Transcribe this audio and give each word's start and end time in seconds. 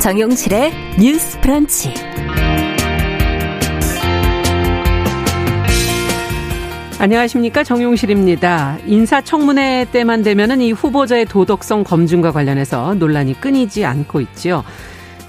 정용실의 0.00 0.72
뉴스 0.98 1.38
프런치. 1.40 1.92
안녕하십니까 6.98 7.62
정용실입니다. 7.62 8.78
인사청문회 8.86 9.88
때만 9.92 10.22
되면은 10.22 10.62
이 10.62 10.72
후보자의 10.72 11.26
도덕성 11.26 11.84
검증과 11.84 12.32
관련해서 12.32 12.94
논란이 12.94 13.42
끊이지 13.42 13.84
않고 13.84 14.22
있죠. 14.22 14.64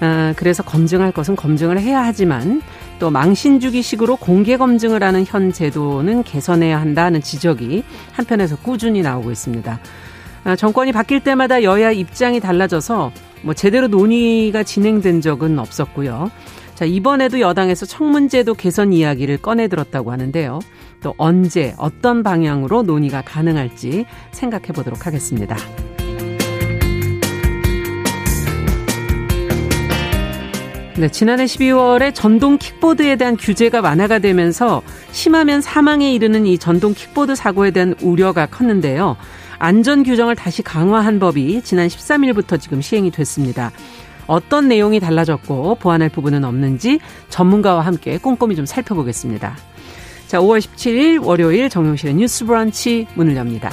아, 0.00 0.32
그래서 0.36 0.62
검증할 0.62 1.12
것은 1.12 1.36
검증을 1.36 1.78
해야 1.78 2.02
하지만 2.02 2.62
또 2.98 3.10
망신주기식으로 3.10 4.16
공개 4.16 4.56
검증을 4.56 5.02
하는 5.02 5.26
현 5.26 5.52
제도는 5.52 6.22
개선해야 6.22 6.80
한다는 6.80 7.20
지적이 7.20 7.84
한편에서 8.12 8.56
꾸준히 8.56 9.02
나오고 9.02 9.32
있습니다. 9.32 9.78
아, 10.44 10.56
정권이 10.56 10.92
바뀔 10.92 11.20
때마다 11.20 11.62
여야 11.62 11.92
입장이 11.92 12.40
달라져서 12.40 13.12
뭐 13.42 13.54
제대로 13.54 13.88
논의가 13.88 14.62
진행된 14.62 15.20
적은 15.20 15.58
없었고요. 15.58 16.30
자, 16.74 16.84
이번에도 16.84 17.40
여당에서 17.40 17.86
청문제도 17.86 18.54
개선 18.54 18.92
이야기를 18.92 19.38
꺼내 19.38 19.68
들었다고 19.68 20.10
하는데요. 20.10 20.60
또 21.02 21.14
언제 21.18 21.74
어떤 21.78 22.22
방향으로 22.22 22.82
논의가 22.82 23.22
가능할지 23.22 24.04
생각해 24.30 24.68
보도록 24.68 25.06
하겠습니다. 25.06 25.56
네, 30.96 31.08
지난해 31.08 31.46
12월에 31.46 32.14
전동 32.14 32.58
킥보드에 32.58 33.16
대한 33.16 33.36
규제가 33.36 33.80
완화가 33.80 34.18
되면서 34.18 34.82
심하면 35.10 35.60
사망에 35.60 36.12
이르는 36.12 36.46
이 36.46 36.58
전동 36.58 36.94
킥보드 36.94 37.34
사고에 37.34 37.70
대한 37.70 37.94
우려가 38.02 38.46
컸는데요. 38.46 39.16
안전 39.62 40.02
규정을 40.02 40.34
다시 40.34 40.60
강화한 40.60 41.20
법이 41.20 41.62
지난 41.62 41.86
13일부터 41.86 42.60
지금 42.60 42.82
시행이 42.82 43.12
됐습니다. 43.12 43.70
어떤 44.26 44.66
내용이 44.66 44.98
달라졌고 44.98 45.76
보완할 45.76 46.08
부분은 46.08 46.42
없는지 46.42 46.98
전문가와 47.28 47.82
함께 47.82 48.18
꼼꼼히 48.18 48.56
좀 48.56 48.66
살펴보겠습니다. 48.66 49.56
자, 50.26 50.40
5월 50.40 50.58
17일 50.58 51.24
월요일 51.24 51.68
정용실의 51.70 52.14
뉴스 52.16 52.44
브런치 52.44 53.06
문을 53.14 53.36
엽니다. 53.36 53.70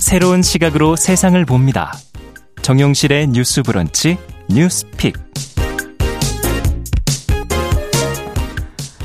새로운 0.00 0.42
시각으로 0.42 0.96
세상을 0.96 1.42
봅니다. 1.44 1.92
정용실의 2.62 3.28
뉴스 3.28 3.62
브런치 3.62 4.18
뉴스 4.48 4.84
픽. 4.96 5.31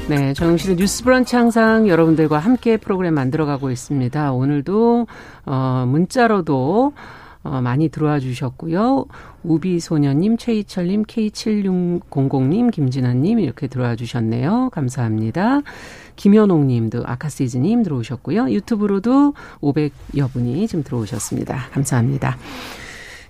네, 0.09 0.33
정용실의 0.33 0.77
뉴스 0.77 1.03
브런치 1.03 1.35
항상 1.35 1.89
여러분들과 1.89 2.39
함께 2.39 2.77
프로그램 2.77 3.13
만들어가고 3.15 3.71
있습니다. 3.71 4.31
오늘도 4.31 5.05
어 5.45 5.85
문자로도 5.85 6.93
어, 7.43 7.61
많이 7.61 7.89
들어와 7.89 8.19
주셨고요. 8.19 9.05
우비소녀님, 9.43 10.37
최희철님, 10.37 11.03
K7600님, 11.03 12.71
김진아님 12.71 13.39
이렇게 13.39 13.67
들어와 13.67 13.95
주셨네요. 13.95 14.69
감사합니다. 14.71 15.61
김현옥님도 16.15 17.03
아카시즈님 17.05 17.83
들어오셨고요. 17.83 18.49
유튜브로도 18.51 19.33
500여 19.61 20.31
분이 20.31 20.67
지금 20.67 20.83
들어오셨습니다. 20.83 21.69
감사합니다. 21.71 22.37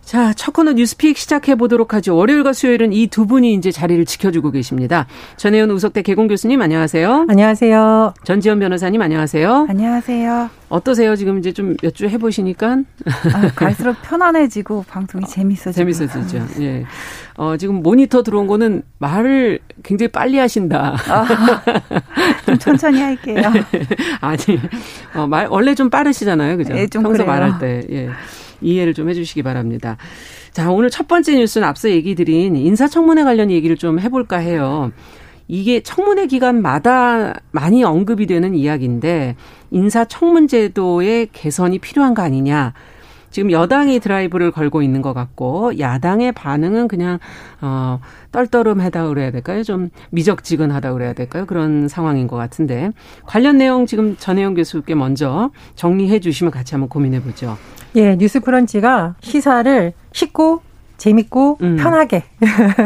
자, 0.08 0.32
첫 0.32 0.54
코너 0.54 0.72
뉴스픽 0.72 1.18
시작해 1.18 1.56
보도록 1.56 1.94
하죠. 1.94 2.16
월요일과 2.16 2.54
수요일은 2.54 2.94
이 2.94 3.08
두 3.08 3.26
분이 3.28 3.54
이제 3.56 3.72
자리를 3.74 4.06
지켜주고 4.06 4.52
계십니다. 4.52 5.06
전혜연 5.36 5.70
우석대 5.70 6.02
개공 6.02 6.30
교수님 6.30 6.62
안녕하세요. 6.62 7.26
안녕하세요. 7.28 8.14
전지현 8.24 8.60
변호사님 8.60 9.02
안녕하세요. 9.02 9.66
안녕하세요. 9.68 10.50
어떠세요? 10.70 11.18
지금 11.18 11.40
이제 11.40 11.52
좀 11.52 11.76
몇 11.84 11.94
주 11.94 12.08
해보시니까 12.08 12.78
아, 13.34 13.52
갈수록 13.54 13.98
편안해지고 14.02 14.86
방송이 14.88 15.26
재밌어지고 15.26 15.74
재밌어지죠. 15.74 16.46
예. 16.62 16.86
어, 17.36 17.58
지금 17.58 17.84
모니터 17.84 18.24
들어온 18.24 18.48
거는 18.48 18.84
말을 19.00 19.60
굉장히 19.84 20.10
빨리 20.10 20.38
하신다. 20.38 20.96
아, 21.10 21.26
좀 22.46 22.58
천천히 22.60 23.02
할게요. 23.02 23.42
아니, 24.22 24.40
어, 25.16 25.28
말 25.28 25.48
원래 25.50 25.76
좀 25.76 25.90
빠르시잖아요, 25.90 26.56
그죠? 26.56 26.78
예, 26.78 26.88
좀 26.88 27.04
평소 27.04 27.26
그래요. 27.26 27.28
말할 27.28 27.60
때. 27.60 27.86
예. 27.92 28.10
이해를 28.62 28.94
좀 28.94 29.10
해주시기 29.10 29.44
바랍니다. 29.44 29.98
자, 30.52 30.72
오늘 30.72 30.90
첫 30.90 31.08
번째 31.08 31.36
뉴스는 31.36 31.68
앞서 31.68 31.90
얘기 31.90 32.16
드린 32.16 32.56
인사청문회 32.56 33.24
관련 33.24 33.52
얘기를 33.52 33.76
좀 33.76 34.00
해볼까 34.00 34.38
해요. 34.38 34.92
이게 35.48 35.82
청문회 35.82 36.28
기간마다 36.28 37.34
많이 37.52 37.84
언급이 37.84 38.26
되는 38.26 38.54
이야기인데 38.54 39.36
인사청문제도의 39.72 41.30
개선이 41.32 41.80
필요한 41.80 42.14
거 42.14 42.22
아니냐. 42.22 42.74
지금 43.38 43.52
여당이 43.52 44.00
드라이브를 44.00 44.50
걸고 44.50 44.82
있는 44.82 45.04
것 45.04 45.14
같고 45.14 45.78
야당의 45.78 46.32
반응은 46.32 46.88
그냥 46.88 47.20
어 47.62 48.00
떨떠름하다 48.32 49.10
그래야 49.10 49.30
될까요? 49.30 49.62
좀 49.62 49.92
미적지근하다 50.10 50.94
그래야 50.94 51.14
될까요? 51.14 51.46
그런 51.46 51.88
상황인 51.88 52.26
것 52.26 52.36
같은데 52.36 52.90
관련 53.28 53.60
내용 53.60 53.86
지금 53.86 54.18
전혜영 54.18 54.56
교수께 54.56 54.96
먼저 54.96 55.52
정리해 55.76 56.20
주시면 56.20 56.50
같이 56.50 56.74
한번 56.74 56.90
고민해 56.90 57.22
보죠. 57.22 57.60
예, 57.96 58.16
뉴스 58.16 58.40
브런치가 58.40 59.14
시사를 59.22 59.94
쉽고 60.14 60.64
재밌고 60.98 61.58
음. 61.62 61.78
편하게 61.80 62.24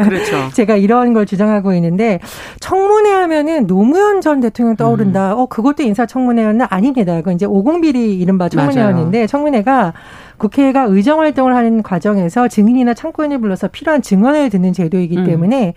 그렇죠. 0.04 0.50
제가 0.54 0.76
이런 0.76 1.12
걸 1.12 1.26
주장하고 1.26 1.74
있는데 1.74 2.20
청문회 2.60 3.10
하면은 3.10 3.66
노무현 3.66 4.20
전 4.20 4.40
대통령 4.40 4.76
떠오른다. 4.76 5.34
음. 5.34 5.38
어 5.40 5.46
그것도 5.46 5.82
인사 5.82 6.06
청문회였나? 6.06 6.68
아닙니다. 6.70 7.16
그건 7.16 7.34
이제 7.34 7.46
오공비리 7.46 8.18
이른바 8.18 8.48
청문회였는데 8.48 9.26
청문회가 9.26 9.92
국회가 10.36 10.82
의정 10.82 11.20
활동을 11.20 11.54
하는 11.54 11.82
과정에서 11.82 12.48
증인이나 12.48 12.94
참고인을 12.94 13.38
불러서 13.38 13.68
필요한 13.68 14.02
증언을 14.02 14.50
듣는 14.50 14.72
제도이기 14.72 15.18
음. 15.18 15.24
때문에 15.24 15.74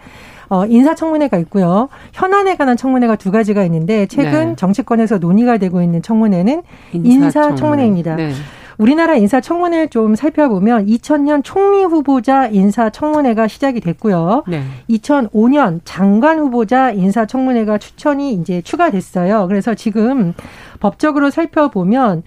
어, 0.49 0.65
인사청문회가 0.65 1.37
있고요. 1.39 1.89
현안에 2.13 2.55
관한 2.55 2.77
청문회가 2.77 3.15
두 3.15 3.31
가지가 3.31 3.63
있는데 3.65 4.05
최근 4.07 4.49
네. 4.49 4.55
정치권에서 4.55 5.17
논의가 5.17 5.57
되고 5.57 5.81
있는 5.81 6.01
청문회는 6.01 6.63
인사청문회입니다. 6.93 8.15
네. 8.15 8.31
우리나라 8.77 9.15
인사청문회를 9.15 9.89
좀 9.89 10.15
살펴보면 10.15 10.85
2000년 10.85 11.41
총리 11.43 11.83
후보자 11.83 12.47
인사청문회가 12.47 13.47
시작이 13.47 13.79
됐고요. 13.79 14.43
네. 14.47 14.63
2005년 14.89 15.79
장관 15.83 16.39
후보자 16.39 16.91
인사청문회가 16.91 17.77
추천이 17.77 18.33
이제 18.33 18.61
추가됐어요. 18.61 19.47
그래서 19.47 19.73
지금 19.73 20.33
법적으로 20.79 21.29
살펴보면 21.29 22.23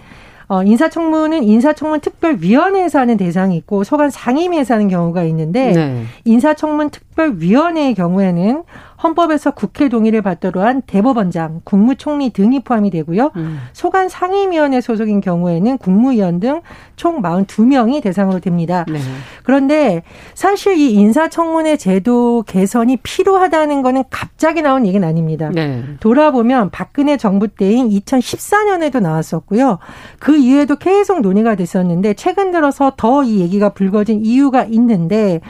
어, 0.49 0.63
인사청문은 0.63 1.45
인사청문 1.45 2.01
특별위원회에서 2.01 3.01
하는 3.01 3.19
대상이 3.19 3.57
있고 3.59 3.85
소관 3.85 4.09
상임위에서 4.09 4.75
하는 4.75 4.89
경우가 4.89 5.25
있는데 5.25 5.73
네. 5.73 6.05
인사청문 6.25 6.91
특 6.91 7.08
별위원회의 7.19 7.95
경우에는 7.95 8.63
헌법에서 9.03 9.53
국회 9.53 9.89
동의를 9.89 10.23
받도록 10.23 10.63
한 10.63 10.83
대법원장, 10.83 11.61
국무총리 11.65 12.31
등이 12.31 12.61
포함이 12.65 12.91
되고요. 12.91 13.31
음. 13.37 13.61
소관 13.73 14.09
상임위원회 14.09 14.81
소속인 14.81 15.21
경우에는 15.21 15.79
국무위원 15.79 16.41
등 16.41 16.63
총 16.99 17.23
42명이 17.23 18.03
대상으로 18.03 18.41
됩니다. 18.41 18.85
네. 18.89 18.99
그런데 19.45 20.03
사실 20.35 20.77
이 20.77 20.93
인사청문회 20.95 21.77
제도 21.77 22.43
개선이 22.47 22.99
필요하다는 22.99 23.81
거는 23.83 24.05
갑자기 24.11 24.61
나온 24.61 24.85
얘기는 24.85 25.07
아닙니다. 25.07 25.49
네. 25.55 25.85
돌아보면 26.01 26.71
박근혜 26.71 27.17
정부 27.17 27.49
때인 27.49 27.89
2014년에도 27.89 29.01
나왔었고요. 29.01 29.79
그 30.19 30.37
이후에도 30.37 30.77
계속 30.77 31.21
논의가 31.21 31.55
됐었는데 31.55 32.15
최근 32.15 32.51
들어서 32.51 32.93
더 32.97 33.23
이 33.23 33.41
얘기가 33.41 33.71
불거진 33.71 34.25
이유가 34.25 34.65
있는데 34.65 35.41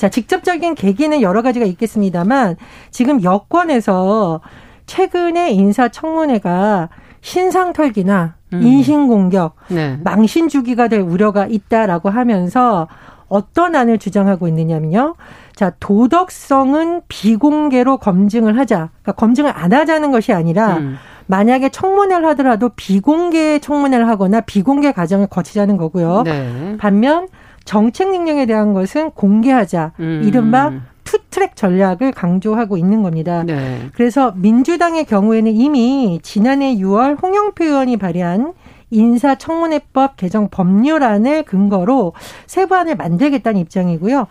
자, 0.00 0.08
직접적인 0.08 0.76
계기는 0.76 1.20
여러 1.20 1.42
가지가 1.42 1.66
있겠습니다만 1.66 2.56
지금 2.90 3.22
여권에서 3.22 4.40
최근에 4.86 5.50
인사청문회가 5.50 6.88
신상 7.20 7.74
털기나 7.74 8.36
음. 8.54 8.62
인신 8.62 9.08
공격, 9.08 9.56
네. 9.68 9.98
망신 10.02 10.48
주기가 10.48 10.88
될 10.88 11.00
우려가 11.00 11.44
있다라고 11.44 12.08
하면서 12.08 12.88
어떤 13.28 13.76
안을 13.76 13.98
주장하고 13.98 14.48
있느냐면요. 14.48 15.16
자, 15.54 15.72
도덕성은 15.78 17.02
비공개로 17.08 17.98
검증을 17.98 18.56
하자. 18.56 18.88
그러니까 19.02 19.12
검증을 19.12 19.52
안 19.54 19.74
하자는 19.74 20.12
것이 20.12 20.32
아니라 20.32 20.78
음. 20.78 20.96
만약에 21.26 21.68
청문회를 21.68 22.26
하더라도 22.28 22.70
비공개 22.70 23.58
청문회를 23.58 24.08
하거나 24.08 24.40
비공개 24.40 24.92
과정을 24.92 25.26
거치자는 25.26 25.76
거고요. 25.76 26.22
네. 26.22 26.76
반면 26.78 27.28
정책 27.64 28.10
능력에 28.10 28.46
대한 28.46 28.72
것은 28.72 29.10
공개하자. 29.12 29.92
음. 30.00 30.22
이른바 30.24 30.72
투트랙 31.04 31.56
전략을 31.56 32.12
강조하고 32.12 32.76
있는 32.76 33.02
겁니다. 33.02 33.42
네. 33.42 33.88
그래서 33.94 34.32
민주당의 34.36 35.04
경우에는 35.04 35.52
이미 35.52 36.20
지난해 36.22 36.76
6월 36.76 37.20
홍영표 37.20 37.64
의원이 37.64 37.96
발의한 37.96 38.52
인사청문회법 38.90 40.16
개정 40.16 40.48
법률안을 40.50 41.44
근거로 41.44 42.12
세부안을 42.46 42.96
만들겠다는 42.96 43.60
입장이고요. 43.60 44.26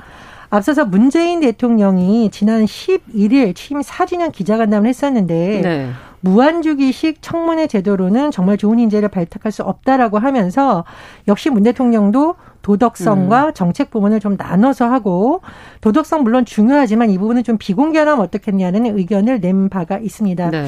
앞서서 0.49 0.85
문재인 0.85 1.41
대통령이 1.41 2.29
지난 2.31 2.65
11일 2.65 3.55
취임 3.55 3.81
4주년 3.81 4.31
기자간담을 4.31 4.89
했었는데 4.89 5.61
네. 5.61 5.89
무한주기식 6.21 7.21
청문회 7.21 7.67
제도로는 7.67 8.31
정말 8.31 8.57
좋은 8.57 8.79
인재를 8.79 9.09
발탁할 9.09 9.51
수 9.51 9.63
없다라고 9.63 10.19
하면서 10.19 10.83
역시 11.27 11.49
문 11.49 11.63
대통령도 11.63 12.35
도덕성과 12.61 13.47
음. 13.47 13.53
정책 13.53 13.89
부분을 13.89 14.19
좀 14.19 14.35
나눠서 14.37 14.85
하고 14.91 15.41
도덕성 15.81 16.23
물론 16.23 16.45
중요하지만 16.45 17.09
이 17.09 17.17
부분은 17.17 17.43
좀 17.43 17.57
비공개하면 17.57 18.19
어떻겠냐는 18.19 18.85
의견을 18.97 19.39
낸 19.39 19.69
바가 19.69 19.97
있습니다. 19.99 20.49
네. 20.49 20.67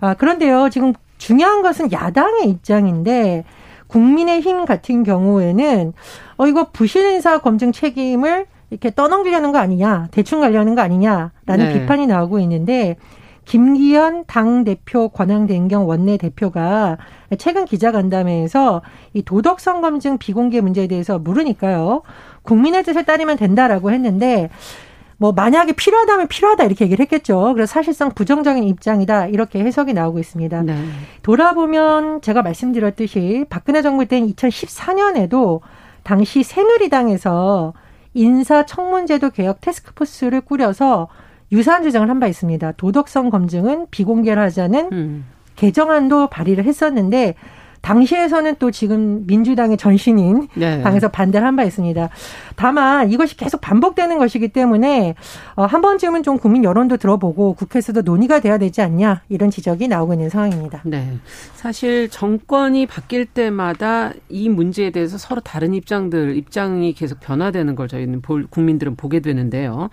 아, 0.00 0.14
그런데요, 0.14 0.70
지금 0.70 0.92
중요한 1.18 1.62
것은 1.62 1.92
야당의 1.92 2.48
입장인데 2.48 3.44
국민의힘 3.88 4.64
같은 4.64 5.02
경우에는 5.02 5.92
어 6.38 6.46
이거 6.46 6.70
부실 6.70 7.04
인사 7.12 7.38
검증 7.38 7.72
책임을 7.72 8.46
이렇게 8.70 8.90
떠넘기려는 8.94 9.52
거 9.52 9.58
아니냐, 9.58 10.08
대충 10.12 10.40
가려는 10.40 10.74
거 10.74 10.80
아니냐라는 10.80 11.30
네. 11.46 11.72
비판이 11.74 12.06
나오고 12.06 12.38
있는데 12.40 12.96
김기현 13.44 14.24
당 14.26 14.64
대표 14.64 15.08
권한대행경 15.08 15.88
원내 15.88 16.16
대표가 16.16 16.98
최근 17.38 17.64
기자간담회에서 17.64 18.82
이 19.14 19.22
도덕성 19.22 19.80
검증 19.80 20.18
비공개 20.18 20.60
문제에 20.60 20.86
대해서 20.86 21.18
물으니까요. 21.18 22.02
국민의 22.42 22.84
뜻을 22.84 23.04
따르면 23.04 23.36
된다라고 23.36 23.90
했는데 23.90 24.48
뭐 25.16 25.30
만약에 25.32 25.72
필요하다면 25.72 26.26
필요하다 26.28 26.64
이렇게 26.64 26.84
얘기를 26.84 27.00
했겠죠. 27.04 27.52
그래서 27.54 27.72
사실상 27.72 28.10
부정적인 28.10 28.64
입장이다 28.64 29.28
이렇게 29.28 29.60
해석이 29.60 29.92
나오고 29.92 30.18
있습니다. 30.18 30.62
네. 30.62 30.76
돌아보면 31.22 32.22
제가 32.22 32.42
말씀드렸듯이 32.42 33.44
박근혜 33.48 33.82
정부 33.82 34.06
때인 34.06 34.26
2014년에도 34.26 35.60
당시 36.02 36.42
새누리당에서 36.42 37.72
인사청문제도 38.14 39.30
개혁 39.30 39.60
테스크포스를 39.60 40.40
꾸려서 40.40 41.08
유사한 41.52 41.82
주장을 41.82 42.08
한 42.08 42.18
바 42.20 42.26
있습니다. 42.26 42.72
도덕성 42.72 43.30
검증은 43.30 43.86
비공개를 43.90 44.42
하자는 44.42 44.88
음. 44.92 45.24
개정안도 45.56 46.28
발의를 46.28 46.64
했었는데 46.64 47.34
당시에서는 47.82 48.54
또 48.60 48.70
지금 48.70 49.26
민주당의 49.26 49.76
전신인 49.76 50.46
네. 50.54 50.80
당에서 50.82 51.08
반대를 51.08 51.44
한 51.44 51.56
바 51.56 51.64
있습니다. 51.64 52.08
다만 52.54 53.10
이것이 53.10 53.36
계속 53.36 53.60
반복되는 53.60 54.18
것이기 54.18 54.48
때문에 54.48 55.16
어, 55.56 55.64
한 55.64 55.80
번쯤은 55.82 56.22
좀 56.22 56.38
국민 56.38 56.62
여론도 56.62 56.98
들어보고 56.98 57.54
국회에서도 57.54 58.02
논의가 58.02 58.38
돼야 58.38 58.56
되지 58.56 58.82
않냐 58.82 59.22
이런 59.28 59.50
지적이 59.50 59.88
나오고 59.88 60.12
있는 60.14 60.30
상황입니다. 60.30 60.82
네. 60.84 61.18
사실 61.56 62.08
정권이 62.08 62.86
바뀔 62.86 63.26
때마다 63.26 64.12
이 64.28 64.48
문제에 64.48 64.90
대해서 64.90 65.18
서로 65.18 65.40
다른 65.40 65.74
입장들 65.74 66.36
입장이 66.36 66.92
계속 66.94 67.18
변화되는 67.18 67.74
걸 67.74 67.88
저희는 67.88 68.22
볼, 68.22 68.46
국민들은 68.48 68.94
보게 68.94 69.18
되는데요. 69.18 69.90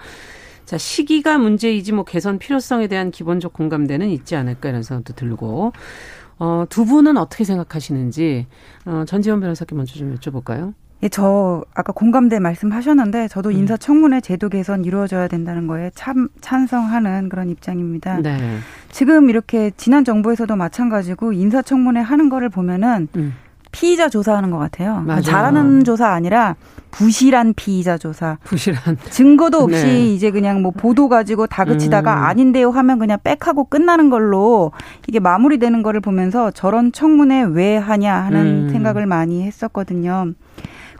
자, 0.69 0.77
시기가 0.77 1.39
문제이지 1.39 1.93
뭐 1.93 2.03
개선 2.03 2.37
필요성에 2.37 2.85
대한 2.85 3.09
기본적 3.09 3.53
공감대는 3.53 4.07
있지 4.09 4.35
않을까 4.35 4.69
이런 4.69 4.83
생각도 4.83 5.13
들고 5.13 5.73
어, 6.37 6.65
두 6.69 6.85
분은 6.85 7.17
어떻게 7.17 7.43
생각하시는지 7.43 8.45
어, 8.85 9.03
전지현 9.07 9.39
변호사께 9.39 9.73
먼저 9.73 9.95
좀 9.95 10.15
여쭤볼까요? 10.15 10.75
예, 11.01 11.09
저 11.09 11.63
아까 11.73 11.91
공감대 11.91 12.37
말씀하셨는데 12.37 13.29
저도 13.29 13.49
음. 13.49 13.53
인사청문회 13.55 14.21
제도 14.21 14.47
개선 14.47 14.85
이루어져야 14.85 15.27
된다는 15.27 15.65
거에 15.65 15.89
참 15.95 16.27
찬성하는 16.39 17.29
그런 17.29 17.49
입장입니다. 17.49 18.19
네. 18.21 18.59
지금 18.91 19.31
이렇게 19.31 19.71
지난 19.75 20.05
정부에서도 20.05 20.55
마찬가지고 20.55 21.33
인사청문회 21.33 21.99
하는 21.99 22.29
거를 22.29 22.49
보면은 22.49 23.07
음. 23.15 23.33
피의자 23.71 24.07
조사하는 24.07 24.51
것 24.51 24.59
같아요. 24.59 25.01
맞아요. 25.01 25.21
잘하는 25.21 25.83
조사 25.83 26.09
아니라 26.09 26.55
부실한 26.91 27.53
피의자 27.55 27.97
조사. 27.97 28.37
부실한. 28.43 28.97
증거도 29.09 29.59
없이 29.59 29.85
네. 29.85 30.13
이제 30.13 30.31
그냥 30.31 30.61
뭐 30.61 30.71
보도 30.71 31.09
가지고 31.09 31.47
다그치다가 31.47 32.13
음. 32.13 32.23
아닌데요 32.23 32.71
하면 32.71 32.99
그냥 32.99 33.17
빽하고 33.23 33.65
끝나는 33.65 34.09
걸로 34.09 34.71
이게 35.07 35.19
마무리되는 35.19 35.83
거를 35.83 36.01
보면서 36.01 36.51
저런 36.51 36.91
청문회 36.91 37.43
왜 37.51 37.77
하냐 37.77 38.13
하는 38.13 38.65
음. 38.67 38.69
생각을 38.71 39.05
많이 39.05 39.43
했었거든요. 39.43 40.33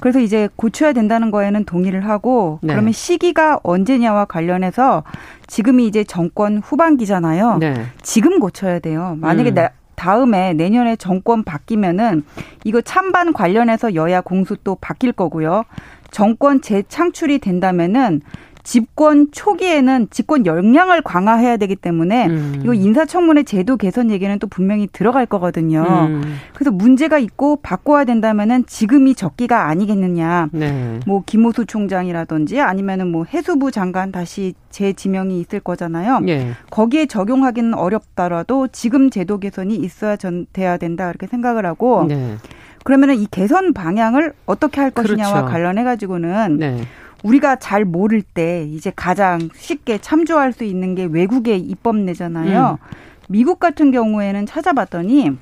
그래서 0.02 0.20
이제 0.20 0.48
고쳐야 0.56 0.94
된다는 0.94 1.30
거에는 1.30 1.66
동의를 1.66 2.08
하고 2.08 2.60
네. 2.62 2.74
그러면 2.74 2.94
시기가 2.94 3.60
언제냐와 3.64 4.26
관련해서 4.26 5.04
지금이 5.48 5.88
이제 5.88 6.04
정권 6.04 6.60
후반기잖아요. 6.60 7.58
네. 7.58 7.86
지금 8.02 8.40
고쳐야 8.40 8.80
돼요. 8.80 9.18
만약에 9.20 9.52
음. 9.52 9.56
다음에 10.00 10.54
내년에 10.54 10.96
정권 10.96 11.44
바뀌면은 11.44 12.24
이거 12.64 12.80
찬반 12.80 13.34
관련해서 13.34 13.96
여야 13.96 14.22
공수 14.22 14.56
또 14.64 14.76
바뀔 14.76 15.12
거고요. 15.12 15.66
정권 16.10 16.62
재창출이 16.62 17.40
된다면은 17.40 18.22
집권 18.70 19.32
초기에는 19.32 20.10
집권 20.12 20.46
역량을 20.46 21.02
강화해야 21.02 21.58
되기 21.58 21.76
때문에 21.76 22.28
음. 22.28 22.60
이거 22.62 22.76
인사청문회 22.76 23.42
제도 23.42 23.78
개선 23.78 24.12
얘기는 24.12 24.38
또 24.38 24.46
분명히 24.46 24.88
들어갈 24.94 25.26
거거든요. 25.26 25.82
음. 26.08 26.36
그래서 26.54 26.70
문제가 26.70 27.18
있고 27.18 27.56
바꿔야 27.64 28.06
된다면은 28.06 28.68
지금이 28.68 29.16
적기가 29.16 29.66
아니겠느냐. 29.70 30.50
네. 30.52 31.00
뭐 31.08 31.24
김호수 31.26 31.66
총장이라든지 31.66 32.62
아니면은 32.62 33.12
뭐 33.12 33.26
해수부 33.26 33.72
장관 33.72 34.12
다시 34.12 34.54
재지명이 34.70 35.40
있을 35.40 35.62
거잖아요. 35.62 36.20
네. 36.20 36.52
거기에 36.70 37.08
적용하기는 37.08 37.74
어렵더라도 37.74 38.68
지금 38.68 39.10
제도 39.10 39.40
개선이 39.40 39.78
있어야 39.78 40.16
전 40.16 40.46
돼야 40.54 40.78
된다 40.78 41.10
이렇게 41.10 41.26
생각을 41.26 41.66
하고 41.66 42.06
네. 42.08 42.36
그러면은 42.84 43.16
이 43.16 43.26
개선 43.32 43.74
방향을 43.74 44.34
어떻게 44.46 44.80
할 44.80 44.92
것이냐와 44.92 45.34
그렇죠. 45.34 45.52
관련해 45.52 45.84
가지고는 45.84 46.58
네. 46.58 46.78
우리가 47.24 47.58
잘 47.58 47.86
모를 47.86 48.22
때 48.22 48.66
이제 48.70 48.92
가장 48.96 49.50
쉽게 49.56 49.98
참조할 50.00 50.54
수 50.54 50.64
있는 50.64 50.96
게 50.96 51.06
외국의 51.06 51.60
입법내잖아요. 51.60 52.78
음. 52.82 52.96
미국 53.28 53.60
같은 53.60 53.92
경우에는 53.92 54.46
찾아봤더니 54.46 55.38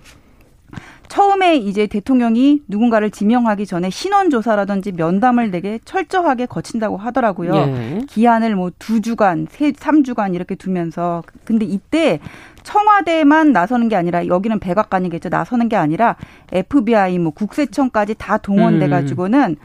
처음에 1.08 1.56
이제 1.56 1.88
대통령이 1.88 2.64
누군가를 2.68 3.12
지명하기 3.12 3.66
전에 3.66 3.90
신원조사라든지 3.90 4.92
면담을 4.92 5.52
되게 5.52 5.80
철저하게 5.86 6.48
거친다고 6.48 6.98
하더라고요. 6.98 7.54
예. 7.56 8.02
기한을 8.10 8.56
뭐 8.56 8.72
두 8.78 9.00
주간, 9.02 9.48
세, 9.50 9.72
삼 9.78 10.04
주간 10.04 10.34
이렇게 10.34 10.56
두면서. 10.56 11.24
근데 11.46 11.66
이때 11.66 12.20
청와대만 12.64 13.54
나서는 13.54 13.88
게 13.88 13.96
아니라 13.96 14.28
여기는 14.28 14.60
백악관이겠죠. 14.60 15.30
나서는 15.30 15.70
게 15.70 15.78
아니라 15.78 16.18
FBI 16.52 17.20
뭐 17.20 17.32
국세청까지 17.32 18.16
다 18.18 18.38
동원돼 18.38 18.90
가지고는 18.90 19.52
음. 19.52 19.56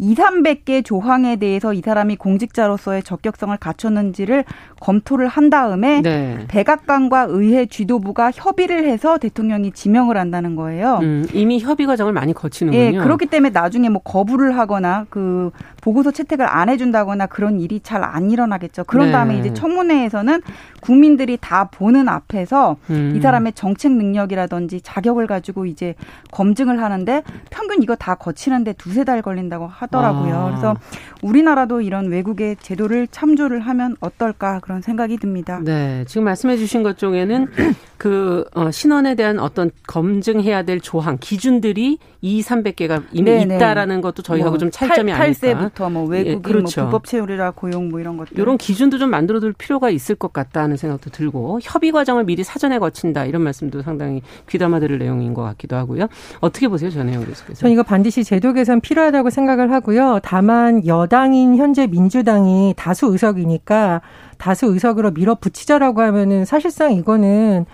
2, 0.00 0.14
300개 0.14 0.84
조항에 0.84 1.36
대해서 1.36 1.72
이 1.72 1.80
사람이 1.80 2.16
공직자로서의 2.16 3.02
적격성을 3.02 3.56
갖췄는지를 3.56 4.44
검토를 4.80 5.28
한 5.28 5.50
다음에 5.50 6.00
네. 6.02 6.46
백악관과 6.48 7.26
의회 7.28 7.66
지도부가 7.66 8.30
협의를 8.34 8.86
해서 8.86 9.18
대통령이 9.18 9.72
지명을 9.72 10.16
한다는 10.16 10.56
거예요. 10.56 10.98
음, 11.02 11.26
이미 11.32 11.60
협의 11.60 11.86
과정을 11.86 12.12
많이 12.12 12.32
거치는군요. 12.32 12.82
예, 12.82 12.92
그렇기 12.92 13.26
때문에 13.26 13.50
나중에 13.50 13.88
뭐 13.88 14.00
거부를 14.02 14.56
하거나 14.56 15.06
그 15.10 15.50
보고서 15.82 16.10
채택을 16.10 16.46
안 16.48 16.68
해준다거나 16.68 17.26
그런 17.26 17.60
일이 17.60 17.78
잘 17.80 18.00
안 18.02 18.30
일어나겠죠. 18.30 18.84
그런 18.84 19.06
네. 19.06 19.12
다음에 19.12 19.38
이제 19.38 19.52
청문회에서는 19.52 20.40
국민들이 20.80 21.38
다 21.40 21.68
보는 21.70 22.08
앞에서 22.08 22.76
음. 22.90 23.14
이 23.16 23.20
사람의 23.20 23.52
정책 23.54 23.92
능력이라든지 23.92 24.80
자격을 24.82 25.26
가지고 25.26 25.66
이제 25.66 25.94
검증을 26.32 26.82
하는데 26.82 27.22
평균 27.50 27.82
이거 27.82 27.96
다 27.96 28.14
거치는데 28.14 28.74
두세 28.74 29.04
달 29.04 29.22
걸린다고 29.22 29.66
하더라고요. 29.66 30.34
아. 30.34 30.44
그래서 30.48 30.76
우리나라도 31.22 31.80
이런 31.80 32.08
외국의 32.08 32.56
제도를 32.60 33.06
참조를 33.08 33.60
하면 33.60 33.96
어떨까 34.00 34.60
그런 34.60 34.80
생각이 34.80 35.18
듭니다. 35.18 35.60
네. 35.62 36.04
지금 36.06 36.24
말씀해 36.24 36.56
주신 36.56 36.82
것 36.82 36.98
중에는 36.98 37.48
그 37.98 38.44
어, 38.54 38.70
신원에 38.70 39.14
대한 39.14 39.38
어떤 39.38 39.70
검증해야 39.86 40.62
될 40.62 40.80
조항, 40.80 41.18
기준들이 41.20 41.98
2, 42.22 42.42
300개가 42.42 43.04
이미 43.12 43.30
네네. 43.30 43.56
있다라는 43.56 44.00
것도 44.00 44.22
저희하고 44.22 44.52
뭐, 44.52 44.58
좀 44.58 44.70
차이점이 44.70 45.12
8, 45.12 45.20
아닐까. 45.22 45.70
8세부터 45.70 45.92
뭐 45.92 46.04
외국인 46.04 46.30
예, 46.30 46.34
뭐 46.34 46.42
그렇죠. 46.42 46.80
뭐 46.82 46.90
불법 46.90 47.06
채용이라 47.06 47.50
고용 47.52 47.90
뭐 47.90 48.00
이런 48.00 48.16
것들. 48.16 48.38
이런 48.38 48.56
기준도 48.56 48.98
좀 48.98 49.10
만들어 49.10 49.40
둘 49.40 49.52
필요가 49.52 49.90
있을 49.90 50.14
것 50.14 50.32
같다 50.32 50.62
는 50.70 50.76
생각도 50.76 51.10
들고 51.10 51.58
협의 51.62 51.90
과정을 51.90 52.24
미리 52.24 52.44
사전에 52.44 52.78
거친다 52.78 53.24
이런 53.24 53.42
말씀도 53.42 53.82
상당히 53.82 54.22
귀담아 54.48 54.78
들을 54.78 54.98
내용인 54.98 55.34
것 55.34 55.42
같기도 55.42 55.76
하고요. 55.76 56.06
어떻게 56.38 56.68
보세요, 56.68 56.90
전혜영 56.90 57.24
교수께서? 57.24 57.60
저는 57.60 57.72
이거 57.72 57.82
반드시 57.82 58.22
제도 58.24 58.52
개선 58.52 58.80
필요하다고 58.80 59.30
생각을 59.30 59.72
하고요. 59.72 60.20
다만 60.22 60.86
여당인 60.86 61.56
현재 61.56 61.86
민주당이 61.88 62.74
다수 62.76 63.06
의석이니까 63.06 64.00
다수 64.38 64.66
의석으로 64.66 65.10
밀어붙이자라고 65.10 66.00
하면은 66.00 66.44
사실상 66.44 66.92
이거는 66.92 67.66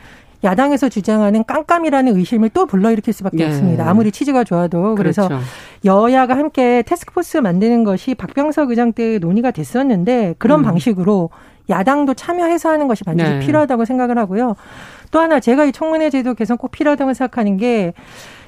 야당에서 0.45 0.89
주장하는 0.89 1.45
깜깜이라는 1.45 2.17
의심을 2.17 2.51
또 2.51 2.67
불러일으킬 2.67 3.13
수밖에 3.13 3.39
네. 3.39 3.47
없습니다. 3.47 3.89
아무리 3.89 4.13
취지가 4.13 4.45
좋아도 4.45 4.95
그래서 4.95 5.29
그렇죠. 5.29 5.45
여야가 5.85 6.37
함께 6.37 6.83
테스크포스 6.87 7.39
만드는 7.39 7.85
것이 7.85 8.15
박병석 8.15 8.71
의장 8.71 8.93
때 8.93 9.19
논의가 9.19 9.51
됐었는데 9.51 10.37
그런 10.39 10.61
음. 10.61 10.65
방식으로 10.65 11.31
야당도 11.69 12.15
참여해서 12.15 12.69
하는 12.69 12.89
것이 12.89 13.05
반드시 13.05 13.31
네. 13.31 13.39
필요하다고 13.41 13.85
생각을 13.85 14.19
하고요. 14.19 14.57
또 15.11 15.21
하나 15.21 15.41
제가 15.41 15.65
이 15.65 15.73
청문회 15.73 16.11
제도 16.11 16.35
개선 16.35 16.57
꼭 16.57 16.71
필요하다고 16.71 17.15
생각하는 17.15 17.57
게 17.57 17.93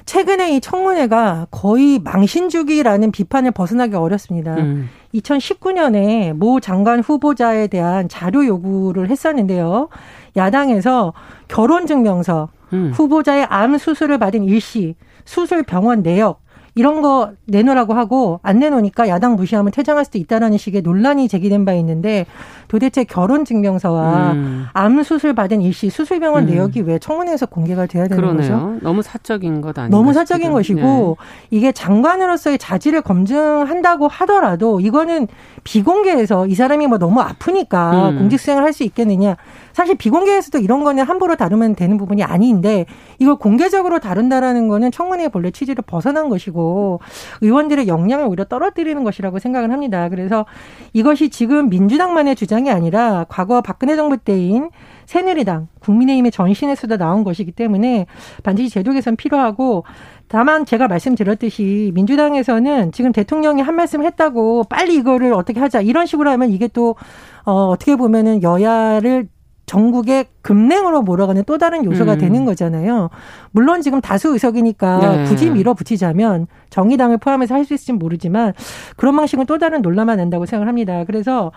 최근에 0.05 0.55
이 0.55 0.59
청문회가 0.59 1.47
거의 1.51 1.99
망신주기라는 1.99 3.11
비판을 3.11 3.51
벗어나기 3.51 3.95
어렵습니다. 3.95 4.55
음. 4.55 4.89
2019년에 5.13 6.33
모 6.33 6.59
장관 6.59 6.99
후보자에 6.99 7.67
대한 7.67 8.09
자료 8.09 8.45
요구를 8.45 9.09
했었는데요. 9.09 9.89
야당에서 10.35 11.13
결혼증명서, 11.47 12.49
음. 12.73 12.91
후보자의 12.93 13.45
암 13.49 13.77
수술을 13.77 14.17
받은 14.17 14.45
일시, 14.45 14.95
수술 15.25 15.61
병원 15.61 16.01
내역, 16.01 16.41
이런 16.79 17.01
거 17.01 17.31
내놓으라고 17.45 17.93
하고 17.93 18.39
안 18.41 18.59
내놓으니까 18.59 19.09
야당 19.09 19.35
무시하면 19.35 19.73
퇴장할 19.73 20.05
수도 20.05 20.17
있다라는 20.17 20.57
식의 20.57 20.81
논란이 20.81 21.27
제기된 21.27 21.65
바 21.65 21.73
있는데 21.73 22.25
도대체 22.69 23.03
결혼 23.03 23.43
증명서와 23.43 24.31
음. 24.31 24.65
암 24.71 25.03
수술 25.03 25.35
받은 25.35 25.61
일시 25.61 25.89
수술병원 25.89 26.43
음. 26.43 26.49
내역이 26.49 26.79
왜 26.81 26.97
청문회에서 26.97 27.47
공개가 27.47 27.85
돼야 27.85 28.07
되는 28.07 28.15
그러네요. 28.23 28.49
거죠? 28.49 28.77
너무 28.81 29.01
사적인 29.01 29.59
것 29.59 29.77
아닌가? 29.77 29.97
너무 29.97 30.13
사적인 30.13 30.53
것이고 30.53 31.17
네. 31.19 31.25
이게 31.51 31.73
장관으로서의 31.73 32.57
자질을 32.57 33.01
검증한다고 33.01 34.07
하더라도 34.07 34.79
이거는 34.79 35.27
비공개해서 35.65 36.47
이 36.47 36.55
사람이 36.55 36.87
뭐 36.87 36.97
너무 36.97 37.19
아프니까 37.19 38.11
음. 38.11 38.19
공직 38.19 38.39
수행을 38.39 38.63
할 38.63 38.69
수 38.69 38.83
있겠느냐? 38.83 39.35
사실 39.73 39.95
비공개에서도 39.95 40.57
이런 40.59 40.83
거는 40.83 41.03
함부로 41.03 41.35
다루면 41.35 41.75
되는 41.75 41.97
부분이 41.97 42.23
아닌데 42.23 42.85
이걸 43.19 43.35
공개적으로 43.37 43.99
다룬다라는 43.99 44.67
거는 44.67 44.91
청문회의 44.91 45.29
본래 45.29 45.51
취지를 45.51 45.83
벗어난 45.85 46.29
것이고 46.29 46.99
의원들의 47.41 47.87
역량을 47.87 48.25
오히려 48.25 48.45
떨어뜨리는 48.45 49.03
것이라고 49.03 49.39
생각을 49.39 49.71
합니다. 49.71 50.09
그래서 50.09 50.45
이것이 50.93 51.29
지금 51.29 51.69
민주당만의 51.69 52.35
주장이 52.35 52.71
아니라 52.71 53.25
과거 53.29 53.61
박근혜 53.61 53.95
정부 53.95 54.17
때인 54.17 54.69
새누리당, 55.05 55.69
국민의힘의 55.79 56.31
전신에서도 56.31 56.97
나온 56.97 57.23
것이기 57.23 57.51
때문에 57.51 58.05
반드시 58.43 58.69
제도 58.69 58.91
개선 58.91 59.15
필요하고 59.15 59.83
다만 60.27 60.65
제가 60.65 60.87
말씀드렸듯이 60.87 61.91
민주당에서는 61.95 62.91
지금 62.91 63.11
대통령이 63.11 63.63
한 63.63 63.75
말씀 63.75 64.05
했다고 64.05 64.65
빨리 64.69 64.93
이거를 64.95 65.33
어떻게 65.33 65.59
하자 65.59 65.81
이런 65.81 66.05
식으로 66.05 66.29
하면 66.29 66.51
이게 66.51 66.67
또 66.67 66.95
어, 67.43 67.69
어떻게 67.69 67.95
보면은 67.95 68.43
여야를 68.43 69.27
전국의 69.69 70.25
급냉으로 70.41 71.03
몰아가는 71.03 71.43
또 71.45 71.59
다른 71.59 71.85
요소가 71.85 72.13
음. 72.13 72.17
되는 72.17 72.43
거잖아요. 72.43 73.11
물론 73.51 73.83
지금 73.83 74.01
다수 74.01 74.33
의석이니까 74.33 74.97
네. 74.99 75.23
굳이 75.25 75.51
밀어붙이자면 75.51 76.47
정의당을 76.71 77.19
포함해서 77.19 77.53
할 77.53 77.59
수 77.65 77.75
있을지는 77.75 77.99
모르지만 77.99 78.53
그런 78.95 79.15
방식은 79.15 79.45
또 79.45 79.59
다른 79.59 79.83
논란만 79.83 80.17
난다고 80.17 80.47
생각합니다. 80.47 81.03
그래서 81.03 81.51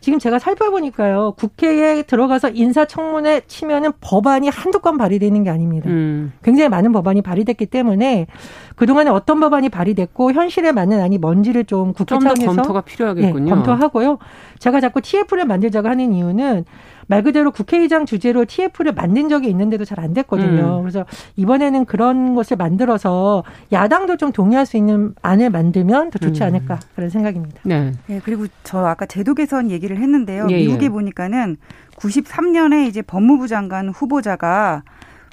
지금 0.00 0.18
제가 0.18 0.38
살펴보니까요. 0.38 1.34
국회에 1.36 2.02
들어가서 2.02 2.50
인사청문회 2.50 3.42
치면은 3.48 3.92
법안이 4.00 4.48
한두 4.48 4.78
건 4.78 4.96
발의되는 4.96 5.44
게 5.44 5.50
아닙니다. 5.50 5.90
음. 5.90 6.32
굉장히 6.42 6.70
많은 6.70 6.92
법안이 6.92 7.20
발의됐기 7.20 7.66
때문에 7.66 8.28
그동안에 8.76 9.10
어떤 9.10 9.40
법안이 9.40 9.68
발의됐고 9.68 10.32
현실에 10.32 10.72
맞는 10.72 11.02
안이 11.02 11.18
뭔지를 11.18 11.64
좀 11.64 11.92
국회 11.92 12.18
차원에서 12.18 12.46
검토가 12.46 12.80
필요하겠군요. 12.80 13.44
네, 13.44 13.50
검토하고요. 13.50 14.18
제가 14.58 14.80
자꾸 14.80 15.02
TF를 15.02 15.44
만들자고 15.44 15.88
하는 15.88 16.14
이유는 16.14 16.64
말 17.08 17.22
그대로 17.22 17.50
국회의장 17.50 18.06
주제로 18.06 18.44
TF를 18.44 18.92
만든 18.92 19.28
적이 19.28 19.48
있는데도 19.48 19.84
잘 19.84 19.98
안 19.98 20.14
됐거든요. 20.14 20.78
음. 20.78 20.82
그래서 20.82 21.04
이번에는 21.34 21.84
그런 21.84 22.36
것을 22.36 22.56
만들어서 22.56 23.42
야당도 23.72 24.16
좀 24.16 24.30
동의할 24.30 24.64
수 24.64 24.76
있는 24.76 25.12
안을 25.22 25.50
만들면 25.50 26.10
더 26.10 26.20
좋지 26.20 26.42
음. 26.42 26.46
않을까 26.46 26.78
그런 26.94 27.10
생각입니다. 27.10 27.60
네. 27.64 27.92
네. 28.06 28.20
그리고 28.24 28.46
저 28.62 28.78
아까 28.86 29.06
제도 29.06 29.34
개선 29.34 29.70
얘기를 29.70 29.96
했는데요. 29.96 30.46
예, 30.50 30.56
미국에 30.58 30.84
예. 30.84 30.88
보니까는 30.88 31.56
93년에 31.96 32.86
이제 32.86 33.02
법무부 33.02 33.48
장관 33.48 33.88
후보자가 33.88 34.82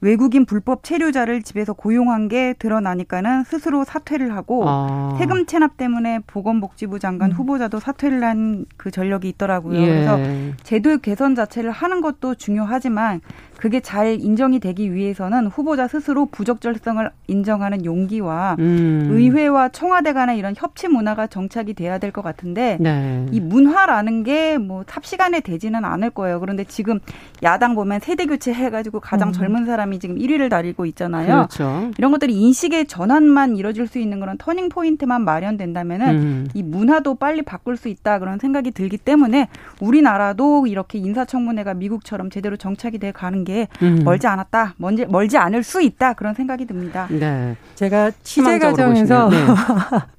외국인 0.01 0.45
불법 0.45 0.83
체류자를 0.83 1.43
집에서 1.43 1.73
고용한 1.73 2.27
게 2.27 2.53
드러나니까는 2.59 3.43
스스로 3.45 3.83
사퇴를 3.83 4.35
하고 4.35 4.63
아. 4.67 5.15
세금 5.17 5.45
체납 5.45 5.77
때문에 5.77 6.19
보건복지부 6.27 6.99
장관 6.99 7.31
음. 7.31 7.35
후보자도 7.35 7.79
사퇴를 7.79 8.23
한 8.23 8.65
그 8.77 8.91
전력이 8.91 9.29
있더라고요. 9.29 9.79
예. 9.81 9.85
그래서 9.85 10.19
제도 10.63 10.97
개선 10.97 11.35
자체를 11.35 11.71
하는 11.71 12.01
것도 12.01 12.35
중요하지만 12.35 13.21
그게 13.57 13.79
잘 13.79 14.19
인정이 14.19 14.59
되기 14.59 14.93
위해서는 14.93 15.47
후보자 15.47 15.87
스스로 15.87 16.25
부적절성을 16.25 17.09
인정하는 17.27 17.85
용기와 17.85 18.55
음. 18.59 19.09
의회와 19.11 19.69
청와대 19.69 20.13
간의 20.13 20.37
이런 20.37 20.53
협치 20.57 20.87
문화가 20.87 21.27
정착이 21.27 21.73
돼야 21.75 21.97
될 21.99 22.11
것 22.11 22.21
같은데 22.23 22.77
네. 22.79 23.25
이 23.31 23.39
문화라는 23.39 24.23
게뭐 24.23 24.83
삽시간에 24.87 25.41
되지는 25.41 25.83
않을 25.85 26.11
거예요. 26.11 26.39
그런데 26.39 26.63
지금 26.63 26.99
야당 27.43 27.75
보면 27.75 27.99
세대 27.99 28.25
교체 28.25 28.53
해가지고 28.53 28.99
가장 28.99 29.29
음. 29.29 29.33
젊은 29.33 29.65
사람이 29.65 29.99
지금 29.99 30.17
1위를 30.17 30.49
달리고 30.49 30.85
있잖아요. 30.87 31.47
그렇죠. 31.47 31.91
이런 31.97 32.11
것들이 32.11 32.33
인식의 32.33 32.87
전환만 32.87 33.57
이뤄질 33.57 33.87
수 33.87 33.99
있는 33.99 34.19
그런 34.19 34.37
터닝 34.37 34.69
포인트만 34.69 35.23
마련된다면은 35.25 36.09
음. 36.09 36.47
이 36.53 36.63
문화도 36.63 37.15
빨리 37.15 37.41
바꿀 37.41 37.77
수 37.77 37.89
있다 37.89 38.19
그런 38.19 38.39
생각이 38.39 38.71
들기 38.71 38.97
때문에 38.97 39.49
우리나라도 39.81 40.67
이렇게 40.67 40.97
인사청문회가 40.99 41.73
미국처럼 41.73 42.29
제대로 42.29 42.57
정착이 42.57 42.97
돼 42.99 43.11
가는 43.11 43.43
게 43.45 43.67
음. 43.81 44.01
멀지 44.03 44.27
않았다, 44.27 44.75
멀지, 44.77 45.05
멀지 45.05 45.37
않을 45.37 45.63
수 45.63 45.81
있다 45.81 46.13
그런 46.13 46.33
생각이 46.33 46.65
듭니다. 46.65 47.07
네. 47.09 47.55
제가 47.75 48.11
취재 48.23 48.59
과정에서 48.59 49.29
네. 49.29 49.37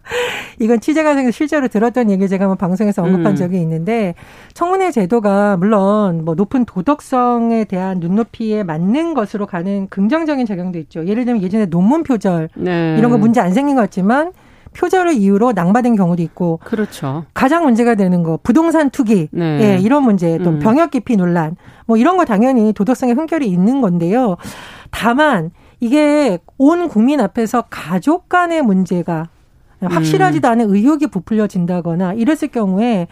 이건 0.58 0.80
취재 0.80 1.02
과정에서 1.02 1.30
실제로 1.32 1.68
들었던 1.68 2.10
얘기 2.10 2.28
제가 2.28 2.44
한번 2.44 2.56
방송에서 2.56 3.02
언급한 3.02 3.32
음. 3.32 3.36
적이 3.36 3.60
있는데 3.60 4.14
청문회 4.54 4.90
제도가 4.90 5.56
물론 5.56 6.24
뭐 6.24 6.34
높은 6.34 6.64
도덕성에 6.64 7.64
대한 7.64 8.00
눈높이에 8.00 8.62
맞는 8.62 9.14
것으로 9.14 9.46
가는 9.46 9.88
긍정적인 9.88 10.46
작용도 10.46 10.78
있죠. 10.78 11.06
예를 11.06 11.24
들면 11.24 11.42
예전에 11.42 11.66
논문 11.66 12.04
표절 12.04 12.48
네. 12.54 12.96
이런 12.98 13.10
거 13.10 13.18
문제 13.18 13.40
안 13.40 13.52
생긴 13.52 13.76
것 13.76 13.82
같지만 13.82 14.32
표절을 14.76 15.14
이유로 15.14 15.52
낭받은 15.52 15.96
경우도 15.96 16.22
있고. 16.22 16.60
그렇죠. 16.64 17.24
가장 17.34 17.64
문제가 17.64 17.94
되는 17.94 18.22
거 18.22 18.38
부동산 18.42 18.90
투기, 18.90 19.28
네. 19.32 19.58
예, 19.62 19.78
이런 19.78 20.04
문제, 20.04 20.38
또 20.38 20.50
음. 20.50 20.58
병역 20.58 20.90
기피 20.90 21.16
논란, 21.16 21.56
뭐 21.86 21.96
이런 21.96 22.16
거 22.16 22.24
당연히 22.24 22.72
도덕성의 22.72 23.14
흠결이 23.14 23.46
있는 23.46 23.80
건데요. 23.80 24.36
다만 24.90 25.50
이게 25.80 26.38
온 26.58 26.88
국민 26.88 27.20
앞에서 27.20 27.64
가족 27.70 28.28
간의 28.28 28.62
문제가 28.62 29.28
확실하지도 29.80 30.48
음. 30.48 30.52
않은 30.52 30.74
의혹이 30.74 31.08
부풀려진다거나 31.08 32.14
이랬을 32.14 32.48
경우에 32.52 33.08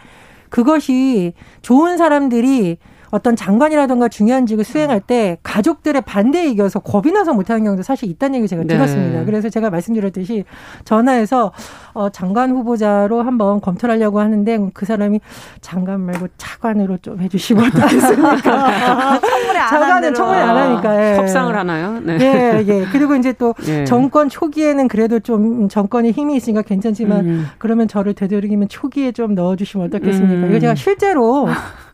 그것이 0.49 1.33
좋은 1.61 1.97
사람들이 1.97 2.77
어떤 3.15 3.37
장관이라든가 3.37 4.09
중요한 4.09 4.45
직을 4.45 4.65
수행할 4.65 4.99
때 4.99 5.37
가족들의 5.41 6.01
반대에 6.01 6.47
이겨서 6.47 6.79
겁이 6.79 7.13
나서 7.13 7.33
못하는 7.33 7.63
경우도 7.63 7.81
사실 7.81 8.09
있다는 8.09 8.39
얘기 8.39 8.47
제가 8.49 8.63
네. 8.63 8.75
들었습니다. 8.75 9.23
그래서 9.23 9.47
제가 9.47 9.69
말씀드렸듯이 9.69 10.43
전화해서 10.83 11.53
어, 11.93 12.09
장관 12.09 12.51
후보자로 12.51 13.23
한번 13.23 13.61
검토를 13.61 13.95
하려고 13.95 14.19
하는데 14.19 14.69
그 14.73 14.85
사람이 14.85 15.21
장관 15.61 16.01
말고 16.01 16.27
차관으로 16.37 16.97
좀 16.97 17.21
해주시면 17.21 17.67
어떻겠습니까? 17.67 18.41
청문회 19.21 19.59
안 19.59 19.69
차관은 19.69 20.13
청문회 20.13 20.41
안 20.41 20.57
하니까. 20.57 21.13
예. 21.13 21.15
협상을 21.15 21.55
하나요? 21.55 22.01
네. 22.01 22.17
예, 22.19 22.65
예. 22.67 22.85
그리고 22.91 23.15
이제 23.15 23.31
또 23.31 23.53
예. 23.65 23.85
정권 23.85 24.27
초기에는 24.27 24.89
그래도 24.89 25.21
좀 25.21 25.69
정권이 25.69 26.11
힘이 26.11 26.35
있으니까 26.35 26.63
괜찮지만 26.63 27.25
음. 27.25 27.45
그러면 27.59 27.87
저를 27.87 28.13
되도록이면 28.13 28.67
초기에 28.67 29.13
좀 29.13 29.35
넣어주시면 29.35 29.87
어떻겠습니까? 29.87 30.47
음. 30.47 30.49
이거 30.49 30.59
제가 30.59 30.75
실제로 30.75 31.47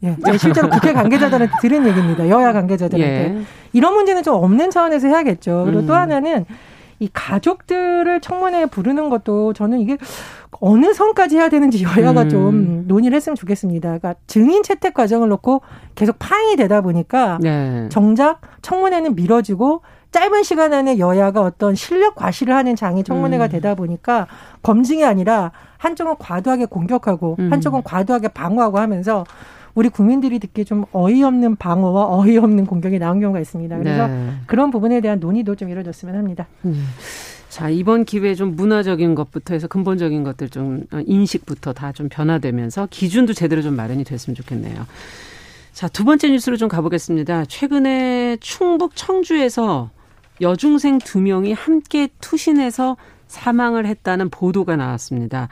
예, 0.03 0.15
실제로 0.39 0.67
국회 0.69 0.93
관계자들한테 1.11 1.53
들은 1.61 1.85
얘기입니다. 1.87 2.29
여야 2.29 2.53
관계자들한테. 2.53 3.39
예. 3.39 3.41
이런 3.73 3.93
문제는 3.93 4.23
좀 4.23 4.35
없는 4.35 4.71
차원에서 4.71 5.07
해야겠죠. 5.07 5.63
그리고 5.65 5.81
음. 5.81 5.87
또 5.87 5.95
하나는 5.95 6.45
이 6.99 7.09
가족들을 7.11 8.21
청문회에 8.21 8.67
부르는 8.67 9.09
것도 9.09 9.53
저는 9.53 9.79
이게 9.79 9.97
어느 10.59 10.93
선까지 10.93 11.37
해야 11.37 11.49
되는지 11.49 11.83
여야가 11.83 12.23
음. 12.23 12.29
좀 12.29 12.83
논의를 12.87 13.15
했으면 13.15 13.35
좋겠습니다. 13.35 13.97
그러니까 13.97 14.15
증인 14.27 14.61
채택 14.61 14.93
과정을 14.93 15.27
놓고 15.29 15.61
계속 15.95 16.17
파행이 16.19 16.55
되다 16.57 16.81
보니까 16.81 17.39
네. 17.41 17.89
정작 17.89 18.41
청문회는 18.61 19.15
미뤄지고 19.15 19.81
짧은 20.11 20.43
시간 20.43 20.73
안에 20.73 20.99
여야가 20.99 21.41
어떤 21.41 21.73
실력 21.73 22.15
과시를 22.15 22.53
하는 22.53 22.75
장이 22.75 23.03
청문회가 23.03 23.45
음. 23.45 23.49
되다 23.49 23.75
보니까 23.75 24.27
검증이 24.61 25.03
아니라 25.03 25.51
한쪽은 25.77 26.15
과도하게 26.19 26.65
공격하고 26.65 27.37
음. 27.39 27.51
한쪽은 27.51 27.81
과도하게 27.83 28.27
방어하고 28.27 28.77
하면서 28.77 29.23
우리 29.75 29.89
국민들이 29.89 30.39
듣기 30.39 30.65
좀 30.65 30.85
어이없는 30.91 31.55
방어와 31.57 32.17
어이없는 32.19 32.65
공격이 32.65 32.99
나온 32.99 33.19
경우가 33.19 33.39
있습니다. 33.39 33.77
그래서 33.77 34.07
네. 34.07 34.31
그런 34.47 34.71
부분에 34.71 35.01
대한 35.01 35.19
논의도 35.19 35.55
좀 35.55 35.69
이루어졌으면 35.69 36.15
합니다. 36.15 36.47
음. 36.65 36.85
자, 37.49 37.69
이번 37.69 38.05
기회에 38.05 38.33
좀 38.33 38.55
문화적인 38.55 39.13
것부터 39.13 39.53
해서 39.53 39.67
근본적인 39.67 40.23
것들 40.23 40.49
좀 40.49 40.83
어, 40.91 41.01
인식부터 41.05 41.73
다 41.73 41.91
좀 41.91 42.07
변화되면서 42.09 42.87
기준도 42.89 43.33
제대로 43.33 43.61
좀 43.61 43.75
마련이 43.75 44.05
됐으면 44.05 44.35
좋겠네요. 44.35 44.85
자, 45.73 45.87
두 45.89 46.05
번째 46.05 46.29
뉴스로 46.29 46.55
좀 46.57 46.69
가보겠습니다. 46.69 47.45
최근에 47.45 48.37
충북 48.39 48.95
청주에서 48.95 49.89
여중생 50.39 50.99
두 50.99 51.19
명이 51.19 51.53
함께 51.53 52.07
투신해서 52.21 52.95
사망을 53.27 53.85
했다는 53.85 54.29
보도가 54.29 54.75
나왔습니다. 54.77 55.49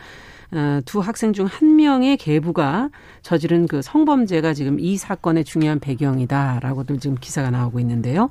어, 0.51 0.79
두 0.85 0.99
학생 0.99 1.33
중 1.33 1.45
한 1.45 1.75
명의 1.75 2.17
계부가 2.17 2.89
저지른 3.21 3.67
그 3.67 3.81
성범죄가 3.81 4.53
지금 4.53 4.79
이 4.79 4.97
사건의 4.97 5.43
중요한 5.43 5.79
배경이다라고들 5.79 6.99
지금 6.99 7.17
기사가 7.19 7.51
나오고 7.51 7.79
있는데요. 7.79 8.29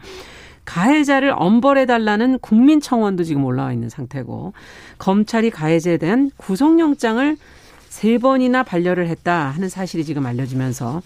가해자를 0.65 1.33
엄벌해달라는 1.35 2.41
국민청원도 2.41 3.25
지금 3.25 3.45
올라와 3.45 3.73
있는 3.73 3.89
상태고 3.89 4.53
검찰이 4.99 5.51
가해자에 5.51 5.97
대한 5.97 6.31
구속영장을 6.37 7.37
세 7.89 8.19
번이나 8.19 8.63
반려를 8.63 9.09
했다 9.09 9.49
하는 9.51 9.69
사실이 9.69 10.05
지금 10.05 10.27
알려지면서 10.27 11.03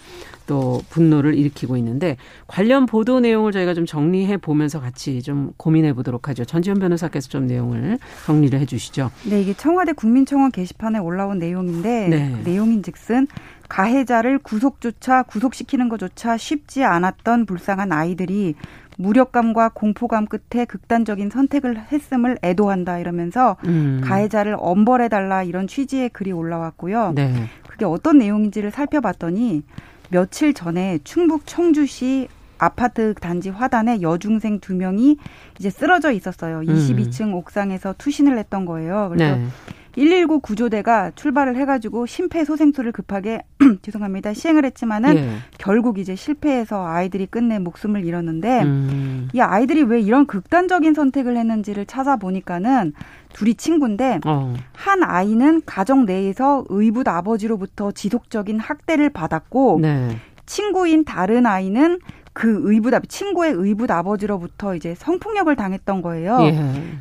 또 0.46 0.82
분노를 0.90 1.34
일으키고 1.34 1.76
있는데 1.76 2.16
관련 2.46 2.86
보도 2.86 3.20
내용을 3.20 3.52
저희가 3.52 3.74
좀 3.74 3.86
정리해 3.86 4.36
보면서 4.36 4.80
같이 4.80 5.22
좀 5.22 5.52
고민해 5.56 5.94
보도록 5.94 6.28
하죠. 6.28 6.44
전지현 6.44 6.80
변호사께서 6.80 7.28
좀 7.28 7.46
내용을 7.46 7.98
정리를 8.26 8.58
해 8.58 8.66
주시죠. 8.66 9.10
네, 9.28 9.40
이게 9.40 9.54
청와대 9.54 9.92
국민청원 9.92 10.50
게시판에 10.50 10.98
올라온 10.98 11.38
내용인데 11.38 12.08
네. 12.08 12.32
그 12.42 12.48
내용인즉슨 12.48 13.28
가해자를 13.68 14.38
구속조차 14.38 15.22
구속시키는 15.22 15.88
것조차 15.88 16.36
쉽지 16.36 16.84
않았던 16.84 17.46
불쌍한 17.46 17.90
아이들이 17.92 18.54
무력감과 19.02 19.70
공포감 19.74 20.26
끝에 20.26 20.64
극단적인 20.64 21.30
선택을 21.30 21.78
했음을 21.90 22.38
애도한다 22.42 22.98
이러면서 22.98 23.56
음. 23.66 24.00
가해자를 24.04 24.56
엄벌해 24.58 25.08
달라 25.08 25.42
이런 25.42 25.66
취지의 25.66 26.10
글이 26.10 26.32
올라왔고요. 26.32 27.12
네. 27.14 27.48
그게 27.68 27.84
어떤 27.84 28.18
내용인지를 28.18 28.70
살펴봤더니 28.70 29.62
며칠 30.10 30.54
전에 30.54 30.98
충북 31.04 31.46
청주시 31.46 32.28
아파트 32.58 33.14
단지 33.14 33.50
화단에 33.50 34.02
여중생 34.02 34.60
두 34.60 34.74
명이 34.74 35.16
이제 35.58 35.68
쓰러져 35.68 36.12
있었어요. 36.12 36.60
22층 36.60 37.22
음. 37.22 37.34
옥상에서 37.34 37.96
투신을 37.98 38.38
했던 38.38 38.66
거예요. 38.66 39.08
그래서 39.10 39.36
네. 39.36 39.46
119 39.92 40.40
구조대가 40.40 41.12
출발을 41.14 41.56
해가지고 41.56 42.06
심폐소생술을 42.06 42.92
급하게 42.92 43.42
죄송합니다 43.82 44.34
시행을 44.34 44.64
했지만은 44.64 45.16
예. 45.16 45.30
결국 45.58 45.98
이제 45.98 46.16
실패해서 46.16 46.86
아이들이 46.86 47.26
끝내 47.26 47.58
목숨을 47.58 48.04
잃었는데 48.04 48.62
음. 48.62 49.28
이 49.32 49.40
아이들이 49.40 49.82
왜 49.82 50.00
이런 50.00 50.26
극단적인 50.26 50.94
선택을 50.94 51.36
했는지를 51.36 51.86
찾아보니까는 51.86 52.94
둘이 53.32 53.54
친구인데 53.54 54.20
어. 54.26 54.54
한 54.74 55.02
아이는 55.02 55.62
가정 55.64 56.04
내에서 56.04 56.64
의붓 56.68 57.08
아버지로부터 57.08 57.92
지속적인 57.92 58.58
학대를 58.58 59.10
받았고 59.10 59.78
네. 59.80 60.16
친구인 60.46 61.04
다른 61.04 61.46
아이는 61.46 61.98
그 62.34 62.60
의붓 62.64 62.94
친구의 63.08 63.52
의붓 63.52 63.90
아버지로부터 63.90 64.74
이제 64.74 64.94
성폭력을 64.96 65.54
당했던 65.54 66.00
거예요. 66.00 66.38
예. 66.40 66.54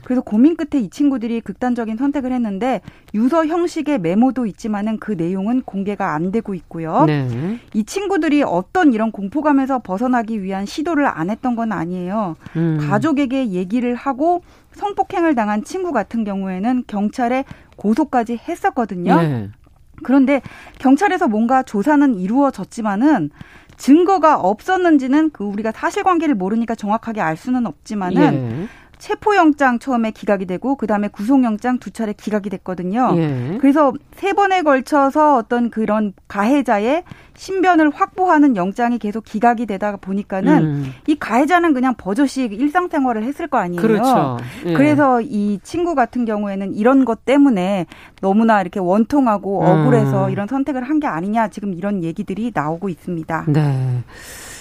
그래서 0.03 0.21
고민 0.21 0.57
끝에 0.57 0.81
이 0.81 0.89
친구들이 0.89 1.39
극단적인 1.41 1.95
선택을 1.97 2.31
했는데 2.33 2.81
유서 3.13 3.45
형식의 3.45 3.99
메모도 3.99 4.45
있지만은 4.47 4.97
그 4.99 5.13
내용은 5.13 5.61
공개가 5.61 6.13
안 6.13 6.31
되고 6.31 6.53
있고요. 6.53 7.05
네. 7.05 7.59
이 7.73 7.83
친구들이 7.85 8.43
어떤 8.43 8.91
이런 8.93 9.11
공포감에서 9.11 9.79
벗어나기 9.79 10.43
위한 10.43 10.65
시도를 10.65 11.05
안 11.07 11.29
했던 11.29 11.55
건 11.55 11.71
아니에요. 11.71 12.35
음. 12.57 12.77
가족에게 12.81 13.51
얘기를 13.51 13.95
하고 13.95 14.43
성폭행을 14.73 15.35
당한 15.35 15.63
친구 15.63 15.91
같은 15.93 16.23
경우에는 16.23 16.83
경찰에 16.87 17.45
고소까지 17.77 18.37
했었거든요. 18.37 19.21
네. 19.21 19.49
그런데 20.03 20.41
경찰에서 20.79 21.27
뭔가 21.27 21.63
조사는 21.63 22.15
이루어졌지만은 22.15 23.29
증거가 23.81 24.39
없었는지는 24.39 25.31
그 25.31 25.43
우리가 25.43 25.71
사실관계를 25.71 26.35
모르니까 26.35 26.75
정확하게 26.75 27.19
알 27.19 27.35
수는 27.35 27.65
없지만은 27.65 28.61
예. 28.61 28.67
체포영장 29.01 29.79
처음에 29.79 30.11
기각이 30.11 30.45
되고 30.45 30.75
그다음에 30.75 31.07
구속영장 31.07 31.79
두 31.79 31.89
차례 31.89 32.13
기각이 32.13 32.51
됐거든요. 32.51 33.13
예. 33.17 33.57
그래서 33.59 33.91
세 34.13 34.31
번에 34.33 34.61
걸쳐서 34.61 35.37
어떤 35.37 35.71
그런 35.71 36.13
가해자의 36.27 37.03
신변을 37.35 37.89
확보하는 37.89 38.55
영장이 38.55 38.99
계속 38.99 39.23
기각이 39.25 39.65
되다가 39.65 39.97
보니까는 39.97 40.63
음. 40.63 40.93
이 41.07 41.15
가해자는 41.17 41.73
그냥 41.73 41.95
버젓이 41.97 42.45
일상생활을 42.45 43.23
했을 43.23 43.47
거 43.47 43.57
아니에요. 43.57 43.81
그렇죠. 43.81 44.37
예. 44.67 44.73
그래서 44.73 45.19
이 45.19 45.59
친구 45.63 45.95
같은 45.95 46.23
경우에는 46.25 46.75
이런 46.75 47.03
것 47.03 47.25
때문에 47.25 47.87
너무나 48.21 48.61
이렇게 48.61 48.79
원통하고 48.79 49.63
억울해서 49.65 50.27
음. 50.27 50.31
이런 50.31 50.47
선택을 50.47 50.83
한 50.83 51.01
게 51.01 51.07
아니냐 51.07 51.47
지금 51.47 51.73
이런 51.73 52.03
얘기들이 52.03 52.51
나오고 52.53 52.87
있습니다. 52.89 53.45
네. 53.47 54.03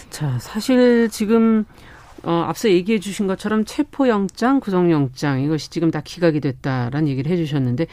자, 0.08 0.38
사실 0.40 1.10
지금 1.10 1.66
어, 2.22 2.44
앞서 2.46 2.68
얘기해 2.68 2.98
주신 3.00 3.26
것처럼 3.26 3.64
체포영장, 3.64 4.60
구속영장 4.60 5.40
이것이 5.40 5.70
지금 5.70 5.90
다 5.90 6.00
기각이 6.02 6.40
됐다라는 6.40 7.08
얘기를 7.08 7.30
해 7.30 7.36
주셨는데 7.36 7.86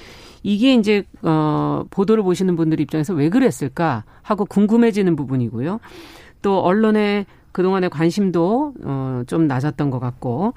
이게 0.43 0.73
이제 0.73 1.03
어, 1.21 1.85
보도를 1.89 2.23
보시는 2.23 2.55
분들 2.55 2.79
입장에서 2.79 3.13
왜 3.13 3.29
그랬을까 3.29 4.03
하고 4.21 4.45
궁금해지는 4.45 5.15
부분이고요. 5.15 5.79
또 6.41 6.59
언론의 6.61 7.25
그동안의 7.51 7.89
관심도 7.89 8.73
어, 8.83 9.23
좀 9.27 9.47
낮았던 9.47 9.89
것 9.89 9.99
같고 9.99 10.53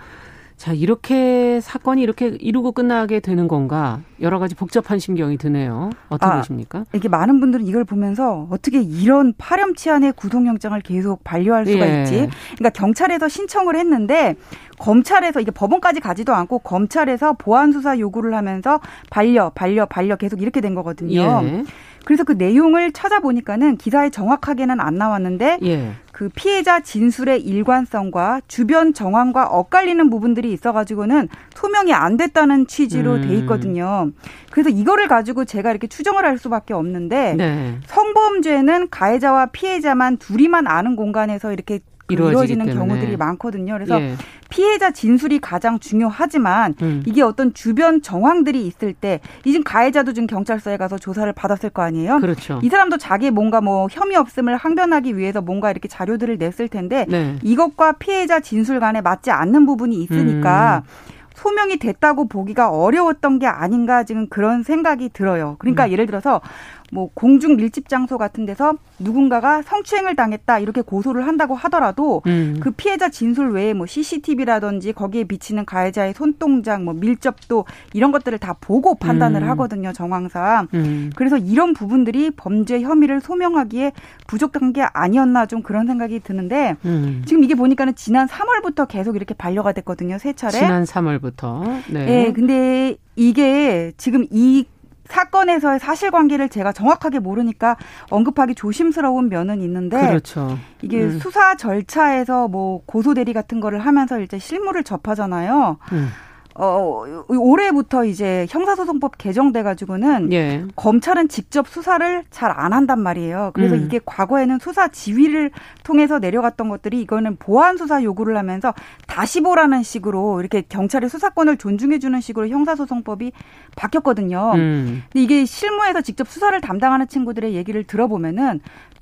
자, 0.60 0.74
이렇게 0.74 1.58
사건이 1.62 2.02
이렇게 2.02 2.36
이루고 2.38 2.72
끝나게 2.72 3.20
되는 3.20 3.48
건가? 3.48 4.00
여러 4.20 4.38
가지 4.38 4.54
복잡한 4.54 4.98
심경이 4.98 5.38
드네요. 5.38 5.88
어떻게 6.10 6.30
아, 6.30 6.36
보십니까? 6.36 6.84
이게 6.94 7.08
많은 7.08 7.40
분들은 7.40 7.64
이걸 7.64 7.84
보면서 7.84 8.46
어떻게 8.50 8.82
이런 8.82 9.32
파렴치한의 9.38 10.12
구속영장을 10.12 10.78
계속 10.82 11.24
반려할 11.24 11.64
수가 11.64 11.88
예. 11.88 12.02
있지? 12.02 12.28
그러니까 12.58 12.68
경찰에서 12.74 13.26
신청을 13.26 13.74
했는데 13.74 14.36
검찰에서 14.78 15.40
이게 15.40 15.50
법원까지 15.50 16.00
가지도 16.00 16.34
않고 16.34 16.58
검찰에서 16.58 17.32
보안 17.38 17.72
수사 17.72 17.98
요구를 17.98 18.34
하면서 18.34 18.80
반려, 19.08 19.48
반려, 19.54 19.86
반려 19.86 20.16
계속 20.16 20.42
이렇게 20.42 20.60
된 20.60 20.74
거거든요. 20.74 21.40
예. 21.42 21.64
그래서 22.04 22.24
그 22.24 22.32
내용을 22.32 22.92
찾아보니까는 22.92 23.76
기사에 23.76 24.10
정확하게는 24.10 24.80
안 24.80 24.94
나왔는데 24.94 25.58
예. 25.62 25.92
그 26.12 26.28
피해자 26.34 26.80
진술의 26.80 27.40
일관성과 27.42 28.42
주변 28.46 28.92
정황과 28.92 29.46
엇갈리는 29.46 30.10
부분들이 30.10 30.52
있어가지고는 30.52 31.28
소명이 31.54 31.92
안 31.94 32.16
됐다는 32.16 32.66
취지로 32.66 33.14
음. 33.14 33.22
돼 33.22 33.34
있거든요. 33.38 34.10
그래서 34.50 34.68
이거를 34.68 35.08
가지고 35.08 35.44
제가 35.44 35.70
이렇게 35.70 35.86
추정을 35.86 36.24
할 36.24 36.36
수밖에 36.38 36.74
없는데 36.74 37.34
네. 37.34 37.78
성범죄는 37.86 38.88
가해자와 38.90 39.46
피해자만 39.46 40.18
둘이만 40.18 40.66
아는 40.66 40.96
공간에서 40.96 41.52
이렇게 41.52 41.80
이루어지는. 42.10 42.70
경우들이 42.70 43.16
많거든요. 43.16 43.74
그래서 43.74 44.00
예. 44.00 44.14
피해자 44.48 44.90
진술이 44.90 45.38
가장 45.40 45.78
중요하지만 45.78 46.74
음. 46.82 47.02
이게 47.06 47.22
어떤 47.22 47.54
주변 47.54 48.02
정황들이 48.02 48.66
있을 48.66 48.92
때 48.92 49.20
이즘 49.44 49.62
가해자도 49.62 50.12
지금 50.12 50.26
경찰서에 50.26 50.76
가서 50.76 50.98
조사를 50.98 51.32
받았을 51.32 51.70
거 51.70 51.82
아니에요. 51.82 52.18
그렇죠. 52.18 52.60
이 52.62 52.68
사람도 52.68 52.98
자기 52.98 53.30
뭔가 53.30 53.60
뭐 53.60 53.88
혐의 53.90 54.16
없음을 54.16 54.56
항변하기 54.56 55.16
위해서 55.16 55.40
뭔가 55.40 55.70
이렇게 55.70 55.88
자료들을 55.88 56.38
냈을 56.38 56.68
텐데 56.68 57.06
네. 57.08 57.36
이것과 57.42 57.92
피해자 57.92 58.40
진술 58.40 58.80
간에 58.80 59.00
맞지 59.00 59.30
않는 59.30 59.66
부분이 59.66 59.96
있으니까 60.02 60.82
음. 60.84 61.20
소명이 61.40 61.78
됐다고 61.78 62.28
보기가 62.28 62.70
어려웠던 62.70 63.38
게 63.38 63.46
아닌가 63.46 64.04
지금 64.04 64.28
그런 64.28 64.62
생각이 64.62 65.08
들어요. 65.08 65.56
그러니까 65.58 65.86
음. 65.86 65.92
예를 65.92 66.06
들어서 66.06 66.42
뭐 66.90 67.10
공중 67.14 67.56
밀집 67.56 67.88
장소 67.88 68.18
같은 68.18 68.44
데서 68.44 68.74
누군가가 68.98 69.62
성추행을 69.62 70.16
당했다 70.16 70.58
이렇게 70.58 70.82
고소를 70.82 71.26
한다고 71.26 71.54
하더라도 71.54 72.22
음. 72.26 72.58
그 72.60 72.70
피해자 72.72 73.08
진술 73.08 73.50
외에 73.50 73.72
뭐 73.72 73.86
CCTV라든지 73.86 74.92
거기에 74.92 75.24
비치는 75.24 75.64
가해자의 75.64 76.14
손동작 76.14 76.82
뭐 76.82 76.92
밀접도 76.94 77.64
이런 77.92 78.12
것들을 78.12 78.38
다 78.38 78.56
보고 78.60 78.96
판단을 78.96 79.42
음. 79.42 79.48
하거든요 79.50 79.92
정황상 79.92 80.68
음. 80.74 81.10
그래서 81.14 81.36
이런 81.36 81.72
부분들이 81.72 82.30
범죄 82.30 82.80
혐의를 82.80 83.20
소명하기에 83.20 83.92
부족한 84.26 84.72
게 84.72 84.82
아니었나 84.82 85.46
좀 85.46 85.62
그런 85.62 85.86
생각이 85.86 86.20
드는데 86.20 86.76
음. 86.84 87.22
지금 87.24 87.44
이게 87.44 87.54
보니까는 87.54 87.94
지난 87.94 88.26
3월부터 88.26 88.88
계속 88.88 89.16
이렇게 89.16 89.34
반려가 89.34 89.72
됐거든요 89.72 90.18
세 90.18 90.32
차례 90.32 90.58
지난 90.58 90.84
3월부터 90.84 91.82
네, 91.88 92.04
네 92.04 92.32
근데 92.32 92.96
이게 93.16 93.92
지금 93.96 94.26
이 94.30 94.66
사건에서의 95.10 95.78
사실관계를 95.80 96.48
제가 96.48 96.72
정확하게 96.72 97.18
모르니까 97.18 97.76
언급하기 98.10 98.54
조심스러운 98.54 99.28
면은 99.28 99.60
있는데 99.60 100.00
그렇죠. 100.00 100.58
이게 100.82 101.02
음. 101.02 101.18
수사 101.18 101.56
절차에서 101.56 102.48
뭐 102.48 102.82
고소 102.86 103.14
대리 103.14 103.32
같은 103.32 103.60
거를 103.60 103.80
하면서 103.80 104.20
이제 104.20 104.38
실무를 104.38 104.84
접하잖아요. 104.84 105.78
음. 105.92 106.08
어, 106.54 107.04
올해부터 107.28 108.04
이제 108.04 108.46
형사소송법 108.50 109.18
개정돼 109.18 109.62
가지고는 109.62 110.32
예. 110.32 110.64
검찰은 110.76 111.28
직접 111.28 111.66
수사를 111.68 112.24
잘 112.30 112.50
안 112.50 112.72
한단 112.72 113.00
말이에요. 113.00 113.52
그래서 113.54 113.74
음. 113.74 113.84
이게 113.86 114.00
과거에는 114.04 114.58
수사 114.58 114.88
지휘를 114.88 115.50
통해서 115.84 116.18
내려갔던 116.18 116.68
것들이 116.68 117.00
이거는 117.00 117.36
보안 117.36 117.76
수사 117.76 118.02
요구를 118.02 118.36
하면서 118.36 118.74
다시 119.06 119.40
보라는 119.40 119.82
식으로 119.82 120.40
이렇게 120.40 120.62
경찰의 120.62 121.08
수사권을 121.08 121.56
존중해 121.56 122.00
주는 122.00 122.20
식으로 122.20 122.48
형사소송법이 122.48 123.32
바뀌었거든요. 123.76 124.52
음. 124.56 125.02
근데 125.12 125.22
이게 125.22 125.44
실무에서 125.44 126.00
직접 126.02 126.28
수사를 126.28 126.60
담당하는 126.60 127.08
친구들의 127.08 127.54
얘기를 127.54 127.84
들어보면은 127.84 128.60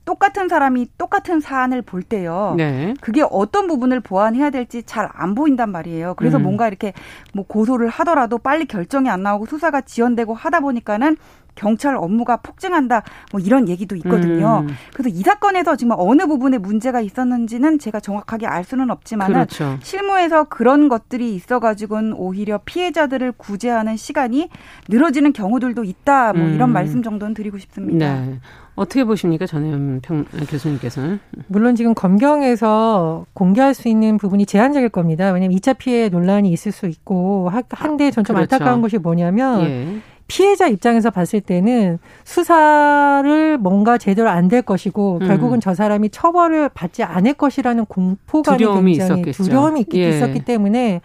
똑같은 0.09 0.49
사람이 0.49 0.89
똑같은 0.97 1.39
사안을 1.39 1.83
볼 1.83 2.03
때요. 2.03 2.55
네. 2.57 2.95
그게 3.03 3.23
어떤 3.31 3.67
부분을 3.69 4.01
보완해야 4.01 4.49
될지 4.49 4.83
잘 4.85 5.07
안 5.13 5.35
보인단 5.35 5.71
말이에요. 5.71 6.15
그래서 6.15 6.39
음. 6.39 6.45
뭔가 6.45 6.67
이렇게 6.69 6.95
뭐 7.35 7.45
고소를 7.47 7.89
하더라도 7.89 8.39
빨리 8.39 8.65
결정이 8.65 9.11
안 9.11 9.23
나오고 9.23 9.47
수사가 9.47 9.83
지연되고 9.83 10.33
하다 10.33 10.61
보니까는 10.61 11.17
경찰 11.59 11.97
업무가 11.97 12.37
폭증한다 12.37 13.03
뭐 13.33 13.41
이런 13.41 13.69
얘기도 13.69 13.97
있거든요. 13.97 14.65
음. 14.67 14.75
그래서 14.95 15.11
이 15.11 15.23
사건에서 15.23 15.77
지금 15.77 15.95
어느 15.99 16.27
부분에 16.27 16.59
문제가 16.59 17.01
있었는지는 17.01 17.79
제가 17.79 17.99
정확하게 18.01 18.47
알 18.47 18.65
수는 18.65 18.91
없지만 18.91 19.33
그렇죠. 19.33 19.77
실무에서 19.83 20.45
그런 20.45 20.89
것들이 20.89 21.35
있어가지고는 21.35 22.13
오히려 22.15 22.61
피해자들을 22.65 23.33
구제하는 23.33 23.97
시간이 23.97 24.49
늘어지는 24.89 25.33
경우들도 25.33 25.83
있다. 25.83 26.33
뭐 26.33 26.49
이런 26.49 26.71
음. 26.71 26.73
말씀 26.73 27.03
정도는 27.03 27.35
드리고 27.35 27.59
싶습니다. 27.59 28.21
네. 28.21 28.39
어떻게 28.77 29.03
보십니까, 29.03 29.45
전혜연 29.45 30.01
평 30.03 30.25
교수님께서는? 30.49 31.19
물론 31.49 31.75
지금 31.75 31.95
검경에서 31.95 33.27
공개할 33.33 33.75
수 33.75 33.89
있는 33.89 34.19
부분이 34.19 34.47
제한적일 34.47 34.89
겁니다. 34.89 35.33
왜냐하면 35.33 35.59
2차 35.59 35.77
피해 35.79 36.09
논란이 36.09 36.53
있을 36.53 36.71
수 36.71 36.87
있고 36.87 37.51
한데 37.71 38.13
전좀 38.13 38.37
그렇죠. 38.37 38.55
안타까운 38.55 38.81
것이 38.81 38.99
뭐냐면 38.99 39.63
예. 39.63 40.01
피해자 40.29 40.69
입장에서 40.69 41.11
봤을 41.11 41.41
때는 41.41 41.99
수사를 42.25 43.59
뭔가 43.59 43.99
제대로 43.99 44.29
안 44.29 44.49
될 44.49 44.63
것이고 44.63 45.19
음. 45.23 45.27
결국은 45.27 45.61
저 45.61 45.75
사람이 45.75 46.09
처벌을 46.11 46.69
받지 46.71 47.03
않을 47.03 47.35
것이라는 47.35 47.85
공포감이 47.87 48.57
두려움이 48.59 48.93
굉장히 48.99 49.21
있었겠죠. 49.23 49.43
두려움이 49.45 49.85
예. 49.95 50.09
있었기 50.11 50.45
때문에 50.45 51.01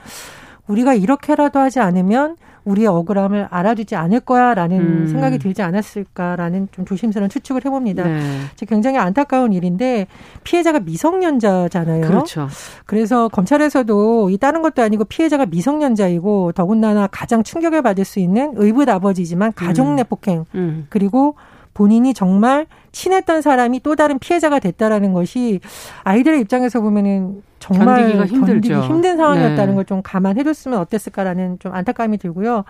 우리가 0.67 0.93
이렇게라도 0.93 1.59
하지 1.59 1.79
않으면 1.81 2.37
우리의 2.65 2.87
억울함을 2.87 3.47
알아주지 3.49 3.95
않을 3.95 4.21
거야라는 4.21 4.79
음. 4.79 5.07
생각이 5.07 5.37
들지 5.39 5.61
않았을까라는 5.61 6.69
좀 6.71 6.85
조심스러운 6.85 7.29
추측을 7.29 7.65
해봅니다. 7.65 8.03
네. 8.03 8.21
굉장히 8.67 8.97
안타까운 8.97 9.53
일인데 9.53 10.07
피해자가 10.43 10.79
미성년자잖아요. 10.79 12.07
그렇죠. 12.07 12.47
그래서 12.85 13.27
검찰에서도 13.27 14.29
이 14.29 14.37
다른 14.37 14.61
것도 14.61 14.81
아니고 14.81 15.05
피해자가 15.05 15.45
미성년자이고 15.45 16.53
더군다나 16.53 17.07
가장 17.07 17.43
충격을 17.43 17.81
받을 17.81 18.05
수 18.05 18.19
있는 18.19 18.53
의붓 18.55 18.89
아버지지만 18.89 19.53
가족 19.53 19.93
내 19.93 20.03
음. 20.03 20.05
폭행 20.09 20.45
음. 20.55 20.87
그리고 20.89 21.35
본인이 21.73 22.13
정말 22.13 22.67
친했던 22.91 23.41
사람이 23.41 23.81
또 23.81 23.95
다른 23.95 24.19
피해자가 24.19 24.59
됐다라는 24.59 25.13
것이 25.13 25.59
아이들의 26.03 26.39
입장에서 26.41 26.81
보면은 26.81 27.41
정말 27.59 28.01
견디기가 28.01 28.25
힘들죠. 28.25 28.69
견디기 28.69 28.79
힘든 28.81 29.17
상황이었다는 29.17 29.69
네. 29.69 29.75
걸좀 29.75 30.01
감안해줬으면 30.03 30.79
어땠을까라는 30.79 31.59
좀 31.59 31.73
안타까움이 31.73 32.17
들고요. 32.17 32.65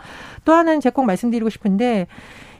또 0.45 0.53
하나는 0.53 0.79
제가 0.79 0.93
꼭 0.93 1.05
말씀드리고 1.05 1.49
싶은데 1.49 2.07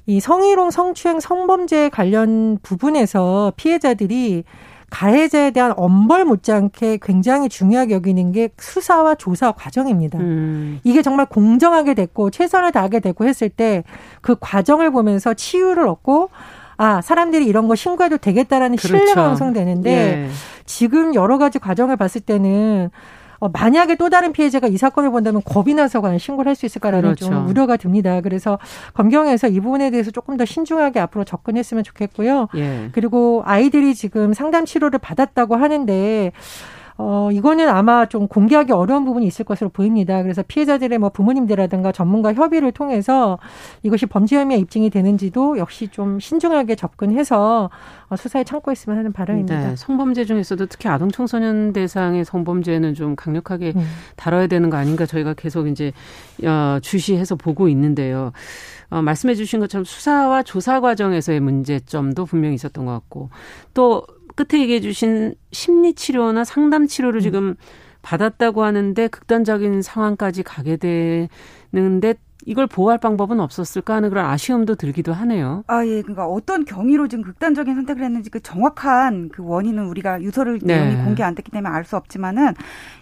이 0.05 0.19
성희롱, 0.19 0.71
성추행, 0.71 1.19
성범죄 1.19 1.89
관련 1.89 2.57
부분에서 2.61 3.53
피해자들이 3.55 4.43
가해자에 4.93 5.49
대한 5.51 5.73
엄벌 5.75 6.23
못지않게 6.25 6.99
굉장히 7.01 7.49
중요하게 7.49 7.95
여기는 7.95 8.31
게 8.31 8.49
수사와 8.59 9.15
조사 9.15 9.51
과정입니다. 9.51 10.19
음. 10.19 10.79
이게 10.83 11.01
정말 11.01 11.25
공정하게 11.25 11.95
됐고 11.95 12.29
최선을 12.29 12.71
다하게 12.71 12.99
됐고 12.99 13.25
했을 13.25 13.49
때 13.49 13.83
그 14.21 14.35
과정을 14.39 14.91
보면서 14.91 15.33
치유를 15.33 15.87
얻고 15.87 16.29
아 16.77 17.01
사람들이 17.01 17.45
이런 17.45 17.67
거 17.67 17.75
신고해도 17.75 18.17
되겠다라는 18.17 18.77
그렇죠. 18.77 18.97
신뢰가 18.97 19.29
형성되는데 19.29 19.91
예. 19.91 20.29
지금 20.65 21.13
여러 21.13 21.37
가지 21.37 21.59
과정을 21.59 21.97
봤을 21.97 22.21
때는 22.21 22.89
어, 22.89 23.22
만약에 23.49 23.95
또 23.95 24.09
다른 24.09 24.31
피해자가 24.31 24.67
이 24.67 24.77
사건을 24.77 25.11
본다면 25.11 25.41
겁이 25.43 25.73
나서 25.73 26.01
과연 26.01 26.17
신고를 26.19 26.49
할 26.49 26.55
수 26.55 26.65
있을까라는 26.67 27.15
그렇죠. 27.15 27.25
좀 27.25 27.47
우려가 27.47 27.77
듭니다. 27.77 28.21
그래서 28.21 28.59
검경에서 28.93 29.47
이 29.47 29.59
부분에 29.59 29.89
대해서 29.89 30.11
조금 30.11 30.37
더 30.37 30.45
신중하게 30.45 30.99
앞으로 30.99 31.23
접근했으면 31.23 31.83
좋겠고요. 31.83 32.47
예. 32.55 32.89
그리고 32.91 33.41
아이들이 33.45 33.95
지금 33.95 34.33
상담 34.33 34.65
치료를 34.65 34.99
받았다고 34.99 35.55
하는데 35.55 36.31
어, 36.97 37.29
이거는 37.31 37.69
아마 37.69 38.05
좀 38.05 38.27
공개하기 38.27 38.71
어려운 38.71 39.05
부분이 39.05 39.25
있을 39.25 39.45
것으로 39.45 39.69
보입니다. 39.69 40.21
그래서 40.21 40.43
피해자들의 40.47 40.97
뭐 40.99 41.09
부모님들이라든가 41.09 41.91
전문가 41.91 42.33
협의를 42.33 42.71
통해서 42.71 43.39
이것이 43.81 44.05
범죄 44.05 44.37
혐의에 44.37 44.57
입증이 44.59 44.89
되는지도 44.89 45.57
역시 45.57 45.87
좀 45.87 46.19
신중하게 46.19 46.75
접근해서 46.75 47.69
어, 48.09 48.15
수사에 48.15 48.43
참고했으면 48.43 48.97
하는 48.97 49.11
바람입니다. 49.11 49.69
네, 49.69 49.75
성범죄 49.75 50.25
중에서도 50.25 50.65
특히 50.67 50.89
아동 50.89 51.09
청소년 51.09 51.73
대상의 51.73 52.25
성범죄는 52.25 52.93
좀 52.93 53.15
강력하게 53.15 53.73
음. 53.75 53.85
다뤄야 54.15 54.47
되는 54.47 54.69
거 54.69 54.77
아닌가 54.77 55.05
저희가 55.05 55.33
계속 55.33 55.67
이제 55.67 55.91
어, 56.43 56.79
주시해서 56.81 57.35
보고 57.35 57.67
있는데요. 57.69 58.31
어, 58.89 59.01
말씀해 59.01 59.33
주신 59.33 59.59
것처럼 59.59 59.85
수사와 59.85 60.43
조사 60.43 60.79
과정에서의 60.79 61.39
문제점도 61.39 62.25
분명히 62.25 62.53
있었던 62.55 62.85
것 62.85 62.91
같고 62.91 63.29
또 63.73 64.05
끝에 64.35 64.61
얘기해 64.61 64.81
주신 64.81 65.35
심리 65.51 65.93
치료나 65.93 66.43
상담 66.43 66.87
치료를 66.87 67.19
음. 67.19 67.21
지금 67.21 67.55
받았다고 68.01 68.63
하는데 68.63 69.07
극단적인 69.07 69.81
상황까지 69.81 70.43
가게 70.43 70.77
되는데 70.77 72.15
이걸 72.45 72.67
보호할 72.67 72.97
방법은 72.97 73.39
없었을까 73.39 73.95
하는 73.95 74.09
그런 74.09 74.25
아쉬움도 74.25 74.75
들기도 74.75 75.13
하네요. 75.13 75.63
아, 75.67 75.85
예. 75.85 76.01
그러니까 76.01 76.25
어떤 76.25 76.65
경위로 76.65 77.07
지금 77.07 77.23
극단적인 77.23 77.73
선택을 77.73 78.03
했는지 78.03 78.29
그 78.29 78.41
정확한 78.41 79.29
그 79.29 79.43
원인은 79.45 79.85
우리가 79.85 80.21
유서를 80.21 80.59
네. 80.61 80.95
공개 81.05 81.23
안 81.23 81.35
됐기 81.35 81.51
때문에 81.51 81.73
알 81.73 81.83
수 81.83 81.97
없지만은 81.97 82.53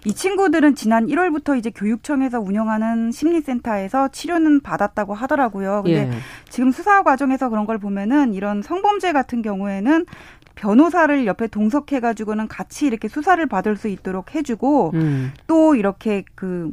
이 0.06 0.14
친구들은 0.14 0.74
지난 0.74 1.06
1월부터 1.06 1.58
이제 1.58 1.70
교육청에서 1.70 2.40
운영하는 2.40 3.12
심리센터에서 3.12 4.08
치료는 4.10 4.62
받았다고 4.62 5.14
하더라고요. 5.14 5.84
근데 5.84 6.08
예. 6.08 6.12
지금 6.50 6.72
수사 6.72 7.04
과정에서 7.04 7.50
그런 7.50 7.66
걸 7.66 7.78
보면은 7.78 8.34
이런 8.34 8.62
성범죄 8.64 9.12
같은 9.12 9.42
경우에는 9.44 10.06
변호사를 10.56 11.26
옆에 11.26 11.48
동석해가지고는 11.48 12.48
같이 12.48 12.86
이렇게 12.86 13.08
수사를 13.08 13.44
받을 13.46 13.78
수 13.78 13.88
있도록 13.88 14.36
해주고 14.36 14.92
음. 14.94 15.32
또 15.48 15.76
이렇게 15.76 16.24
그 16.36 16.72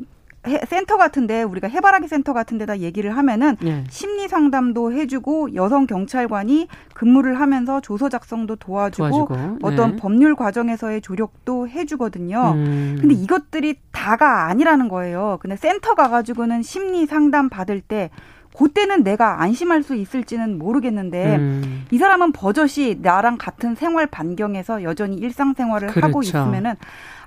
센터 0.66 0.96
같은데 0.96 1.42
우리가 1.42 1.68
해바라기 1.68 2.08
센터 2.08 2.32
같은 2.32 2.58
데다 2.58 2.78
얘기를 2.78 3.16
하면은 3.16 3.56
네. 3.60 3.84
심리 3.90 4.28
상담도 4.28 4.92
해주고 4.92 5.54
여성 5.54 5.86
경찰관이 5.86 6.68
근무를 6.94 7.40
하면서 7.40 7.80
조서 7.80 8.08
작성도 8.08 8.56
도와주고, 8.56 9.08
도와주고. 9.08 9.58
어떤 9.62 9.92
네. 9.92 9.96
법률 9.96 10.36
과정에서의 10.36 11.02
조력도 11.02 11.68
해주거든요. 11.68 12.52
음. 12.54 12.96
근데 13.00 13.14
이것들이 13.14 13.76
다가 13.92 14.46
아니라는 14.46 14.88
거예요. 14.88 15.38
근데 15.40 15.56
센터 15.56 15.94
가가지고는 15.94 16.62
심리 16.62 17.06
상담 17.06 17.48
받을 17.48 17.80
때 17.80 18.10
그때는 18.58 19.04
내가 19.04 19.40
안심할 19.40 19.84
수 19.84 19.94
있을지는 19.94 20.58
모르겠는데 20.58 21.36
음. 21.36 21.84
이 21.92 21.98
사람은 21.98 22.32
버젓이 22.32 22.98
나랑 23.00 23.38
같은 23.38 23.76
생활 23.76 24.08
반경에서 24.08 24.82
여전히 24.82 25.16
일상생활을 25.16 25.88
그렇죠. 25.88 26.06
하고 26.06 26.22
있으면은 26.22 26.74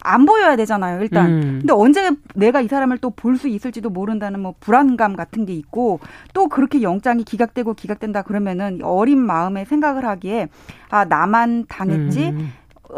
안 0.03 0.25
보여야 0.25 0.55
되잖아요, 0.57 1.01
일단. 1.01 1.25
음. 1.27 1.41
근데 1.61 1.71
언제 1.73 2.11
내가 2.35 2.59
이 2.59 2.67
사람을 2.67 2.97
또 2.97 3.11
볼 3.11 3.37
수 3.37 3.47
있을지도 3.47 3.89
모른다는 3.89 4.41
뭐 4.41 4.55
불안감 4.59 5.15
같은 5.15 5.45
게 5.45 5.53
있고 5.53 5.99
또 6.33 6.47
그렇게 6.49 6.81
영장이 6.81 7.23
기각되고 7.23 7.75
기각된다 7.75 8.23
그러면은 8.23 8.79
어린 8.83 9.19
마음에 9.19 9.63
생각을 9.63 10.05
하기에 10.05 10.49
아, 10.89 11.05
나만 11.05 11.65
당했지. 11.69 12.29
음. 12.29 12.51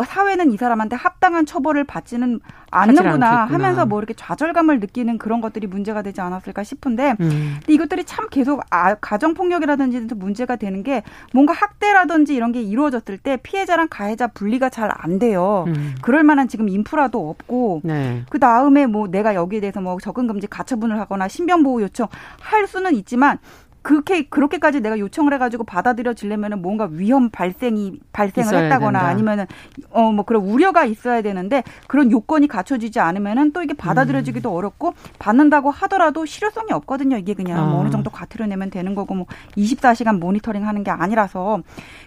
사회는 0.05 0.51
이 0.51 0.57
사람한테 0.57 0.95
합당한 0.95 1.45
처벌을 1.45 1.83
받지는 1.83 2.39
않는구나 2.71 3.45
하면서 3.45 3.85
뭐 3.85 3.99
이렇게 3.99 4.13
좌절감을 4.13 4.79
느끼는 4.79 5.17
그런 5.17 5.41
것들이 5.41 5.67
문제가 5.67 6.01
되지 6.01 6.21
않았을까 6.21 6.63
싶은데 6.63 7.15
음. 7.19 7.57
근데 7.59 7.73
이것들이 7.73 8.03
참 8.05 8.27
계속 8.29 8.63
아, 8.69 8.95
가정 8.95 9.33
폭력이라든지 9.33 10.15
문제가 10.15 10.55
되는 10.55 10.83
게 10.83 11.03
뭔가 11.33 11.53
학대라든지 11.53 12.33
이런 12.35 12.51
게 12.51 12.61
이루어졌을 12.61 13.17
때 13.17 13.37
피해자랑 13.37 13.87
가해자 13.89 14.27
분리가 14.27 14.69
잘 14.69 14.93
안 15.03 15.19
돼요. 15.19 15.65
음. 15.67 15.95
그럴 16.01 16.23
만한 16.23 16.47
지금 16.47 16.69
인프라도 16.69 17.29
없고 17.29 17.81
네. 17.83 18.23
그 18.29 18.39
다음에 18.39 18.85
뭐 18.85 19.07
내가 19.07 19.35
여기에 19.35 19.61
대해서 19.61 19.81
뭐 19.81 19.97
접근 19.99 20.27
금지 20.27 20.47
가처분을 20.47 20.99
하거나 20.99 21.27
신변 21.27 21.63
보호 21.63 21.81
요청 21.81 22.07
할 22.39 22.67
수는 22.67 22.95
있지만 22.95 23.39
그렇게 23.83 24.23
그렇게까지 24.23 24.79
내가 24.81 24.97
요청을 24.97 25.33
해가지고 25.33 25.65
받아들여지려면은 25.65 26.61
뭔가 26.61 26.87
위험 26.89 27.29
발생이 27.29 27.99
발생을 28.13 28.47
했다거나 28.55 28.99
된다. 28.99 29.07
아니면은 29.07 29.45
어 29.91 30.13
뭐 30.13 30.23
그런 30.25 30.43
우려가 30.43 30.85
있어야 30.85 31.21
되는데 31.21 31.63
그런 31.87 32.11
요건이 32.11 32.47
갖춰지지 32.47 32.99
않으면은 32.99 33.51
또 33.51 33.63
이게 33.63 33.73
받아들여지기도 33.73 34.51
음. 34.51 34.55
어렵고 34.55 34.93
받는다고 35.19 35.71
하더라도 35.71 36.25
실효성이 36.25 36.71
없거든요. 36.71 37.17
이게 37.17 37.33
그냥 37.33 37.63
어. 37.63 37.67
뭐 37.71 37.81
어느 37.81 37.89
정도 37.89 38.09
과태료내면 38.09 38.69
되는 38.69 38.95
거고 38.95 39.15
뭐 39.15 39.25
24시간 39.57 40.19
모니터링하는 40.19 40.83
게 40.83 40.91
아니라서 40.91 41.61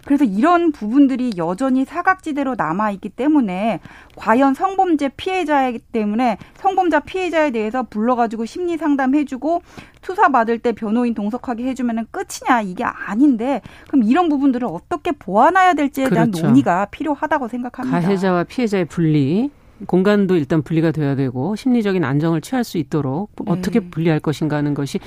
그래서 0.04 0.24
이런 0.24 0.72
부분들이 0.72 1.32
여전히 1.36 1.84
사각지대로 1.84 2.54
남아 2.56 2.92
있기 2.92 3.08
때문에 3.10 3.80
과연 4.16 4.54
성범죄 4.54 5.10
피해자이기 5.16 5.80
때문에 5.80 6.38
성범죄 6.54 7.00
피해자에 7.06 7.50
대해서 7.50 7.82
불러가지고 7.82 8.46
심리 8.46 8.76
상담해주고 8.78 9.62
수사 10.07 10.29
받을 10.29 10.61
때 10.61 10.71
변호인 10.71 11.14
동석하게 11.14 11.64
해주면 11.64 12.07
끝이냐 12.12 12.62
이게 12.62 12.85
아닌데 12.85 13.61
그럼 13.88 14.05
이런 14.05 14.29
부분들을 14.29 14.69
어떻게 14.71 15.11
보완해야 15.11 15.75
될지에 15.75 16.09
대한 16.11 16.31
그렇죠. 16.31 16.47
논의가 16.47 16.85
필요하다고 16.87 17.49
생각합니다. 17.49 18.01
가해자와 18.01 18.45
피해자의 18.45 18.85
분리 18.85 19.51
공간도 19.88 20.37
일단 20.37 20.62
분리가 20.62 20.92
돼야 20.92 21.16
되고 21.16 21.57
심리적인 21.57 22.05
안정을 22.05 22.40
취할 22.40 22.62
수 22.62 22.79
있도록 22.79 23.33
어떻게 23.47 23.81
네. 23.81 23.90
분리할 23.90 24.21
것인가 24.21 24.57
하는 24.57 24.75
것이 24.75 25.01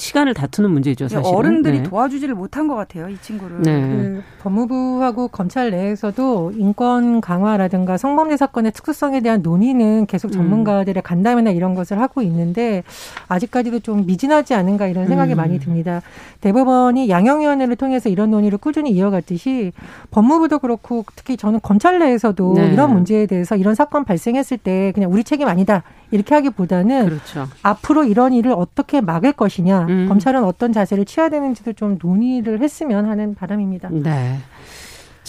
시간을 0.00 0.32
다투는 0.32 0.70
문제죠, 0.70 1.08
사실. 1.08 1.34
어른들이 1.34 1.78
네. 1.78 1.82
도와주지를 1.82 2.34
못한 2.34 2.66
것 2.66 2.74
같아요, 2.74 3.08
이 3.10 3.18
친구를. 3.20 3.60
네. 3.60 3.80
그 3.80 4.22
법무부하고 4.40 5.28
검찰 5.28 5.70
내에서도 5.70 6.52
인권 6.56 7.20
강화라든가 7.20 7.98
성범죄 7.98 8.38
사건의 8.38 8.72
특수성에 8.72 9.20
대한 9.20 9.42
논의는 9.42 10.06
계속 10.06 10.28
음. 10.28 10.32
전문가들의 10.32 11.02
간담회나 11.02 11.50
이런 11.50 11.74
것을 11.74 12.00
하고 12.00 12.22
있는데 12.22 12.82
아직까지도 13.28 13.80
좀 13.80 14.06
미진하지 14.06 14.54
않은가 14.54 14.86
이런 14.86 15.06
생각이 15.06 15.34
음. 15.34 15.36
많이 15.36 15.60
듭니다. 15.60 16.00
대법원이 16.40 17.10
양형위원회를 17.10 17.76
통해서 17.76 18.08
이런 18.08 18.30
논의를 18.30 18.56
꾸준히 18.56 18.90
이어갔듯이 18.92 19.72
법무부도 20.10 20.60
그렇고 20.60 21.04
특히 21.14 21.36
저는 21.36 21.60
검찰 21.62 21.98
내에서도 21.98 22.54
네. 22.54 22.72
이런 22.72 22.94
문제에 22.94 23.26
대해서 23.26 23.54
이런 23.54 23.74
사건 23.74 24.04
발생했을 24.04 24.56
때 24.56 24.92
그냥 24.94 25.12
우리 25.12 25.24
책임 25.24 25.46
아니다 25.46 25.82
이렇게 26.10 26.34
하기보다는 26.34 27.06
그렇죠. 27.06 27.48
앞으로 27.62 28.04
이런 28.04 28.32
일을 28.32 28.52
어떻게 28.52 29.00
막을 29.00 29.32
것이냐 29.32 29.86
음. 29.88 30.08
검찰은 30.08 30.44
어떤 30.44 30.72
자세를 30.72 31.04
취해야 31.04 31.28
되는지도 31.28 31.72
좀 31.74 31.98
논의를 32.02 32.60
했으면 32.60 33.06
하는 33.06 33.34
바람입니다. 33.34 33.90
네. 33.92 34.38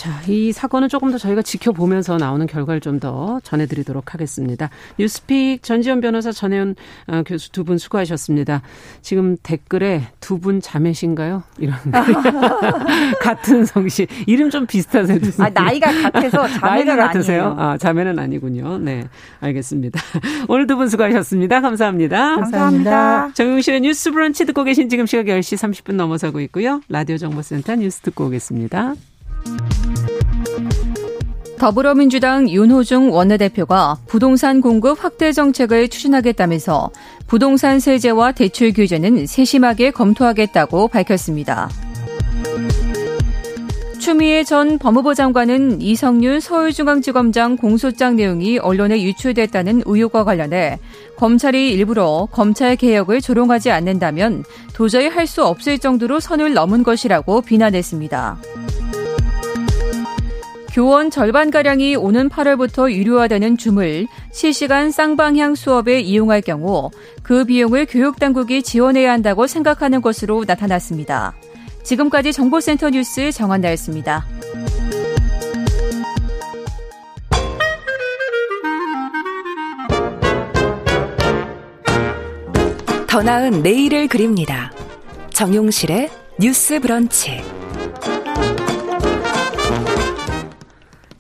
자, 0.01 0.09
이 0.27 0.51
사건은 0.51 0.89
조금 0.89 1.11
더 1.11 1.19
저희가 1.19 1.43
지켜보면서 1.43 2.17
나오는 2.17 2.47
결과를 2.47 2.79
좀 2.81 2.99
더 3.01 3.39
전해드리도록 3.43 4.13
하겠습니다. 4.15 4.69
뉴스픽 4.99 5.61
전지현 5.63 6.01
변호사 6.01 6.31
전혜연 6.31 6.75
어, 7.07 7.21
교수 7.25 7.51
두 7.51 7.63
분 7.63 7.77
수고하셨습니다. 7.77 8.61
지금 9.03 9.37
댓글에 9.43 10.07
두 10.19 10.39
분 10.39 10.59
자매신가요? 10.59 11.43
이런 11.59 11.75
같은 13.21 13.65
성씨 13.65 14.07
이름 14.25 14.49
좀 14.49 14.65
비슷하세요. 14.65 15.19
아 15.37 15.49
나이가 15.49 15.91
같아서 16.01 16.47
자매는 16.59 16.85
나이가 16.85 16.95
같으세요? 17.07 17.43
아니에요. 17.51 17.59
아 17.59 17.77
자매는 17.77 18.17
아니군요. 18.19 18.77
네, 18.79 19.07
알겠습니다. 19.39 19.99
오늘 20.47 20.65
두 20.67 20.75
분 20.75 20.89
수고하셨습니다. 20.89 21.61
감사합니다. 21.61 22.35
감사합니다. 22.37 23.33
정용실의 23.33 23.81
뉴스 23.81 24.11
브런치 24.11 24.45
듣고 24.45 24.63
계신 24.63 24.89
지금 24.89 25.05
시각 25.05 25.25
10시 25.25 25.57
30분 25.57 25.93
넘어서고 25.93 26.39
있고요. 26.41 26.81
라디오 26.89 27.17
정보센터 27.17 27.75
뉴스 27.75 27.99
듣고 28.01 28.25
오겠습니다. 28.25 28.95
더불어민주당 31.61 32.49
윤호중 32.49 33.13
원내대표가 33.13 33.95
부동산 34.07 34.61
공급 34.61 35.03
확대 35.03 35.31
정책을 35.31 35.89
추진하겠다면서 35.89 36.89
부동산 37.27 37.79
세제와 37.79 38.31
대출 38.31 38.73
규제는 38.73 39.27
세심하게 39.27 39.91
검토하겠다고 39.91 40.87
밝혔습니다. 40.87 41.69
추미애 43.99 44.43
전 44.43 44.79
법무부 44.79 45.13
장관은 45.13 45.81
이성윤 45.81 46.39
서울중앙지검장 46.39 47.57
공소장 47.57 48.15
내용이 48.15 48.57
언론에 48.57 48.99
유출됐다는 49.03 49.83
의혹과 49.85 50.23
관련해 50.23 50.79
검찰이 51.15 51.69
일부러 51.73 52.27
검찰 52.31 52.75
개혁을 52.75 53.21
조롱하지 53.21 53.69
않는다면 53.69 54.45
도저히 54.73 55.09
할 55.09 55.27
수 55.27 55.45
없을 55.45 55.77
정도로 55.77 56.19
선을 56.19 56.55
넘은 56.55 56.81
것이라고 56.81 57.41
비난했습니다. 57.41 58.39
교원 60.73 61.11
절반가량이 61.11 61.97
오는 61.97 62.29
8월부터 62.29 62.91
유료화되는 62.91 63.57
줌을 63.57 64.07
실시간 64.31 64.89
쌍방향 64.89 65.55
수업에 65.55 65.99
이용할 65.99 66.41
경우 66.41 66.89
그 67.23 67.43
비용을 67.43 67.85
교육당국이 67.87 68.63
지원해야 68.63 69.11
한다고 69.11 69.47
생각하는 69.47 70.01
것으로 70.01 70.45
나타났습니다. 70.47 71.33
지금까지 71.83 72.31
정보센터 72.31 72.89
뉴스 72.89 73.31
정한나였습니다. 73.33 74.25
더 83.07 83.21
나은 83.21 83.61
내일을 83.61 84.07
그립니다. 84.07 84.71
정용실의 85.31 86.09
뉴스 86.39 86.79
브런치. 86.79 87.41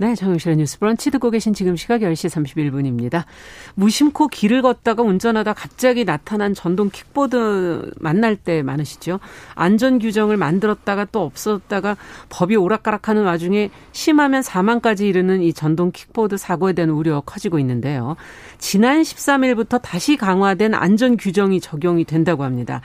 네, 0.01 0.15
정영실의 0.15 0.57
뉴스 0.57 0.79
브런치 0.79 1.11
듣고 1.11 1.29
계신 1.29 1.53
지금 1.53 1.75
시각 1.75 2.01
10시 2.01 2.27
31분입니다. 2.31 3.23
무심코 3.75 4.29
길을 4.29 4.63
걷다가 4.63 5.03
운전하다 5.03 5.53
갑자기 5.53 6.05
나타난 6.05 6.55
전동 6.55 6.89
킥보드 6.89 7.91
만날 7.99 8.35
때 8.35 8.63
많으시죠? 8.63 9.19
안전 9.53 9.99
규정을 9.99 10.37
만들었다가 10.37 11.05
또 11.11 11.21
없었다가 11.21 11.97
법이 12.29 12.55
오락가락하는 12.55 13.25
와중에 13.25 13.69
심하면 13.91 14.41
사망까지 14.41 15.07
이르는 15.07 15.43
이 15.43 15.53
전동 15.53 15.91
킥보드 15.91 16.35
사고에 16.35 16.73
대한 16.73 16.89
우려 16.89 17.21
커지고 17.21 17.59
있는데요. 17.59 18.15
지난 18.57 19.03
13일부터 19.03 19.79
다시 19.83 20.17
강화된 20.17 20.73
안전 20.73 21.15
규정이 21.15 21.61
적용이 21.61 22.05
된다고 22.05 22.43
합니다. 22.43 22.81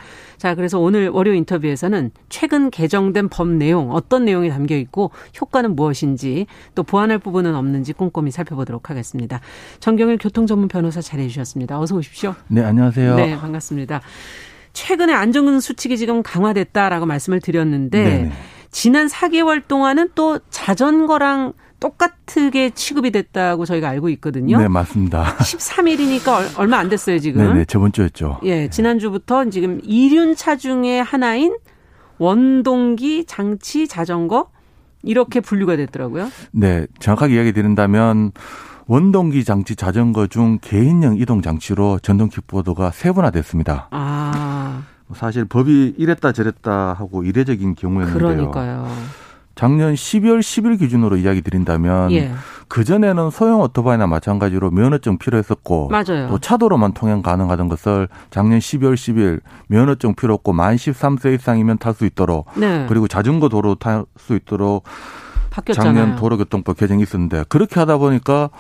자, 0.47 0.55
그래서 0.55 0.79
오늘 0.79 1.09
월요 1.09 1.35
인터뷰에서는 1.35 2.13
최근 2.29 2.71
개정된 2.71 3.31
법 3.31 3.49
내용 3.49 3.91
어떤 3.91 4.25
내용이 4.25 4.49
담겨 4.49 4.77
있고 4.77 5.11
효과는 5.41 5.75
무엇인지 5.75 6.47
또 6.77 6.85
보완할 6.85 7.19
부분은 7.19 7.57
없는지 7.57 7.93
꼼꼼히 7.93 8.31
살펴보도록 8.31 8.89
하겠습니다. 8.89 9.41
정경일 9.81 10.19
교통 10.19 10.47
전문 10.47 10.69
변호사 10.69 11.01
자리해 11.01 11.27
주셨습니다. 11.27 11.81
어서 11.81 11.97
오십시오. 11.97 12.37
네, 12.47 12.63
안녕하세요. 12.63 13.17
네, 13.17 13.37
반갑습니다. 13.37 14.03
최근에 14.73 15.13
안전 15.13 15.59
수칙이 15.59 15.99
지금 15.99 16.23
강화됐다라고 16.23 17.07
말씀을 17.07 17.41
드렸는데 17.41 18.05
네네. 18.05 18.33
지난 18.71 19.09
4개월 19.09 19.67
동안은 19.67 20.11
또 20.15 20.39
자전거랑 20.51 21.55
똑같게 21.81 22.71
취급이 22.71 23.11
됐다고 23.11 23.65
저희가 23.67 23.89
알고 23.89 24.09
있거든요. 24.11 24.59
네, 24.59 24.69
맞습니다. 24.69 25.37
13일이니까 25.39 26.59
얼마 26.59 26.79
안 26.79 26.89
됐어요, 26.89 27.19
지금. 27.19 27.47
네, 27.47 27.55
네, 27.55 27.65
저번 27.65 27.93
주였죠. 27.93 28.41
예, 28.45 28.69
지난주부터 28.69 29.49
지금 29.51 29.81
이륜 29.83 30.35
차 30.35 30.57
중에 30.57 31.01
하나인 31.01 31.57
원동기 32.19 33.27
장치 33.27 33.87
자전거 33.89 34.51
이렇게 35.03 35.41
분류가 35.41 35.77
됐더라고요. 35.77 36.31
네, 36.53 36.87
정확하게 36.99 37.35
이야기 37.35 37.53
드린다면 37.53 38.33
원동기 38.87 39.45
장치 39.45 39.77
자전거 39.77 40.27
중 40.27 40.59
개인형 40.61 41.17
이동 41.17 41.43
장치로 41.43 41.99
전동 42.01 42.29
킥보드가 42.29 42.91
세분화됐습니다. 42.91 43.89
아. 43.91 44.83
사실 45.15 45.45
법이 45.45 45.95
이랬다 45.99 46.33
저랬다 46.33 46.95
하고 46.95 47.23
이례적인 47.23 47.77
경우였는데요. 47.77 48.19
그러니까요. 48.19 48.89
작년 49.57 49.95
12월 49.95 50.41
10일 50.41 50.79
기준으로 50.79 51.17
이야기 51.17 51.41
드린다면 51.41 52.13
예. 52.13 52.31
그 52.69 52.85
전에는 52.85 53.31
소형 53.31 53.63
오토바이나 53.63 54.07
마찬가지로 54.07 54.71
면허증 54.71 55.17
필요했었고 55.17 55.89
맞아요. 55.89 56.29
또 56.29 56.39
차도로만 56.39 56.93
통행 56.93 57.23
가능하던 57.23 57.69
것을 57.69 58.09
작년 58.29 58.59
12월 58.59 58.95
10일 58.95 59.41
면허증 59.69 60.15
필요 60.15 60.35
없고 60.35 60.53
만 60.53 60.77
13세 60.77 61.35
이상이면 61.35 61.79
탈 61.79 61.95
수 61.95 62.05
있도록 62.05 62.47
네. 62.55 62.85
그리고 62.87 63.09
자전거 63.09 63.49
도로 63.49 63.77
탈 63.77 64.05
수 64.19 64.37
있도록 64.37 64.85
바뀌었잖아요. 65.49 65.95
작년 65.95 66.17
도로교통법 66.17 66.77
개정이 66.77 67.03
있었는데 67.03 67.45
그렇게 67.49 67.81
하다 67.81 67.97
보니까 67.97 68.51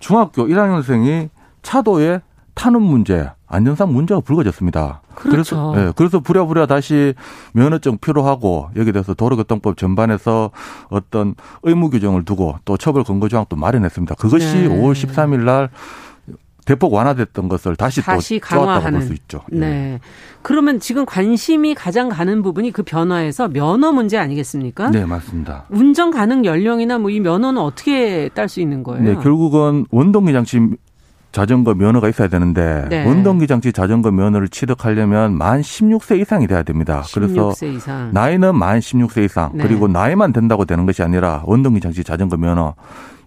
중학교 0.00 0.46
1학년생이 0.48 1.28
차도에 1.62 2.22
타는 2.54 2.82
문제, 2.82 3.30
안전상 3.46 3.92
문제가 3.92 4.20
불거졌습니다. 4.20 5.02
그렇죠. 5.14 5.72
그래서 5.72 5.74
예, 5.76 5.92
그래서 5.96 6.20
부랴부랴 6.20 6.66
다시 6.66 7.14
면허증 7.52 7.98
필요하고 7.98 8.70
여기에 8.76 8.92
대해서 8.92 9.14
도로교통법 9.14 9.76
전반에서 9.76 10.50
어떤 10.88 11.34
의무 11.62 11.90
규정을 11.90 12.24
두고 12.24 12.56
또 12.64 12.76
처벌 12.76 13.04
근거 13.04 13.28
조항도 13.28 13.56
마련했습니다. 13.56 14.14
그것이 14.16 14.46
네. 14.46 14.68
5월 14.68 14.92
13일 14.92 15.40
날 15.44 15.70
대폭 16.66 16.92
완화됐던 16.92 17.48
것을 17.48 17.74
다시, 17.74 18.02
다시 18.02 18.38
또 18.38 18.46
강화하는 18.46 19.00
볼수 19.00 19.14
있죠. 19.14 19.40
예. 19.52 19.58
네. 19.58 20.00
그러면 20.42 20.78
지금 20.78 21.04
관심이 21.04 21.74
가장 21.74 22.08
가는 22.08 22.42
부분이 22.42 22.70
그 22.70 22.82
변화에서 22.82 23.48
면허 23.48 23.90
문제 23.92 24.18
아니겠습니까? 24.18 24.90
네, 24.90 25.04
맞습니다. 25.04 25.64
운전 25.70 26.10
가능 26.10 26.44
연령이나 26.44 26.98
뭐 26.98 27.10
이 27.10 27.18
면허는 27.18 27.60
어떻게 27.60 28.28
딸 28.34 28.48
수 28.48 28.60
있는 28.60 28.82
거예요? 28.84 29.02
네, 29.02 29.14
결국은 29.16 29.86
원동 29.90 30.26
기 30.26 30.32
장치 30.32 30.60
자전거 31.32 31.74
면허가 31.74 32.08
있어야 32.08 32.28
되는데 32.28 32.86
네. 32.88 33.06
원동기 33.06 33.46
장치 33.46 33.72
자전거 33.72 34.10
면허를 34.10 34.48
취득하려면 34.48 35.36
만 35.38 35.60
16세 35.60 36.20
이상이 36.20 36.46
돼야 36.46 36.62
됩니다. 36.62 37.02
16세 37.04 37.14
그래서 37.14 37.66
이상. 37.66 38.10
나이는 38.12 38.56
만 38.56 38.80
16세 38.80 39.24
이상 39.24 39.50
네. 39.54 39.62
그리고 39.62 39.86
나이만 39.86 40.32
된다고 40.32 40.64
되는 40.64 40.86
것이 40.86 41.02
아니라 41.02 41.42
원동기 41.46 41.80
장치 41.80 42.02
자전거 42.02 42.36
면허 42.36 42.74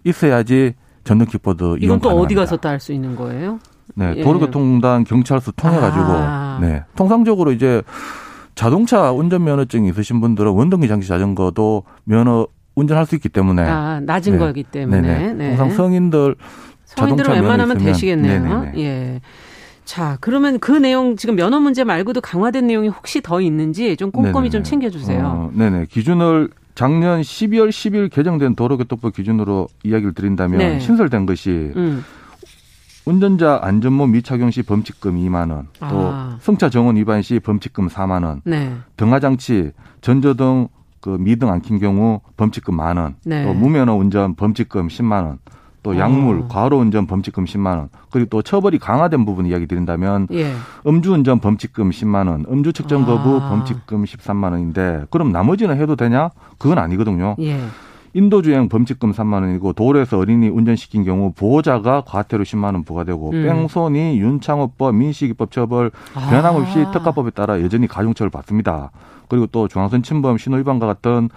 있어야지 0.04 0.74
전동 1.02 1.26
킥보드 1.26 1.76
이건 1.80 2.00
또 2.00 2.10
어디 2.10 2.34
가서 2.34 2.56
딸수 2.56 2.92
있는 2.92 3.16
거예요? 3.16 3.58
네, 3.94 4.14
예. 4.16 4.22
도로교통단 4.22 5.04
경찰서 5.04 5.52
통해 5.52 5.78
가지고 5.78 6.04
아. 6.08 6.58
네. 6.60 6.82
통상적으로 6.96 7.52
이제 7.52 7.82
자동차 8.54 9.12
운전 9.12 9.44
면허증이 9.44 9.88
있으신 9.90 10.20
분들은 10.20 10.52
원동기 10.52 10.88
장치 10.88 11.08
자전거도 11.08 11.84
면허 12.04 12.46
운전할 12.74 13.06
수 13.06 13.14
있기 13.14 13.28
때문에 13.28 13.62
아, 13.62 14.00
낮은 14.00 14.32
네. 14.32 14.38
거기 14.38 14.62
때문에 14.62 15.00
네. 15.00 15.32
네. 15.32 15.48
통상 15.56 15.70
성인들 15.70 16.34
성인들은 16.96 17.32
웬만하면 17.32 17.78
되시겠네요. 17.78 18.42
네네네. 18.42 18.72
예. 18.78 19.20
자, 19.84 20.16
그러면 20.20 20.58
그 20.60 20.72
내용 20.72 21.16
지금 21.16 21.36
면허 21.36 21.60
문제 21.60 21.84
말고도 21.84 22.20
강화된 22.22 22.66
내용이 22.66 22.88
혹시 22.88 23.20
더 23.20 23.40
있는지 23.40 23.96
좀 23.96 24.10
꼼꼼히 24.10 24.32
네네네. 24.48 24.50
좀 24.50 24.62
챙겨주세요. 24.62 25.24
어, 25.24 25.50
네네. 25.54 25.86
기준을 25.90 26.48
작년 26.74 27.20
12월 27.20 27.68
10일 27.68 28.10
개정된 28.10 28.54
도로교통법 28.56 29.14
기준으로 29.14 29.68
이야기를 29.84 30.14
드린다면 30.14 30.58
네. 30.58 30.80
신설된 30.80 31.26
것이 31.26 31.72
음. 31.76 32.02
운전자 33.06 33.60
안전모 33.62 34.06
미착용 34.06 34.50
시 34.50 34.62
범칙금 34.62 35.16
2만 35.16 35.50
원, 35.50 35.68
또 35.78 36.10
아. 36.14 36.38
승차 36.40 36.70
정원 36.70 36.96
위반 36.96 37.20
시 37.20 37.38
범칙금 37.38 37.88
4만 37.88 38.24
원, 38.24 38.40
네. 38.44 38.72
등하장치, 38.96 39.72
전조등 40.00 40.68
그 41.02 41.10
미등 41.20 41.50
안 41.50 41.60
킨 41.60 41.78
경우 41.78 42.20
범칙금 42.38 42.74
만 42.74 42.96
원, 42.96 43.16
네. 43.26 43.44
또 43.44 43.52
무면허 43.52 43.92
운전 43.94 44.34
범칙금 44.34 44.88
10만 44.88 45.24
원, 45.26 45.38
또 45.84 45.96
약물, 45.98 46.40
어. 46.40 46.48
과로 46.48 46.78
운전 46.78 47.06
범칙금 47.06 47.44
10만 47.44 47.76
원, 47.76 47.90
그리고 48.10 48.28
또 48.30 48.42
처벌이 48.42 48.78
강화된 48.78 49.24
부분 49.26 49.46
이야기 49.46 49.66
드린다면 49.66 50.28
예. 50.32 50.52
음주 50.86 51.12
운전 51.12 51.38
범칙금 51.38 51.90
10만 51.90 52.28
원, 52.28 52.46
음주 52.50 52.72
측정 52.72 53.04
거부 53.04 53.36
아. 53.36 53.50
범칙금 53.50 54.04
13만 54.04 54.52
원인데 54.52 55.04
그럼 55.10 55.30
나머지는 55.30 55.78
해도 55.78 55.94
되냐? 55.94 56.30
그건 56.58 56.78
아니거든요. 56.78 57.36
예. 57.40 57.60
인도주행 58.14 58.68
범칙금 58.68 59.12
3만 59.12 59.42
원이고 59.42 59.74
도로에서 59.74 60.18
어린이 60.18 60.48
운전시킨 60.48 61.04
경우 61.04 61.32
보호자가 61.32 62.02
과태료 62.06 62.44
10만 62.44 62.72
원 62.72 62.84
부과되고 62.84 63.30
음. 63.30 63.44
뺑소니, 63.44 64.18
윤창호법, 64.20 64.94
민식이법 64.94 65.50
처벌 65.50 65.90
아. 66.14 66.30
변함없이 66.30 66.78
아. 66.80 66.90
특가법에 66.92 67.30
따라 67.30 67.60
여전히 67.60 67.86
가중처를 67.86 68.30
받습니다. 68.30 68.90
그리고 69.28 69.46
또 69.48 69.68
중앙선 69.68 70.02
침범, 70.02 70.38
신호위반과 70.38 70.86
같은 70.86 71.28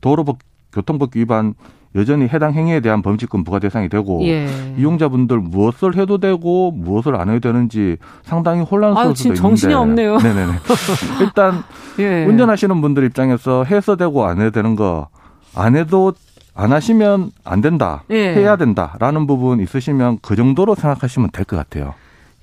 도로법 0.00 0.38
교통법 0.72 1.16
위반 1.16 1.54
여전히 1.94 2.28
해당 2.28 2.52
행위에 2.52 2.80
대한 2.80 3.02
범칙금 3.02 3.42
부과 3.44 3.58
대상이 3.58 3.88
되고 3.88 4.20
예. 4.24 4.46
이용자분들 4.78 5.38
무엇을 5.38 5.96
해도 5.96 6.18
되고 6.18 6.70
무엇을 6.70 7.16
안 7.16 7.28
해도 7.30 7.40
되는지 7.40 7.96
상당히 8.22 8.62
혼란스러울 8.62 9.10
아, 9.10 9.14
수도 9.14 9.28
있는데 9.30 9.40
정신이 9.42 9.74
없네요. 9.74 10.18
네네네. 10.18 10.52
일단 11.20 11.62
예. 11.98 12.24
운전하시는 12.26 12.80
분들 12.80 13.04
입장에서 13.04 13.64
해서 13.64 13.96
되고 13.96 14.24
안 14.24 14.40
해도 14.40 14.50
되는 14.50 14.76
거 14.76 15.08
안 15.54 15.76
해도 15.76 16.12
안 16.54 16.72
하시면 16.72 17.30
안 17.44 17.60
된다. 17.60 18.04
예. 18.10 18.34
해야 18.34 18.56
된다라는 18.56 19.26
부분 19.26 19.60
있으시면 19.60 20.18
그 20.22 20.36
정도로 20.36 20.74
생각하시면 20.74 21.30
될 21.32 21.44
것 21.44 21.56
같아요. 21.56 21.94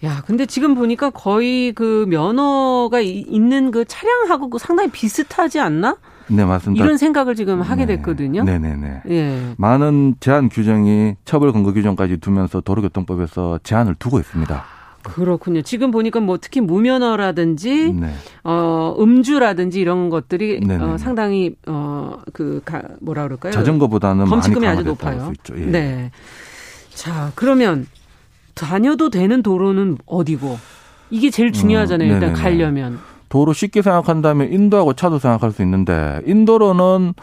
야, 0.03 0.21
근데 0.25 0.45
지금 0.45 0.75
보니까 0.75 1.09
거의 1.09 1.71
그 1.71 2.05
면허가 2.09 2.99
있는 2.99 3.71
그 3.71 3.85
차량하고 3.85 4.57
상당히 4.57 4.91
비슷하지 4.91 5.59
않나? 5.59 5.95
네, 6.29 6.43
맞습니다. 6.45 6.83
이런 6.83 6.97
생각을 6.97 7.35
지금 7.35 7.61
하게 7.61 7.85
네. 7.85 7.95
됐거든요. 7.97 8.43
네 8.43 8.59
네 8.59 8.75
네. 8.75 9.01
예. 9.09 9.53
많은 9.57 10.15
제한 10.19 10.49
규정이 10.49 11.15
처벌 11.25 11.51
근거 11.53 11.71
규정까지 11.73 12.17
두면서 12.17 12.61
도로교통법에서 12.61 13.59
제한을 13.63 13.95
두고 13.95 14.19
있습니다. 14.19 14.63
그렇군요. 15.03 15.61
지금 15.61 15.91
보니까 15.91 16.19
뭐 16.19 16.37
특히 16.37 16.59
무면허라든지 16.59 17.93
네. 17.93 18.11
어 18.43 18.93
음주라든지 18.99 19.79
이런 19.79 20.09
것들이 20.09 20.59
어, 20.81 20.97
상당히 20.99 21.55
어그 21.65 22.61
뭐라 22.99 23.23
그럴까요? 23.23 23.53
자전거보다는 23.53 24.25
범칙금이 24.25 24.67
아주 24.67 24.83
높아요. 24.83 25.31
예. 25.55 25.65
네. 25.65 26.11
자, 26.93 27.31
그러면 27.35 27.87
다녀도 28.53 29.09
되는 29.09 29.41
도로는 29.43 29.97
어디고? 30.07 30.57
이게 31.09 31.29
제일 31.29 31.53
중요하잖아요. 31.53 32.09
음, 32.09 32.13
일단 32.15 32.33
가려면. 32.33 32.99
도로 33.29 33.53
쉽게 33.53 33.81
생각한다면 33.81 34.51
인도하고 34.51 34.93
차도 34.93 35.19
생각할 35.19 35.51
수 35.51 35.61
있는데 35.61 36.21
인도로는 36.25 37.13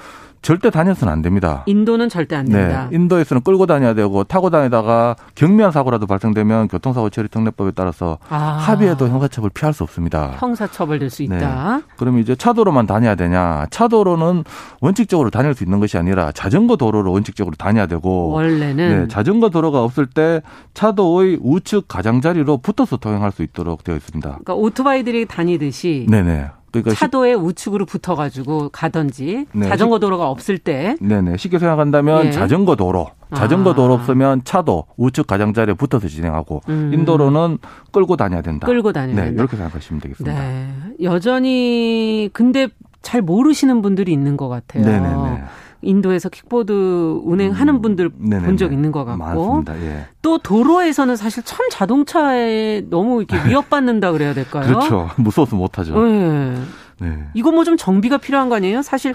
절대 0.45 0.69
다녀서는 0.69 1.11
안 1.11 1.23
됩니다. 1.23 1.63
인도는 1.65 2.11
절대 2.11 2.37
안 2.37 2.45
된다. 2.45 2.89
네. 2.91 2.97
인도에서는 2.97 3.43
끌고 3.43 3.65
다녀야 3.65 3.95
되고 3.95 4.25
타고 4.25 4.51
다니다가 4.51 5.17
경미한 5.35 5.73
사고라도 5.73 6.07
발생되면 6.07 6.69
교통사고 6.69 7.09
처리 7.09 7.29
특례법에 7.29 7.71
따라서 7.75 8.19
아. 8.29 8.37
합의해도 8.61 9.09
형사처벌 9.09 9.51
피할 9.55 9.73
수 9.73 9.83
없습니다. 9.85 10.33
형사처벌 10.39 10.99
될 10.99 11.09
수 11.09 11.23
있다. 11.23 11.77
네. 11.79 11.83
그럼 11.97 12.19
이제 12.19 12.37
차도로만 12.37 12.87
다녀야 12.87 13.15
되냐? 13.15 13.67
차도로는 13.71 14.45
원칙적으로 14.81 15.31
다닐 15.31 15.55
수 15.55 15.65
있는 15.65 15.81
것이 15.81 15.97
아니라 15.97 16.31
자전거 16.33 16.77
도로로 16.77 17.11
원칙적으로 17.13 17.57
다녀야 17.57 17.87
되고 17.87 18.29
원래는 18.31 18.77
네. 18.77 19.09
자전거 19.09 19.49
도로가 19.49 19.83
없을 19.83 20.05
때 20.07 20.43
차도의 20.75 21.39
우측 21.41 21.89
가장자리로 21.89 22.59
붙어서 22.59 22.99
통행할 22.99 23.33
수 23.33 23.43
있도록 23.43 23.83
되어 23.83 23.97
있습니다. 23.97 24.29
그러니까 24.29 24.55
오토바이들이 24.55 25.25
다니듯이 25.27 26.07
네네. 26.11 26.49
그러니까 26.83 26.99
차도에 26.99 27.35
우측으로 27.35 27.87
붙어가지고 27.87 28.71
가든지 28.71 29.47
네. 29.53 29.69
자전거 29.69 29.99
도로가 29.99 30.29
없을 30.29 30.59
때. 30.59 30.97
네네 31.01 31.37
쉽게 31.37 31.59
생각한다면 31.59 32.25
네. 32.25 32.31
자전거 32.33 32.77
도로, 32.77 33.11
자전거 33.35 33.71
아. 33.71 33.75
도로 33.75 33.95
없으면 33.95 34.43
차도 34.45 34.87
우측 34.97 35.27
가장자리에 35.27 35.75
붙어서 35.75 36.09
진행하고 36.09 36.63
음. 36.69 36.91
인도로는 36.93 37.59
끌고 37.93 38.17
다녀야 38.17 38.43
된다. 38.43 38.67
끌고 38.67 38.93
다녀야 38.93 39.15
네, 39.17 39.25
된다. 39.27 39.43
이렇게 39.43 39.57
생각하시면 39.57 40.01
되겠습니다. 40.01 40.39
네. 40.39 40.69
여전히 41.03 42.31
근데 42.33 42.69
잘 43.03 43.21
모르시는 43.23 43.83
분들이 43.83 44.13
있는 44.13 44.37
것 44.37 44.49
같아요. 44.49 44.85
네네네. 44.85 45.45
인도에서 45.85 46.29
킥보드 46.29 47.21
운행하는 47.25 47.75
음, 47.77 47.83
분들 47.83 48.11
음, 48.19 48.31
본적 48.45 48.73
있는 48.73 48.93
것 48.93 49.05
같고 49.05 49.65
예. 49.83 50.07
또 50.23 50.39
도로에서는 50.39 51.17
사실 51.17 51.43
참 51.45 51.69
자동차에 51.71 52.83
너무 52.91 53.23
이렇게 53.23 53.37
위협받는다 53.49 54.13
그래야 54.13 54.35
될까요? 54.35 54.67
그렇죠. 54.67 55.11
무서워서 55.17 55.57
못하죠. 55.57 56.01
네. 56.03 56.55
네. 57.01 57.25
이거 57.35 57.51
뭐 57.51 57.65
좀 57.65 57.77
정비가 57.77 58.19
필요한 58.19 58.49
거 58.49 58.57
아니에요? 58.57 58.83
사실 58.83 59.15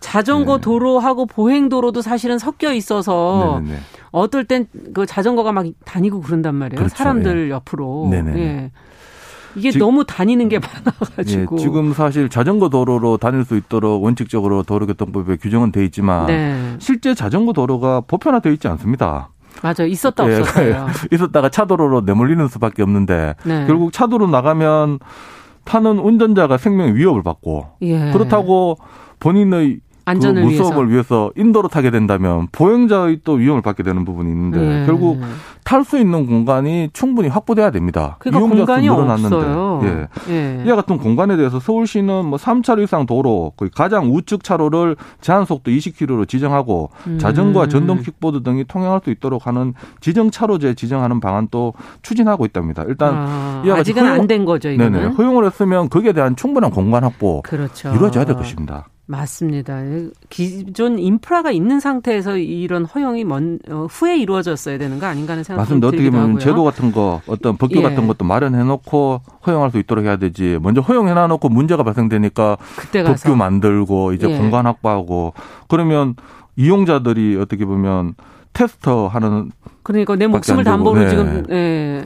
자전거 0.00 0.56
네. 0.56 0.60
도로하고 0.62 1.26
보행 1.26 1.68
도로도 1.68 2.02
사실은 2.02 2.38
섞여 2.38 2.72
있어서 2.72 3.60
네네. 3.64 3.78
어떨 4.10 4.44
땐 4.44 4.66
그 4.94 5.06
자전거가 5.06 5.52
막 5.52 5.66
다니고 5.84 6.20
그런단 6.20 6.54
말이에요. 6.56 6.78
그렇죠. 6.78 6.96
사람들 6.96 7.46
예. 7.46 7.50
옆으로. 7.50 8.08
네네. 8.10 8.38
예. 8.40 8.70
이게 9.56 9.70
지, 9.70 9.78
너무 9.78 10.04
다니는 10.04 10.48
게 10.48 10.58
많아가지고. 10.58 11.56
예, 11.56 11.60
지금 11.60 11.92
사실 11.92 12.28
자전거 12.28 12.68
도로로 12.68 13.16
다닐 13.16 13.44
수 13.44 13.56
있도록 13.56 14.02
원칙적으로 14.02 14.62
도로교통법에 14.62 15.36
규정은 15.36 15.72
돼 15.72 15.84
있지만 15.84 16.26
네. 16.26 16.74
실제 16.78 17.14
자전거 17.14 17.52
도로가 17.52 18.02
보편화되어 18.02 18.52
있지 18.52 18.68
않습니다. 18.68 19.30
맞아요. 19.62 19.86
있었다 19.86 20.28
예, 20.28 20.38
없었어요. 20.38 20.86
있었다가 21.12 21.48
차도로로 21.48 22.02
내몰리는 22.02 22.48
수밖에 22.48 22.82
없는데 22.82 23.34
네. 23.44 23.66
결국 23.66 23.92
차도로 23.92 24.26
나가면 24.28 24.98
타는 25.64 25.98
운전자가 25.98 26.56
생명의 26.56 26.96
위협을 26.96 27.22
받고 27.22 27.66
예. 27.82 28.10
그렇다고 28.12 28.78
본인의 29.20 29.80
안전을 30.04 30.42
그 30.42 30.48
무서움을 30.48 30.90
위해서. 30.90 30.92
위해서. 30.92 31.30
인도로 31.36 31.68
타게 31.68 31.90
된다면 31.90 32.48
보행자의 32.52 33.20
또 33.24 33.34
위험을 33.34 33.62
받게 33.62 33.82
되는 33.82 34.04
부분이 34.04 34.30
있는데 34.30 34.58
네. 34.58 34.86
결국 34.86 35.20
탈 35.64 35.84
수 35.84 35.98
있는 35.98 36.26
공간이 36.26 36.90
충분히 36.92 37.28
확보돼야 37.28 37.70
됩니다. 37.70 38.16
그러니까 38.18 38.56
수 38.56 38.80
늘어났는데. 38.80 39.36
없어요. 39.36 39.80
예. 39.84 40.08
예. 40.32 40.62
이와 40.66 40.76
같은 40.76 40.98
공간에 40.98 41.36
대해서 41.36 41.60
서울시는 41.60 42.26
뭐 42.26 42.38
3차로 42.38 42.82
이상 42.82 43.06
도로 43.06 43.52
거의 43.56 43.70
가장 43.74 44.12
우측 44.14 44.42
차로를 44.44 44.96
제한 45.20 45.44
속도 45.44 45.70
20km로 45.70 46.28
지정하고 46.28 46.90
음. 47.06 47.18
자전거와 47.18 47.68
전동 47.68 48.00
킥보드 48.02 48.42
등이 48.42 48.64
통행할 48.64 49.00
수 49.04 49.10
있도록 49.10 49.46
하는 49.46 49.74
지정 50.00 50.30
차로제 50.30 50.74
지정하는 50.74 51.20
방안도 51.20 51.74
추진하고 52.02 52.44
있답니다. 52.46 52.84
일단 52.88 53.14
아, 53.16 53.62
이와 53.64 53.76
같이 53.76 53.92
아직은 53.92 54.06
안 54.08 54.26
된 54.26 54.44
거죠. 54.44 54.68
이거는. 54.70 54.92
네네. 54.92 55.14
허용을 55.14 55.44
했으면 55.46 55.88
거기에 55.88 56.12
대한 56.12 56.36
충분한 56.36 56.70
공간 56.70 57.02
확보 57.04 57.42
그렇죠. 57.42 57.90
이루어져야 57.94 58.24
될 58.24 58.36
것입니다. 58.36 58.86
맞습니다. 59.12 59.82
기존 60.30 60.98
인프라가 60.98 61.50
있는 61.50 61.80
상태에서 61.80 62.38
이런 62.38 62.86
허용이 62.86 63.24
먼, 63.24 63.58
어, 63.68 63.86
후에 63.90 64.16
이루어졌어야 64.16 64.78
되는 64.78 64.98
거 64.98 65.06
아닌가 65.06 65.32
하는 65.32 65.44
생각이 65.44 65.62
맞습니다. 65.62 65.88
어떻게 65.88 66.10
보면 66.10 66.22
하고요. 66.22 66.38
제도 66.38 66.64
같은 66.64 66.92
거 66.92 67.20
어떤 67.26 67.58
법규 67.58 67.78
예. 67.78 67.82
같은 67.82 68.06
것도 68.06 68.24
마련해 68.24 68.64
놓고 68.64 69.20
허용할 69.46 69.70
수 69.70 69.78
있도록 69.78 70.06
해야 70.06 70.16
되지. 70.16 70.58
먼저 70.62 70.80
허용해 70.80 71.12
놔 71.12 71.26
놓고 71.26 71.50
문제가 71.50 71.82
발생되니까 71.82 72.56
법규 73.04 73.36
만들고 73.36 74.14
이제 74.14 74.30
예. 74.30 74.38
공간 74.38 74.64
확보하고 74.66 75.34
그러면 75.68 76.14
이용자들이 76.56 77.36
어떻게 77.36 77.66
보면 77.66 78.14
테스터 78.54 79.08
하는 79.08 79.50
그러니까 79.82 80.16
내 80.16 80.26
목숨을 80.26 80.64
담보로 80.64 81.00
네. 81.00 81.10
지금 81.10 81.46
예. 81.50 82.04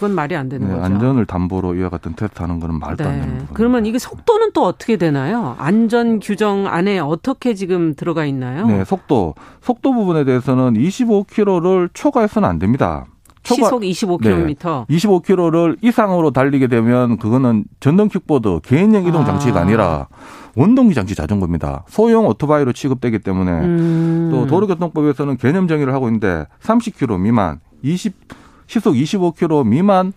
그건 0.00 0.14
말이 0.14 0.34
안 0.34 0.48
되는 0.48 0.66
네, 0.66 0.72
거죠. 0.72 0.82
안전을 0.86 1.26
담보로 1.26 1.74
이와 1.74 1.90
같은 1.90 2.14
테스트 2.16 2.40
하는 2.40 2.58
거는 2.58 2.78
말도 2.78 3.04
네. 3.04 3.10
안 3.10 3.20
되는 3.20 3.38
거죠. 3.40 3.52
그러면 3.52 3.84
이게 3.84 3.98
속도는 3.98 4.52
또 4.54 4.64
어떻게 4.64 4.96
되나요? 4.96 5.56
안전 5.58 6.20
규정 6.20 6.66
안에 6.66 6.98
어떻게 7.00 7.52
지금 7.52 7.94
들어가 7.94 8.24
있나요? 8.24 8.66
네, 8.66 8.82
속도 8.86 9.34
속도 9.60 9.92
부분에 9.92 10.24
대해서는 10.24 10.72
25km를 10.72 11.90
초과해서는 11.92 12.48
안 12.48 12.58
됩니다. 12.58 13.04
초과, 13.42 13.66
시속 13.66 13.82
25km. 13.82 14.86
네, 14.88 14.96
25km를 14.96 15.76
이상으로 15.82 16.30
달리게 16.30 16.68
되면 16.68 17.18
그거는 17.18 17.64
전동 17.80 18.08
킥보드 18.08 18.60
개인용 18.62 19.04
이동 19.04 19.26
장치가 19.26 19.58
아. 19.58 19.62
아니라 19.64 20.08
원동기 20.56 20.94
장치 20.94 21.14
자전거입니다. 21.14 21.84
소형 21.88 22.24
오토바이로 22.24 22.72
취급되기 22.72 23.18
때문에 23.18 23.50
음. 23.50 24.28
또 24.32 24.46
도로교통법에서는 24.46 25.36
개념 25.36 25.68
정의를 25.68 25.92
하고 25.92 26.08
있는데 26.08 26.46
30km 26.62 27.20
미만, 27.20 27.60
20 27.82 28.14
시속 28.70 28.94
25km 28.94 29.66
미만 29.66 30.12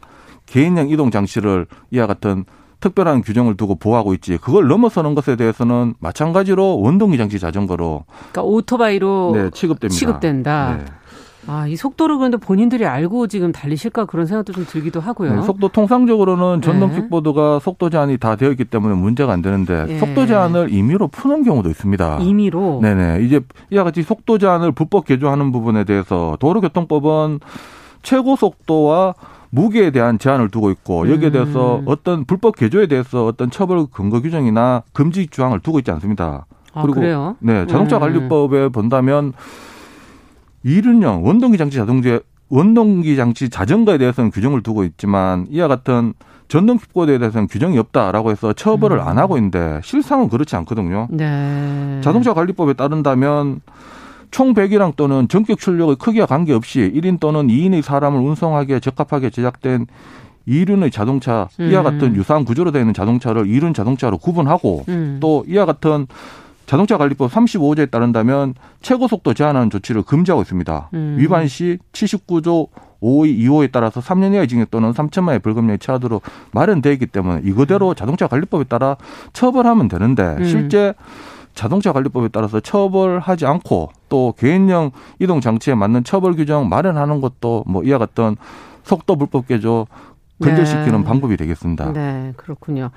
개인용 0.45 0.89
이동 0.89 1.09
장치를 1.09 1.65
이와 1.89 2.05
같은 2.05 2.45
특별한 2.81 3.23
규정을 3.23 3.57
두고 3.57 3.75
보호하고 3.75 4.13
있지. 4.13 4.37
그걸 4.37 4.67
넘어서는 4.67 5.15
것에 5.15 5.35
대해서는 5.35 5.95
마찬가지로 5.99 6.79
원동기 6.81 7.17
장치 7.17 7.39
자전거로 7.39 8.03
그러니까 8.31 8.43
오토바이로 8.43 9.31
네, 9.33 9.49
취급됩니다. 9.51 9.97
취급된다. 9.97 10.77
네. 10.77 10.85
아, 11.47 11.65
이 11.67 11.75
속도를 11.75 12.17
그런데 12.17 12.37
본인들이 12.37 12.85
알고 12.85 13.27
지금 13.27 13.51
달리실까 13.51 14.06
그런 14.06 14.27
생각도 14.27 14.54
좀 14.54 14.65
들기도 14.65 14.99
하고요. 14.99 15.35
네, 15.35 15.41
속도 15.41 15.69
통상적으로는 15.69 16.62
전동 16.62 16.91
네. 16.91 17.01
킥보드가 17.01 17.60
속도 17.60 17.89
제한이 17.89 18.17
다 18.17 18.35
되어 18.35 18.51
있기 18.51 18.65
때문에 18.65 18.93
문제가 18.93 19.33
안 19.33 19.41
되는데 19.41 19.85
네. 19.87 19.97
속도 19.97 20.27
제한을 20.27 20.71
임의로 20.71 21.08
푸는 21.08 21.43
경우도 21.43 21.69
있습니다. 21.71 22.19
임의로? 22.21 22.81
네네. 22.83 23.23
이제 23.23 23.41
이와 23.71 23.83
같이 23.83 24.04
속도 24.04 24.37
제한을 24.37 24.73
불법 24.73 25.06
개조하는 25.06 25.51
부분에 25.51 25.85
대해서 25.85 26.37
도로교통법은 26.39 27.39
최고 28.04 28.35
속도와 28.35 29.15
무게에 29.49 29.91
대한 29.91 30.19
제한을 30.19 30.49
두고 30.49 30.71
있고 30.71 31.10
여기에 31.10 31.31
대해서 31.31 31.77
음. 31.77 31.83
어떤 31.85 32.25
불법 32.25 32.56
개조에 32.56 32.87
대해서 32.87 33.25
어떤 33.25 33.49
처벌 33.51 33.85
근거 33.91 34.21
규정이나 34.21 34.83
금지 34.93 35.27
조항을 35.27 35.60
두고 35.60 35.79
있지 35.79 35.91
않습니다. 35.91 36.45
아, 36.73 36.81
그리고 36.81 36.99
그래요? 36.99 37.35
네 37.39 37.65
자동차 37.67 37.97
음. 37.97 38.01
관리법에 38.01 38.69
본다면 38.69 39.33
이륜형 40.63 41.25
원동기 41.25 41.58
장치 41.58 41.77
자동제 41.77 42.21
원동기 42.49 43.15
장치 43.15 43.49
자전거에 43.49 43.97
대해서는 43.97 44.31
규정을 44.31 44.63
두고 44.63 44.83
있지만 44.85 45.45
이와 45.49 45.67
같은 45.67 46.13
전동 46.47 46.77
킥보드에 46.77 47.19
대해서는 47.19 47.47
규정이 47.47 47.77
없다라고 47.77 48.31
해서 48.31 48.54
처벌을 48.54 48.97
음. 48.97 49.08
안 49.08 49.17
하고 49.17 49.37
있는데 49.37 49.79
실상은 49.83 50.29
그렇지 50.29 50.56
않거든요. 50.58 51.08
네. 51.12 52.01
자동차 52.04 52.33
관리법에 52.33 52.73
따른다면 52.73 53.62
총 54.34 54.56
100이랑 54.56 54.96
또는 54.96 55.27
전격 55.27 55.60
출력의 55.60 55.98
크기와 55.98 56.25
관계없이 56.25 56.92
1인 56.94 57.19
또는 57.19 57.48
2인의 57.48 57.84
사람을 57.84 58.19
운송하기에 58.19 58.79
적합하게 58.79 59.29
제작된 59.29 59.86
이륜의 60.48 60.90
자동차 60.92 61.48
이와 61.60 61.81
음. 61.81 61.84
같은 61.84 62.15
유사한 62.15 62.44
구조로 62.44 62.71
되어 62.71 62.81
있는 62.81 62.96
자동차를 62.96 63.48
이륜 63.48 63.73
자동차로 63.73 64.17
구분하고 64.17 64.86
음. 64.90 65.17
또 65.21 65.46
이와 65.48 65.65
같은 65.65 66.08
자동차 66.65 66.98
관리법 66.98 67.31
35조에 67.31 67.92
따른다면 67.92 68.56
최고 68.81 69.08
속도 69.08 69.36
제한하는 69.36 69.69
조치를 69.69 70.02
금지하고 70.02 70.42
있습니다. 70.42 70.90
음. 70.96 71.15
위반 71.19 71.48
시 71.48 71.77
79조 71.92 72.69
5의 73.02 73.38
2호에 73.38 73.69
따라서 73.71 74.02
3년 74.02 74.34
이하의 74.34 74.48
징역 74.48 74.71
또는 74.71 74.94
3천만 74.94 75.27
원의 75.27 75.40
벌금형이 75.42 75.77
처하도록 75.77 76.23
마련되어 76.54 76.92
있기 76.94 77.06
때문에 77.06 77.42
이거대로 77.44 77.90
음. 77.90 77.96
자동차 77.96 78.25
관리법에 78.25 78.63
따라 78.63 78.98
처벌하면 79.34 79.90
되는데 79.90 80.23
음. 80.40 80.46
실제 80.46 80.96
자동차 81.54 81.91
관리법에 81.91 82.29
따라서 82.29 82.60
처벌하지 82.60 83.45
않고 83.45 83.91
또 84.10 84.33
개인형 84.37 84.91
이동 85.19 85.41
장치에 85.41 85.75
맞는 85.75 86.04
처벌 86.04 86.35
규정 86.35 86.69
마련하는 86.69 87.21
것도 87.21 87.63
뭐 87.67 87.83
이와 87.83 87.97
같던 87.99 88.37
속도 88.83 89.15
불법 89.15 89.47
개조 89.47 89.87
근절시키는 90.41 90.99
네. 90.99 91.04
방법이 91.04 91.37
되겠습니다. 91.37 91.93
네, 91.93 92.33
그렇군요. 92.35 92.89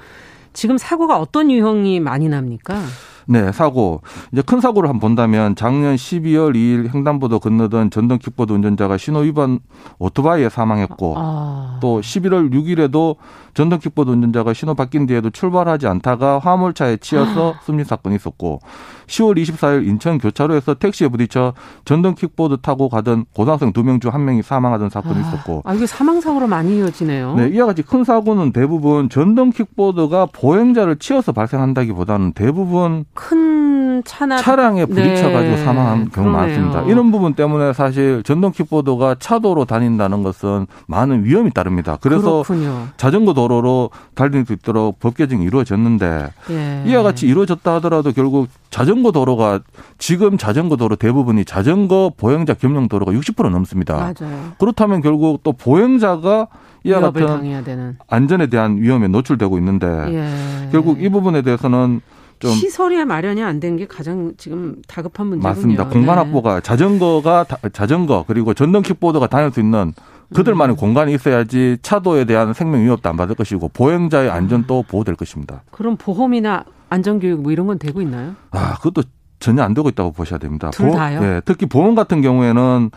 지금 0.53 0.79
사고가 0.79 1.19
어떤 1.19 1.51
유형이 1.51 2.01
많이 2.01 2.29
납니까? 2.29 2.81
네, 3.27 3.53
사고. 3.53 4.01
이제 4.33 4.41
큰 4.41 4.61
사고를 4.61 4.89
한번 4.89 5.01
본다면 5.01 5.55
작년 5.55 5.97
12월 5.97 6.55
2일 6.55 6.95
횡단보도 6.95 7.41
건너던 7.41 7.91
전동 7.91 8.19
킥보드 8.19 8.53
운전자가 8.53 8.97
신호 8.97 9.21
위반 9.21 9.59
오토바이에 9.99 10.49
사망했고 10.49 11.15
아. 11.17 11.79
또 11.83 12.01
11월 12.01 12.53
6일에도 12.53 13.17
전동 13.57 13.79
킥보드 13.79 14.11
운전자가 14.11 14.53
신호 14.53 14.75
바뀐 14.75 15.07
뒤에도 15.07 15.31
출발하지 15.31 15.87
않다가 15.89 16.39
화물차에 16.39 16.99
치여서 16.99 17.55
아. 17.55 17.61
숨진 17.65 17.85
사건이 17.87 18.15
있었고 18.17 18.61
10월 19.07 19.41
24일 19.43 19.87
인천 19.87 20.19
교차로에서 20.19 20.75
택시에 20.75 21.09
부딪혀 21.09 21.55
전동 21.87 22.15
킥보드 22.15 22.59
타고 22.61 22.89
가던 22.91 23.25
고등학생 23.35 23.73
두 23.73 23.83
명 23.83 23.99
중 23.99 24.13
한 24.13 24.25
명이 24.27 24.43
사망하던 24.43 24.91
사건이 24.91 25.17
아. 25.17 25.21
있었고 25.29 25.63
아, 25.65 25.73
이게 25.75 25.87
사망 25.87 26.21
사고로 26.21 26.47
많이 26.47 26.77
이어지네요. 26.79 27.35
네, 27.37 27.49
이와 27.49 27.67
같이 27.67 27.83
큰 27.83 28.05
사고는 28.05 28.53
대부분 28.53 29.09
전동 29.09 29.51
킥보드가 29.51 30.27
보행자를 30.33 30.97
치어서 30.99 31.33
발생한다기보다는 31.33 32.33
대부분 32.35 33.05
큰 33.15 34.03
차나 34.05 34.37
차량에 34.37 34.85
부딪혀 34.85 35.31
가지고 35.31 35.57
네. 35.57 35.65
사망한 35.65 36.11
경우가 36.11 36.37
많습니다. 36.37 36.83
이런 36.83 37.11
부분 37.11 37.33
때문에 37.33 37.73
사실 37.73 38.23
전동 38.25 38.53
킥보드가 38.53 39.17
차도로 39.19 39.65
다닌다는 39.65 40.23
것은 40.23 40.67
많은 40.87 41.25
위험이 41.25 41.51
따릅니다. 41.51 41.97
그래서 42.03 42.43
그렇군요. 42.43 42.89
자전거 42.99 43.33
도 43.33 43.46
로로 43.49 43.91
달릴 44.15 44.45
수 44.47 44.53
있도록 44.53 44.99
법 45.01 45.17
개정이 45.17 45.45
이루어졌는데 45.45 46.29
예. 46.51 46.83
이와 46.87 47.03
같이 47.03 47.27
이루어졌다 47.27 47.75
하더라도 47.77 48.13
결국 48.13 48.49
자전거 48.71 49.13
도로가 49.13 49.61
지금 49.99 50.37
자전거 50.39 50.77
도로 50.77 50.97
대부분이 50.97 51.45
자전거 51.45 52.13
보행자 52.17 52.55
겸용 52.55 52.89
도로가 52.89 53.13
60% 53.13 53.49
넘습니다. 53.51 53.95
맞아요. 53.97 54.53
그렇다면 54.59 55.01
결국 55.03 55.43
또 55.43 55.53
보행자가 55.53 56.49
이와 56.85 57.01
같은 57.01 57.97
안전에 58.09 58.47
대한 58.47 58.77
위험에 58.79 59.09
노출되고 59.09 59.59
있는데 59.59 59.87
예. 59.87 60.69
결국 60.73 61.03
이 61.03 61.09
부분에 61.09 61.43
대해서는 61.43 62.01
좀 62.39 62.51
시설이 62.53 63.03
마련이 63.07 63.43
안 63.43 63.61
된 63.61 63.77
게 63.79 63.87
가장 63.87 64.33
지금 64.37 64.77
다급한 64.87 65.29
문제군요. 65.29 65.49
맞습니다. 65.55 65.89
공간 65.89 66.17
네. 66.17 66.23
확보가 66.23 66.61
자전거가 66.61 67.47
자전거 67.73 68.25
그리고 68.29 68.53
전동 68.53 68.83
킥보드가 68.83 69.27
다닐 69.29 69.51
수 69.51 69.61
있는 69.61 69.95
그들만의 70.35 70.75
음. 70.75 70.77
공간이 70.77 71.15
있어야지 71.15 71.79
차도에 71.83 72.25
대한 72.25 72.53
생명 72.53 72.83
위협도 72.83 73.09
안 73.09 73.17
받을 73.17 73.35
것이고 73.35 73.69
보행자의 73.69 74.31
안전도 74.31 74.85
보호될 74.89 75.17
것입니다. 75.17 75.63
그럼 75.71 75.97
보험이나 75.97 76.65
안전교육 76.89 77.43
뭐 77.43 77.53
이런 77.53 77.67
건 77.67 77.79
되고 77.79 78.01
있나요? 78.01 78.35
아, 78.51 78.75
그것도 78.77 79.03
전혀 79.39 79.63
안 79.63 79.75
되고 79.75 79.89
있다고 79.89 80.13
보셔야 80.13 80.39
됩니다. 80.39 80.71
둘 80.71 80.91
다요? 80.91 81.21
네, 81.21 81.41
특히 81.45 81.67
보험 81.67 81.95
같은 81.95 82.23
경우에는 82.23 82.91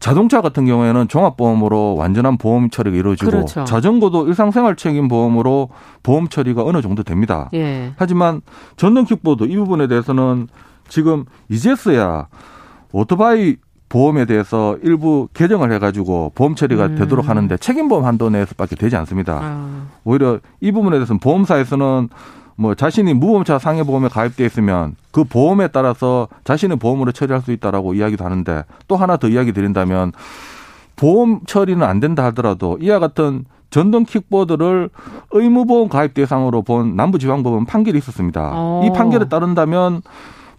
자동차 0.00 0.40
같은 0.40 0.64
경우에는 0.64 1.08
종합보험으로 1.08 1.96
완전한 1.96 2.38
보험 2.38 2.70
처리가 2.70 2.96
이루어지고 2.96 3.30
그렇죠. 3.30 3.64
자전거도 3.64 4.28
일상생활 4.28 4.76
책임 4.76 5.08
보험으로 5.08 5.70
보험 6.02 6.28
처리가 6.28 6.62
어느 6.62 6.82
정도 6.82 7.02
됩니다. 7.02 7.48
예. 7.54 7.92
하지만 7.96 8.40
전동 8.76 9.04
킥보드 9.04 9.44
이 9.44 9.56
부분에 9.56 9.88
대해서는 9.88 10.46
지금 10.88 11.24
이제서야 11.48 12.28
오토바이 12.92 13.56
보험에 13.88 14.26
대해서 14.26 14.76
일부 14.82 15.28
개정을 15.32 15.72
해가지고 15.72 16.32
보험 16.34 16.54
처리가 16.54 16.86
음. 16.86 16.96
되도록 16.96 17.28
하는데 17.28 17.56
책임보험 17.56 18.04
한도 18.04 18.30
내에서밖에 18.30 18.76
되지 18.76 18.96
않습니다. 18.96 19.40
아. 19.42 19.86
오히려 20.04 20.38
이 20.60 20.72
부분에 20.72 20.96
대해서는 20.96 21.20
보험사에서는 21.20 22.08
뭐 22.56 22.74
자신이 22.74 23.14
무보험차 23.14 23.58
상해보험에 23.58 24.08
가입돼 24.08 24.44
있으면 24.44 24.96
그 25.12 25.24
보험에 25.24 25.68
따라서 25.68 26.28
자신의 26.44 26.78
보험으로 26.78 27.12
처리할 27.12 27.40
수 27.40 27.52
있다라고 27.52 27.94
이야기도 27.94 28.24
하는데 28.24 28.64
또 28.88 28.96
하나 28.96 29.16
더 29.16 29.28
이야기 29.28 29.52
드린다면 29.52 30.12
보험 30.96 31.40
처리는 31.46 31.86
안 31.86 32.00
된다 32.00 32.24
하더라도 32.26 32.76
이와 32.80 32.98
같은 32.98 33.44
전동 33.70 34.04
킥보드를 34.04 34.90
의무보험 35.30 35.88
가입 35.88 36.14
대상으로 36.14 36.62
본 36.62 36.96
남부지방법원 36.96 37.66
판결이 37.66 37.98
있었습니다. 37.98 38.50
오. 38.58 38.82
이 38.84 38.88
어. 38.88 38.92
판결에 38.92 39.28
따른다면 39.28 40.02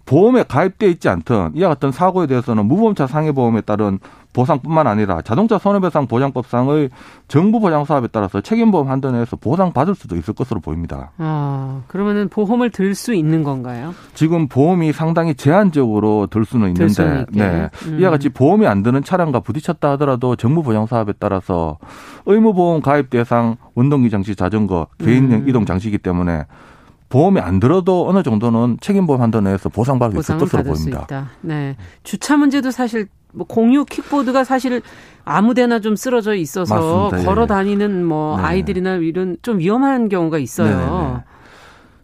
보험에 0.06 0.42
가입돼 0.42 0.88
있지 0.88 1.08
않던 1.08 1.52
이와 1.54 1.68
같은 1.70 1.92
사고에 1.92 2.26
대해서는 2.26 2.66
무보험차 2.66 3.06
상해보험에 3.06 3.60
따른 3.62 3.98
보상뿐만 4.32 4.86
아니라 4.86 5.22
자동차 5.22 5.58
손해배상 5.58 6.06
보장법상의 6.06 6.90
정부 7.26 7.58
보장 7.58 7.84
사업에 7.84 8.06
따라서 8.12 8.40
책임보험 8.40 8.88
한도 8.88 9.10
내에서 9.10 9.36
보상받을 9.36 9.96
수도 9.96 10.16
있을 10.16 10.34
것으로 10.34 10.60
보입니다. 10.60 11.10
아, 11.18 11.82
그러면은 11.88 12.28
보험을 12.28 12.70
들 12.70 12.94
수 12.94 13.14
있는 13.14 13.42
건가요? 13.44 13.94
지금 14.14 14.46
보험이 14.48 14.92
상당히 14.92 15.34
제한적으로 15.34 16.26
들 16.26 16.44
수는 16.44 16.68
있는데, 16.68 16.92
들 16.92 17.26
네. 17.30 17.70
음. 17.86 18.00
이와 18.00 18.10
같이 18.10 18.28
보험이 18.28 18.66
안 18.66 18.82
드는 18.82 19.02
차량과 19.02 19.40
부딪혔다 19.40 19.92
하더라도 19.92 20.36
정부 20.36 20.62
보장 20.62 20.86
사업에 20.86 21.12
따라서 21.18 21.78
의무보험 22.26 22.82
가입 22.82 23.10
대상 23.10 23.56
운동기 23.74 24.10
장치 24.10 24.36
자전거 24.36 24.86
개인용 24.98 25.40
음. 25.42 25.48
이동 25.48 25.64
장치이기 25.64 25.98
때문에 25.98 26.44
보험이 27.10 27.40
안 27.40 27.60
들어도 27.60 28.08
어느 28.08 28.22
정도는 28.22 28.78
책임보험 28.80 29.20
한도 29.20 29.40
내에서 29.40 29.68
보상받을 29.68 30.22
수 30.22 30.32
있을 30.32 30.38
것으로 30.38 30.62
보입니다. 30.62 31.30
네. 31.42 31.76
주차 32.04 32.36
문제도 32.36 32.70
사실 32.70 33.08
뭐 33.32 33.46
공유 33.46 33.84
킥보드가 33.84 34.44
사실 34.44 34.80
아무데나 35.24 35.80
좀 35.80 35.96
쓰러져 35.96 36.34
있어서 36.34 36.74
맞습니다. 36.74 37.20
예. 37.20 37.24
걸어 37.24 37.46
다니는 37.46 38.04
뭐 38.04 38.36
네. 38.36 38.42
아이들이나 38.44 38.94
이런 38.96 39.36
좀 39.42 39.58
위험한 39.58 40.08
경우가 40.08 40.38
있어요. 40.38 41.22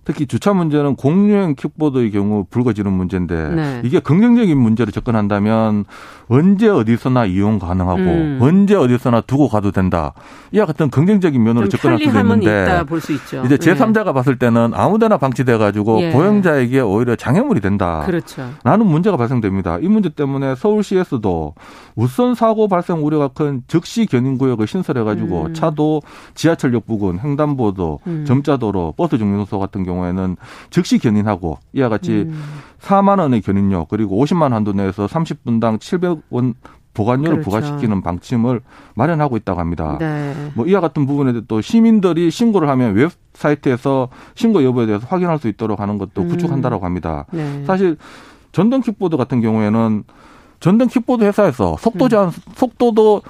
특히 0.07 0.27
주차 0.27 0.53
문제는 0.53 0.95
공유형 0.95 1.57
킥보드의 1.57 2.13
경우 2.13 2.47
불거지는 2.49 2.93
문제인데 2.93 3.49
네. 3.49 3.81
이게 3.85 3.99
긍정적인 3.99 4.57
문제로 4.57 4.93
접근한다면 4.93 5.85
언제 6.29 6.69
어디서나 6.69 7.27
이용 7.27 7.59
가능하고 7.59 8.01
음. 8.01 8.39
언제 8.41 8.77
어디서나 8.77 9.23
두고 9.23 9.49
가도 9.49 9.73
된다. 9.73 10.13
이와 10.53 10.65
같은 10.65 10.91
긍정적인 10.91 11.43
면으로 11.43 11.69
접근할 11.69 11.99
수도 11.99 12.21
있는데 12.21 12.85
수 13.01 13.13
이제 13.45 13.57
제3자가 13.57 14.07
네. 14.07 14.13
봤을 14.13 14.39
때는 14.39 14.73
아무데나 14.75 15.17
방치돼 15.17 15.59
가지고 15.59 16.01
예. 16.01 16.13
보행자에게 16.13 16.81
오히려 16.81 17.17
장애물이 17.17 17.61
된다. 17.61 18.05
그렇죠. 18.07 18.49
라는 18.63 18.87
문제가 18.87 19.17
발생됩니다. 19.17 19.79
이 19.81 19.89
문제 19.89 20.09
때문에 20.09 20.55
서울시에서도 20.55 21.55
우선 21.97 22.35
사고 22.37 22.69
발생 22.69 23.05
우려가 23.05 23.29
큰 23.29 23.63
즉시 23.67 24.07
견인 24.07 24.39
구역을 24.39 24.69
신설해 24.69 25.03
가지고 25.03 25.47
음. 25.47 25.55
차도 25.55 26.03
지하철역 26.35 26.87
부근, 26.87 27.19
횡단보도, 27.19 28.01
음. 28.07 28.25
점자도로, 28.25 28.95
버스 28.97 29.19
정류소 29.19 29.59
같은 29.59 29.83
경우 29.83 29.96
경우에는 29.97 30.37
즉시 30.71 30.99
견인하고 30.99 31.59
이와 31.73 31.89
같이 31.89 32.27
음. 32.29 32.43
4만 32.81 33.19
원의 33.19 33.41
견인료 33.41 33.87
그리고 33.87 34.23
50만 34.23 34.43
원 34.43 34.53
한도 34.53 34.73
내에서 34.73 35.07
30분당 35.07 35.79
700원 35.79 36.55
보관료를 36.95 37.43
그렇죠. 37.43 37.51
부과시키는 37.51 38.01
방침을 38.03 38.63
마련하고 38.95 39.37
있다고 39.37 39.61
합니다. 39.61 39.99
네. 40.01 40.35
뭐 40.55 40.67
이와 40.67 40.81
같은 40.81 41.05
부분에 41.05 41.43
또 41.47 41.61
시민들이 41.61 42.31
신고를 42.31 42.69
하면 42.71 42.95
웹사이트에서 42.95 44.09
신고 44.35 44.65
여부에 44.65 44.87
대해서 44.87 45.07
확인할 45.07 45.39
수 45.39 45.49
있도록 45.49 45.79
하는 45.81 45.99
것도 45.99 46.23
음. 46.23 46.29
구축한다라고 46.29 46.85
합니다. 46.85 47.27
네. 47.33 47.65
사실 47.67 47.99
전동 48.53 48.81
킥보드 48.81 49.19
같은 49.19 49.43
경우에는 49.43 50.05
전동 50.61 50.89
킥보드 50.89 51.23
회사에서 51.25 51.77
속도 51.79 52.07
음. 52.07 52.09
제한 52.09 52.27
음. 52.29 52.33
속도도 52.55 53.21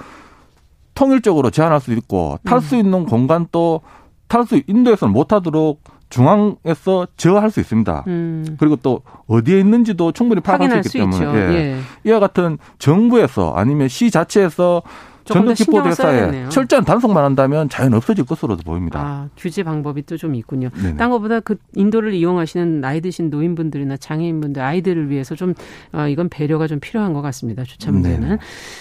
통일적으로 0.95 1.51
제한할 1.51 1.81
수 1.81 1.93
있고 1.93 2.39
탈수 2.45 2.77
음. 2.77 2.81
있는 2.81 3.05
공간도 3.05 3.81
탈 4.29 4.47
수 4.47 4.61
인도에서는 4.67 5.13
못 5.13 5.29
타도록 5.29 5.83
중앙에서 6.17 7.07
제어할 7.17 7.51
수 7.51 7.61
있습니다. 7.61 8.05
음. 8.07 8.57
그리고 8.59 8.77
또 8.77 9.03
어디에 9.27 9.61
있는지도 9.61 10.13
충분히 10.13 10.41
파악할 10.41 10.71
수 10.71 10.77
있기 10.79 10.99
때문에 10.99 11.27
예. 11.27 11.55
예. 11.55 11.77
이와 12.05 12.21
같은 12.21 12.57
정부에서 12.79 13.53
아니면 13.55 13.89
시 13.89 14.11
자체에서 14.11 14.83
전동 15.27 15.55
킥보드에 15.55 15.93
쌓여 15.93 16.49
철저한 16.49 16.85
단속만 16.85 17.23
한다면 17.23 17.69
자연 17.69 17.95
없어질 17.95 18.25
것으로도 18.25 18.63
보입니다. 18.63 19.01
아, 19.01 19.29
규제 19.37 19.63
방법이 19.63 20.03
또 20.03 20.17
좀 20.17 20.35
있군요. 20.35 20.71
네네. 20.71 20.97
딴 20.97 21.11
것보다 21.11 21.41
그 21.41 21.57
인도를 21.75 22.15
이용하시는 22.15 22.81
나이 22.81 23.03
드신 23.03 23.29
노인분들이나 23.29 23.99
장애인분들 23.99 24.63
아이들을 24.63 25.11
위해서 25.11 25.35
좀 25.35 25.53
어, 25.93 26.09
이건 26.09 26.31
배려가 26.31 26.67
좀 26.67 26.81
필요한 26.81 27.13
것 27.13 27.21
같습니다. 27.21 27.65
주차 27.65 27.93
문제는. 27.93 28.21
네네. 28.21 28.39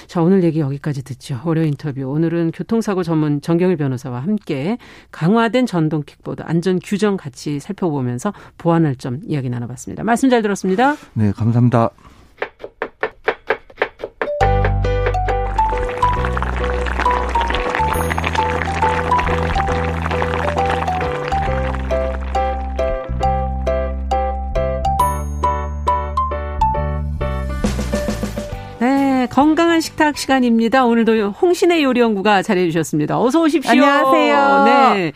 자 0.07 0.21
오늘 0.21 0.43
얘기 0.43 0.61
여기까지 0.61 1.03
듣죠. 1.03 1.41
월요 1.43 1.63
인터뷰. 1.63 2.03
오늘은 2.03 2.51
교통사고 2.51 3.03
전문 3.03 3.41
정경일 3.41 3.75
변호사와 3.75 4.21
함께 4.21 4.77
강화된 5.11 5.65
전동 5.65 6.03
킥보드 6.05 6.43
안전 6.45 6.79
규정 6.81 7.17
같이 7.17 7.59
살펴보면서 7.59 8.33
보완할 8.57 8.95
점 8.95 9.19
이야기 9.25 9.49
나눠봤습니다. 9.49 10.03
말씀 10.03 10.29
잘 10.29 10.41
들었습니다. 10.41 10.95
네, 11.13 11.31
감사합니다. 11.33 11.89
식탁 30.05 30.17
시간입니다. 30.17 30.85
오늘도 30.85 31.31
홍신의 31.31 31.83
요리연구가 31.83 32.43
잘해 32.43 32.65
주셨습니다. 32.67 33.19
어서 33.19 33.41
오십시오. 33.41 33.71
안녕하세요. 33.71 34.63
네. 34.65 35.13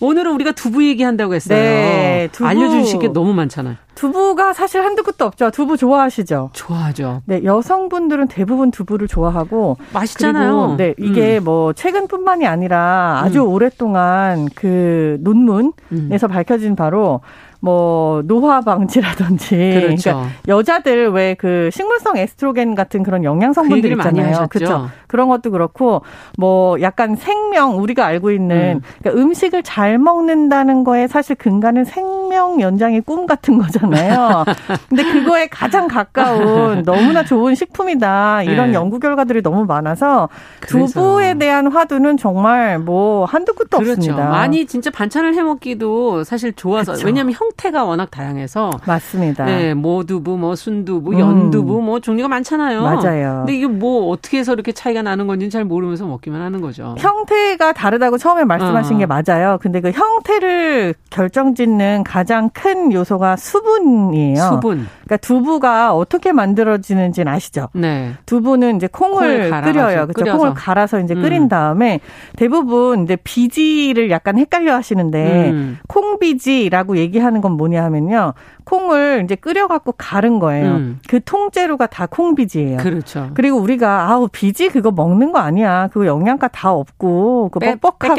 오늘은 0.00 0.32
우리가 0.32 0.50
두부 0.50 0.84
얘기한다고 0.84 1.34
했어요. 1.34 1.56
네, 1.56 2.28
두부. 2.32 2.48
알려주실 2.48 2.98
게 2.98 3.08
너무 3.12 3.32
많잖아요. 3.34 3.76
두부가 3.94 4.52
사실 4.52 4.82
한두 4.82 5.04
끝도 5.04 5.26
없죠. 5.26 5.52
두부 5.52 5.76
좋아하시죠? 5.76 6.50
좋아하죠. 6.54 7.22
네, 7.26 7.44
여성분들은 7.44 8.26
대부분 8.26 8.72
두부를 8.72 9.06
좋아하고 9.06 9.76
맛있잖아요. 9.92 10.74
네, 10.76 10.94
이게 10.98 11.38
음. 11.38 11.44
뭐 11.44 11.72
최근뿐만이 11.72 12.44
아니라 12.44 13.20
아주 13.22 13.42
음. 13.42 13.48
오랫동안 13.48 14.48
그 14.56 15.18
논문에서 15.20 16.26
음. 16.26 16.28
밝혀진 16.28 16.74
바로 16.74 17.20
뭐 17.64 18.22
노화 18.24 18.60
방지라든지 18.60 19.56
그렇죠. 19.56 20.10
그러니까 20.10 20.28
여자들 20.48 21.10
왜 21.10 21.36
그 21.38 21.70
식물성 21.72 22.16
에스트로겐 22.16 22.74
같은 22.74 23.02
그런 23.02 23.24
영양 23.24 23.52
성분들 23.52 23.90
그 23.90 23.96
있잖아요. 23.96 24.46
그렇죠. 24.50 24.88
그런 25.06 25.28
것도 25.28 25.50
그렇고 25.50 26.02
뭐 26.38 26.80
약간 26.80 27.16
생명 27.16 27.78
우리가 27.78 28.04
알고 28.04 28.30
있는 28.32 28.76
음. 28.76 28.80
그러니까 29.00 29.22
음식을 29.22 29.62
잘 29.62 29.98
먹는다는 29.98 30.84
거에 30.84 31.06
사실 31.06 31.36
근간은 31.36 31.84
생명 31.84 32.60
연장의 32.60 33.02
꿈 33.02 33.26
같은 33.26 33.58
거잖아요. 33.58 34.44
근데 34.88 35.04
그거에 35.04 35.46
가장 35.48 35.88
가까운 35.88 36.82
너무나 36.82 37.24
좋은 37.24 37.54
식품이다. 37.54 38.42
이런 38.44 38.68
네. 38.68 38.74
연구 38.74 38.98
결과들이 38.98 39.42
너무 39.42 39.64
많아서 39.64 40.28
그래서. 40.60 40.86
두부에 40.86 41.34
대한 41.34 41.66
화두는 41.68 42.16
정말 42.16 42.78
뭐 42.78 43.24
한두 43.24 43.54
끝도 43.54 43.78
그렇죠. 43.78 43.92
없습니다. 43.92 44.28
많이 44.28 44.66
진짜 44.66 44.90
반찬을 44.90 45.34
해 45.34 45.42
먹기도 45.42 46.24
사실 46.24 46.52
좋아서 46.52 46.92
그렇죠. 46.92 47.06
왜냐하면 47.06 47.34
형 47.34 47.48
형태가 47.52 47.84
워낙 47.84 48.10
다양해서 48.10 48.70
맞습니다. 48.86 49.44
네, 49.44 49.74
모두부, 49.74 50.36
뭐 50.38 50.56
순두부, 50.56 51.18
연두부, 51.18 51.78
음. 51.78 51.84
뭐 51.84 52.00
종류가 52.00 52.28
많잖아요. 52.28 52.82
맞아요. 52.82 53.36
근데 53.40 53.56
이게 53.56 53.66
뭐 53.66 54.08
어떻게 54.08 54.38
해서 54.38 54.52
이렇게 54.52 54.72
차이가 54.72 55.02
나는 55.02 55.26
건지는 55.26 55.50
잘 55.50 55.64
모르면서 55.64 56.06
먹기만 56.06 56.40
하는 56.40 56.60
거죠. 56.60 56.94
형태가 56.98 57.72
다르다고 57.72 58.18
처음에 58.18 58.44
말씀하신 58.44 58.96
어. 58.96 58.98
게 58.98 59.06
맞아요. 59.06 59.58
근데 59.60 59.80
그 59.80 59.90
형태를 59.90 60.94
결정짓는 61.10 62.04
가장 62.04 62.50
큰 62.50 62.92
요소가 62.92 63.36
수분이에요. 63.36 64.36
수분. 64.36 64.86
그러니까 65.04 65.16
두부가 65.18 65.94
어떻게 65.94 66.32
만들어지는지는 66.32 67.30
아시죠? 67.32 67.68
네. 67.74 68.12
두부는 68.26 68.76
이제 68.76 68.88
콩을 68.90 69.50
끓여요. 69.62 70.06
그렇죠. 70.14 70.38
콩을 70.38 70.54
갈아서 70.54 71.00
이제 71.00 71.14
음. 71.14 71.22
끓인 71.22 71.48
다음에 71.48 72.00
대부분 72.36 73.04
이제 73.04 73.16
비지를 73.16 74.10
약간 74.10 74.38
헷갈려 74.38 74.74
하시는데 74.74 75.50
음. 75.50 75.78
콩비지라고 75.88 76.96
얘기하는 76.96 77.41
건 77.42 77.52
뭐냐 77.52 77.84
하면요. 77.84 78.32
콩을 78.64 79.22
이제 79.24 79.34
끓여갖고 79.34 79.92
가른 79.98 80.38
거예요. 80.38 80.70
음. 80.70 81.00
그 81.08 81.20
통째로가 81.22 81.86
다 81.88 82.06
콩비지예요. 82.06 82.78
그렇죠. 82.78 83.28
그리고 83.34 83.58
우리가 83.58 84.08
아우 84.10 84.28
비지 84.32 84.68
그거 84.70 84.90
먹는 84.90 85.32
거 85.32 85.40
아니야. 85.40 85.88
그거 85.92 86.06
영양가 86.06 86.48
다 86.48 86.72
없고 86.72 87.50
그 87.52 87.58
뻑뻑하고 87.58 88.14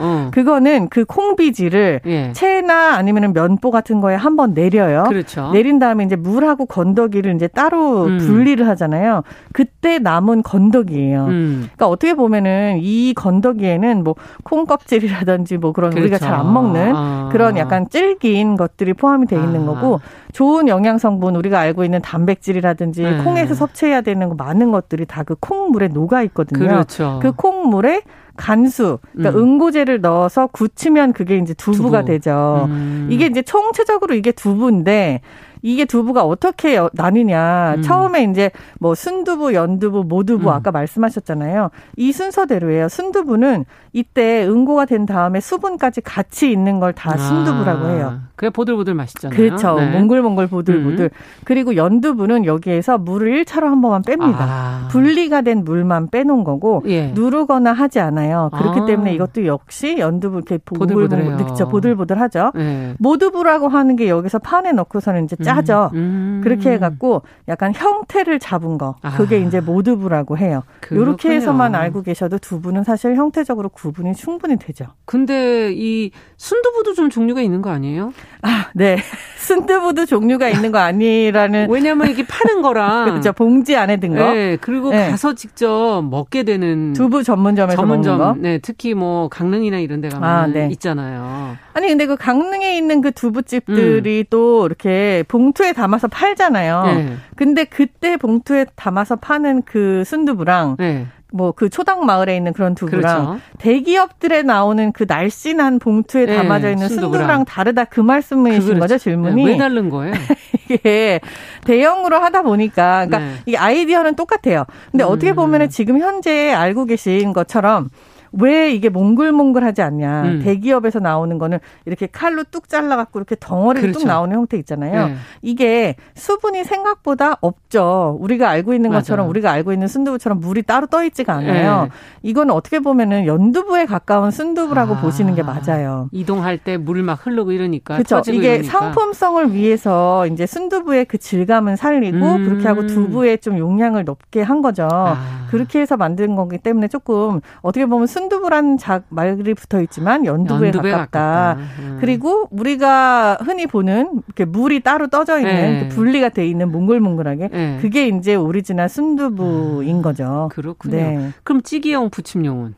어. 0.00 0.30
그거는 0.32 0.88
그 0.88 1.04
콩비지를 1.04 2.00
예. 2.06 2.32
채나 2.32 2.94
아니면은 2.96 3.32
면보 3.32 3.70
같은 3.70 4.00
거에 4.00 4.14
한번 4.16 4.54
내려요. 4.54 5.04
그렇죠. 5.06 5.50
내린 5.52 5.78
다음에 5.78 6.04
이제 6.04 6.16
물하고 6.16 6.66
건더기를 6.66 7.34
이제 7.36 7.46
따로 7.46 8.04
음. 8.06 8.18
분리를 8.18 8.66
하잖아요. 8.66 9.22
그때 9.52 9.98
남은 9.98 10.42
건더기예요. 10.42 11.26
음. 11.26 11.58
그러니까 11.74 11.88
어떻게 11.88 12.14
보면은 12.14 12.78
이 12.80 13.12
건더기에는 13.14 14.02
뭐 14.02 14.14
콩 14.44 14.66
껍질이라든지 14.66 15.58
뭐 15.58 15.72
그런 15.72 15.90
그렇죠. 15.90 16.02
우리가 16.04 16.18
잘 16.18 16.32
안 16.32 16.50
먹는 16.54 16.92
아. 16.96 17.28
그런 17.30 17.58
약간 17.58 17.86
질긴 17.90 18.56
것들이 18.62 18.94
포함이 18.94 19.26
돼 19.26 19.36
있는 19.36 19.62
아. 19.62 19.66
거고 19.66 20.00
좋은 20.32 20.68
영양 20.68 20.98
성분 20.98 21.34
우리가 21.36 21.58
알고 21.58 21.84
있는 21.84 22.00
단백질이라든지 22.00 23.02
네. 23.02 23.24
콩에서 23.24 23.54
섭취해야 23.54 24.00
되는 24.02 24.28
거 24.28 24.34
많은 24.34 24.70
것들이 24.70 25.04
다 25.06 25.22
그 25.24 25.36
콩물에 25.38 25.88
녹아 25.88 26.22
있거든요. 26.24 26.66
그렇죠. 26.66 27.18
그 27.22 27.32
콩물에 27.32 28.02
간수, 28.36 28.98
그러니까 29.12 29.38
음. 29.38 29.44
응고제를 29.44 30.00
넣어서 30.00 30.46
굳히면 30.48 31.12
그게 31.12 31.36
이제 31.36 31.54
두부가 31.54 32.00
두부. 32.00 32.12
되죠. 32.12 32.66
음. 32.68 33.08
이게 33.10 33.26
이제 33.26 33.42
총체적으로 33.42 34.14
이게 34.14 34.32
두부인데 34.32 35.20
이게 35.62 35.84
두부가 35.84 36.24
어떻게 36.24 36.80
나뉘냐. 36.92 37.74
음. 37.78 37.82
처음에 37.82 38.24
이제 38.24 38.50
뭐 38.78 38.94
순두부, 38.94 39.54
연두부, 39.54 40.04
모두부 40.04 40.48
음. 40.48 40.52
아까 40.54 40.70
말씀하셨잖아요. 40.72 41.70
이 41.96 42.12
순서대로예요. 42.12 42.88
순두부는 42.88 43.64
이때 43.92 44.46
응고가 44.46 44.86
된 44.86 45.04
다음에 45.06 45.40
수분까지 45.40 46.00
같이 46.00 46.50
있는 46.50 46.80
걸 46.80 46.92
다 46.92 47.16
순두부라고 47.16 47.86
해요. 47.88 48.12
아, 48.14 48.28
그게 48.36 48.50
보들보들 48.50 48.92
맛있잖아요. 48.94 49.36
그렇죠. 49.36 49.76
네. 49.76 49.90
몽글몽글 49.92 50.46
보들보들. 50.48 51.04
음. 51.06 51.10
그리고 51.44 51.74
연두부는 51.74 52.44
여기에서 52.44 52.98
물을 52.98 53.42
1차로 53.44 53.62
한 53.62 53.80
번만 53.80 54.02
뺍니다. 54.02 54.36
아. 54.40 54.88
분리가 54.90 55.40
된 55.40 55.64
물만 55.64 56.10
빼놓은 56.10 56.44
거고 56.44 56.82
예. 56.86 57.12
누르거나 57.14 57.72
하지 57.72 58.00
않아요. 58.00 58.50
그렇기 58.52 58.80
아. 58.80 58.84
때문에 58.84 59.14
이것도 59.14 59.46
역시 59.46 59.96
연두부 59.98 60.38
이렇게. 60.38 60.58
그렇죠. 60.58 61.68
보들보들하죠. 61.68 62.52
네. 62.54 62.94
모두부라고 62.98 63.68
하는 63.68 63.96
게 63.96 64.08
여기서 64.08 64.38
판에 64.38 64.72
넣고서는 64.72 65.24
이제 65.24 65.36
짜 65.36 65.51
죠. 65.60 65.90
음. 65.92 65.98
음. 65.98 66.40
그렇게 66.42 66.70
해갖고 66.72 67.22
약간 67.48 67.72
형태를 67.74 68.38
잡은 68.38 68.78
거. 68.78 68.96
그게 69.16 69.36
아. 69.36 69.38
이제 69.38 69.60
모두부라고 69.60 70.38
해요. 70.38 70.62
이렇게 70.90 71.30
해서만 71.30 71.74
알고 71.74 72.02
계셔도 72.02 72.38
두부는 72.38 72.84
사실 72.84 73.14
형태적으로 73.16 73.68
구분이 73.68 74.14
충분히 74.14 74.56
되죠. 74.56 74.86
근데 75.04 75.72
이 75.72 76.10
순두부도 76.42 76.94
좀 76.94 77.08
종류가 77.08 77.40
있는 77.40 77.62
거 77.62 77.70
아니에요? 77.70 78.12
아, 78.42 78.66
네. 78.74 78.96
순두부도 79.38 80.06
종류가 80.06 80.48
있는 80.48 80.72
거 80.72 80.78
아니라는. 80.78 81.70
왜냐면 81.70 82.10
이게 82.10 82.26
파는 82.26 82.62
거랑. 82.62 83.04
그렇죠. 83.10 83.32
봉지 83.32 83.76
안에 83.76 83.98
든 83.98 84.16
거. 84.16 84.32
네. 84.32 84.56
그리고 84.60 84.90
네. 84.90 85.08
가서 85.08 85.36
직접 85.36 86.02
먹게 86.02 86.42
되는. 86.42 86.94
두부 86.94 87.22
전문점에서 87.22 87.76
전문점, 87.76 88.18
먹는 88.18 88.34
거. 88.34 88.40
네. 88.40 88.58
특히 88.58 88.92
뭐 88.94 89.28
강릉이나 89.28 89.78
이런 89.78 90.00
데 90.00 90.08
가면 90.08 90.28
아, 90.28 90.46
네. 90.48 90.68
있잖아요. 90.72 91.56
아니, 91.74 91.86
근데 91.86 92.06
그 92.06 92.16
강릉에 92.16 92.76
있는 92.76 93.02
그 93.02 93.12
두부집들이 93.12 94.18
음. 94.18 94.24
또 94.28 94.66
이렇게 94.66 95.22
봉투에 95.28 95.72
담아서 95.72 96.08
팔잖아요. 96.08 96.82
네. 96.86 97.16
근데 97.36 97.62
그때 97.62 98.16
봉투에 98.16 98.66
담아서 98.74 99.14
파는 99.14 99.62
그 99.62 100.02
순두부랑 100.04 100.76
네. 100.80 101.06
뭐 101.32 101.52
그 101.52 101.68
초당 101.68 102.04
마을에 102.06 102.36
있는 102.36 102.52
그런 102.52 102.74
두부랑 102.74 103.24
그렇죠. 103.26 103.40
대기업들에 103.58 104.42
나오는 104.42 104.92
그 104.92 105.04
날씬한 105.06 105.78
봉투에 105.78 106.26
네, 106.26 106.36
담아져 106.36 106.70
있는 106.70 106.88
순두부랑, 106.88 107.12
순두부랑 107.12 107.44
다르다 107.44 107.84
그 107.84 108.00
말씀이신 108.00 108.62
그렇죠. 108.62 108.80
거죠 108.80 108.98
질문이 108.98 109.44
네, 109.44 109.52
왜 109.52 109.56
다른 109.56 109.90
거예요? 109.90 110.14
이게 110.68 111.20
대형으로 111.64 112.16
하다 112.16 112.42
보니까 112.42 113.06
그러니까 113.06 113.18
네. 113.18 113.34
이 113.46 113.56
아이디어는 113.56 114.16
똑같아요. 114.16 114.64
근데 114.90 115.04
음. 115.04 115.08
어떻게 115.10 115.34
보면은 115.34 115.68
지금 115.68 116.00
현재 116.00 116.52
알고 116.52 116.86
계신 116.86 117.32
것처럼 117.32 117.90
왜 118.32 118.72
이게 118.72 118.88
몽글몽글하지 118.88 119.82
않냐. 119.82 120.22
음. 120.22 120.40
대기업에서 120.42 120.98
나오는 121.00 121.36
거는 121.38 121.58
이렇게 121.86 122.06
칼로 122.06 122.44
뚝 122.50 122.68
잘라갖고 122.68 123.18
이렇게 123.18 123.36
덩어리로 123.38 123.80
그렇죠. 123.82 123.98
뚝 124.00 124.06
나오는 124.06 124.34
형태 124.34 124.56
있잖아요. 124.58 125.08
네. 125.08 125.14
이게 125.42 125.96
수분이 126.14 126.64
생각보다 126.64 127.36
없죠. 127.40 128.16
우리가 128.20 128.48
알고 128.48 128.74
있는 128.74 128.90
것처럼 128.90 129.24
맞아요. 129.24 129.30
우리가 129.30 129.50
알고 129.52 129.72
있는 129.72 129.88
순두부처럼 129.88 130.40
물이 130.40 130.62
따로 130.62 130.86
떠 130.86 131.04
있지가 131.04 131.32
않아요. 131.34 131.82
네. 131.84 131.88
이거는 132.22 132.54
어떻게 132.54 132.78
보면은 132.80 133.26
연두부에 133.26 133.86
가까운 133.86 134.30
순두부라고 134.30 134.94
아. 134.94 135.00
보시는 135.00 135.34
게 135.34 135.42
맞아요. 135.42 136.08
이동할 136.12 136.58
때 136.58 136.76
물 136.78 137.02
막 137.02 137.26
흐르고 137.26 137.52
이러니까 137.52 137.96
그렇죠. 137.96 138.22
이게 138.32 138.54
이러니까. 138.56 138.70
상품성을 138.78 139.54
위해서 139.54 140.26
이제 140.28 140.46
순두부의 140.46 141.04
그 141.06 141.18
질감은 141.18 141.76
살리고 141.76 142.16
음. 142.16 142.44
그렇게 142.44 142.68
하고 142.68 142.86
두부에 142.86 143.38
좀 143.38 143.58
용량을 143.58 144.04
높게 144.04 144.40
한 144.42 144.62
거죠. 144.62 144.88
아. 144.90 145.16
그렇게 145.50 145.80
해서 145.80 145.96
만든 145.96 146.34
거기 146.36 146.58
때문에 146.58 146.88
조금 146.88 147.40
어떻게 147.60 147.86
보면 147.86 148.06
순 148.06 148.21
순두부란 148.22 148.78
작 148.78 149.04
말이 149.08 149.54
붙어 149.54 149.80
있지만 149.82 150.24
연두부에, 150.24 150.68
연두부에 150.68 150.90
가깝다. 150.92 151.20
가깝다. 151.20 151.62
음. 151.80 151.98
그리고 152.00 152.46
우리가 152.50 153.38
흔히 153.40 153.66
보는 153.66 154.22
이렇게 154.26 154.44
물이 154.44 154.80
따로 154.80 155.08
떠져 155.08 155.38
있는 155.38 155.54
네. 155.54 155.88
분리가 155.88 156.28
돼 156.28 156.46
있는 156.46 156.70
몽글몽글하게 156.70 157.48
네. 157.48 157.78
그게 157.80 158.08
이제 158.08 158.34
오리지널 158.34 158.88
순두부인 158.88 159.98
아, 159.98 160.02
거죠. 160.02 160.48
그렇군요. 160.52 160.96
네. 160.96 161.30
그럼 161.42 161.62
찌개용 161.62 162.10
부침용은? 162.10 162.74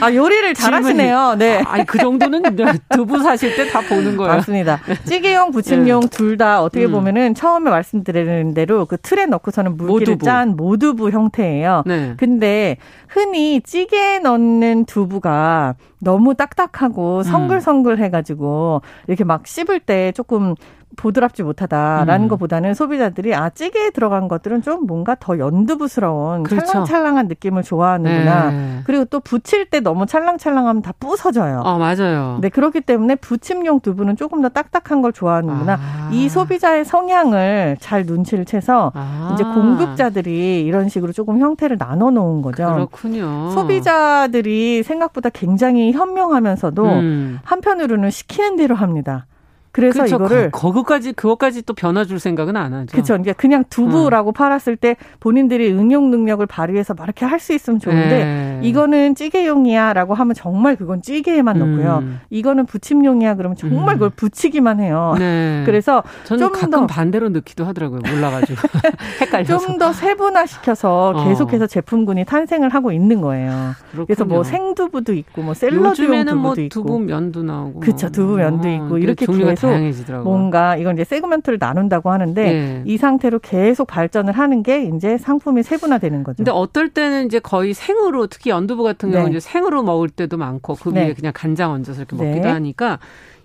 아 0.00 0.12
요리를 0.14 0.54
잘하시네요. 0.54 1.36
네. 1.38 1.62
아, 1.66 1.80
아그 1.80 1.98
정도는 1.98 2.42
두부 2.90 3.22
사실 3.22 3.56
때 3.56 3.70
다 3.70 3.80
보는 3.80 4.16
거예요. 4.16 4.34
맞습니다. 4.34 4.80
찌개용, 5.04 5.50
부침용 5.52 6.00
네. 6.02 6.06
둘다 6.10 6.62
어떻게 6.62 6.84
음. 6.84 6.92
보면은 6.92 7.34
처음에 7.34 7.70
말씀드린 7.70 8.52
대로 8.54 8.84
그 8.84 8.98
틀에 8.98 9.24
넣고서는 9.26 9.76
물기를 9.78 10.14
모두부. 10.14 10.24
짠 10.24 10.56
모두부 10.56 11.10
형태예요. 11.10 11.84
네. 11.86 12.14
근데 12.18 12.76
흔히 13.08 13.60
찌개에 13.62 14.18
넣는 14.18 14.84
두부가 14.84 15.74
너무 16.02 16.34
딱딱하고 16.34 17.18
음. 17.18 17.22
성글성글 17.22 17.98
해가지고 17.98 18.82
이렇게 19.06 19.22
막 19.24 19.46
씹을 19.46 19.80
때 19.80 20.12
조금 20.12 20.54
보드랍지 20.96 21.42
못하다라는 21.42 22.26
음. 22.26 22.28
것보다는 22.28 22.74
소비자들이 22.74 23.34
아 23.34 23.50
찌개에 23.50 23.90
들어간 23.90 24.28
것들은 24.28 24.62
좀 24.62 24.86
뭔가 24.86 25.16
더 25.18 25.38
연두부스러운 25.38 26.42
그렇죠. 26.42 26.66
찰랑찰랑한 26.66 27.28
느낌을 27.28 27.62
좋아하는구나. 27.62 28.50
네. 28.50 28.80
그리고 28.84 29.04
또 29.06 29.20
부칠 29.20 29.68
때 29.70 29.80
너무 29.80 30.06
찰랑찰랑하면 30.06 30.82
다 30.82 30.92
부서져요. 30.98 31.62
아 31.64 31.78
맞아요. 31.78 32.38
네 32.40 32.48
그렇기 32.48 32.82
때문에 32.82 33.16
부침용 33.16 33.80
두부는 33.80 34.16
조금 34.16 34.42
더 34.42 34.48
딱딱한 34.48 35.02
걸 35.02 35.12
좋아하는구나. 35.12 35.74
아. 35.74 36.10
이 36.12 36.28
소비자의 36.28 36.84
성향을 36.84 37.78
잘 37.80 38.04
눈치를 38.04 38.44
채서 38.44 38.92
아. 38.94 39.30
이제 39.32 39.44
공급자들이 39.44 40.62
이런 40.62 40.88
식으로 40.88 41.12
조금 41.12 41.38
형태를 41.38 41.78
나눠 41.78 42.10
놓은 42.10 42.42
거죠. 42.42 42.66
그렇군요. 42.66 43.50
소비자들이 43.50 44.82
생각보다 44.82 45.30
굉장히 45.30 45.91
현명하면서도 45.92 46.84
음. 46.84 47.38
한편으로는 47.44 48.10
시키는 48.10 48.56
대로 48.56 48.74
합니다. 48.74 49.26
그래서 49.72 50.02
그쵸, 50.02 50.16
이거를 50.16 50.50
거, 50.50 50.60
거기까지 50.70 51.12
그것까지 51.12 51.62
또 51.62 51.72
변화 51.74 52.04
줄 52.04 52.18
생각은 52.20 52.56
안 52.56 52.74
하죠. 52.74 52.92
그렇죠. 52.92 53.14
그러니까 53.14 53.32
그냥 53.34 53.64
두부라고 53.70 54.30
음. 54.30 54.32
팔았을 54.32 54.76
때 54.76 54.96
본인들이 55.20 55.72
응용 55.72 56.10
능력을 56.10 56.44
발휘해서 56.46 56.94
막 56.94 57.04
이렇게 57.04 57.24
할 57.26 57.42
수 57.42 57.52
있으면 57.54 57.80
좋은데 57.80 58.24
네. 58.24 58.60
이거는 58.62 59.16
찌개용이야라고 59.16 60.14
하면 60.14 60.34
정말 60.34 60.76
그건 60.76 61.02
찌개에만 61.02 61.60
음. 61.60 61.76
넣고요. 61.76 62.04
이거는 62.30 62.66
부침용이야 62.66 63.34
그러면 63.34 63.56
정말 63.56 63.94
음. 63.94 63.98
그걸 63.98 64.10
부치기만 64.10 64.78
해요. 64.78 65.16
네. 65.18 65.62
그래서 65.66 66.04
저는 66.24 66.44
좀 66.44 66.52
가끔 66.52 66.70
더, 66.70 66.86
반대로 66.86 67.28
넣기도 67.30 67.64
하더라고요. 67.64 68.00
몰라가지고 68.08 68.60
헷갈려서 69.20 69.58
좀 69.58 69.78
더 69.78 69.92
세분화 69.92 70.46
시켜서 70.46 71.12
어. 71.16 71.24
계속해서 71.24 71.66
제품군이 71.66 72.24
탄생을 72.26 72.68
하고 72.68 72.92
있는 72.92 73.20
거예요. 73.20 73.72
그렇군요. 73.90 74.06
그래서 74.06 74.24
뭐 74.24 74.44
생두부도 74.44 75.14
있고 75.14 75.42
뭐 75.42 75.54
샐러드용 75.54 75.94
두부도 75.94 76.36
뭐 76.36 76.54
있고 76.54 76.68
두부 76.68 76.98
면도 77.00 77.42
나오고 77.42 77.80
그렇죠. 77.80 78.10
두부 78.10 78.36
면도 78.36 78.68
어, 78.68 78.72
있고 78.72 78.98
이렇게 78.98 79.26
종류가 79.26 79.54
다양해지더라고요. 79.68 80.24
뭔가 80.24 80.76
이건 80.76 80.94
이제 80.94 81.04
세그먼트를 81.04 81.58
나눈다고 81.60 82.10
하는데 82.10 82.42
네. 82.42 82.82
이 82.86 82.96
상태로 82.96 83.40
계속 83.40 83.86
발전을 83.86 84.32
하는 84.32 84.62
게 84.62 84.84
이제 84.84 85.18
상품이 85.18 85.62
세분화되는 85.62 86.24
거죠. 86.24 86.36
근데 86.38 86.50
어떨 86.50 86.90
때는 86.90 87.26
이제 87.26 87.38
거의 87.38 87.74
생으로 87.74 88.26
특히 88.26 88.50
연두부 88.50 88.82
같은 88.82 89.10
네. 89.10 89.16
경우는 89.16 89.32
이제 89.32 89.40
생으로 89.40 89.82
먹을 89.82 90.08
때도 90.08 90.36
많고 90.36 90.74
그 90.74 90.90
위에 90.92 91.08
네. 91.08 91.14
그냥 91.14 91.32
간장 91.34 91.72
얹어서 91.72 92.02
이렇게 92.02 92.16
먹기도 92.16 92.46
네. 92.46 92.48
하니까 92.50 92.98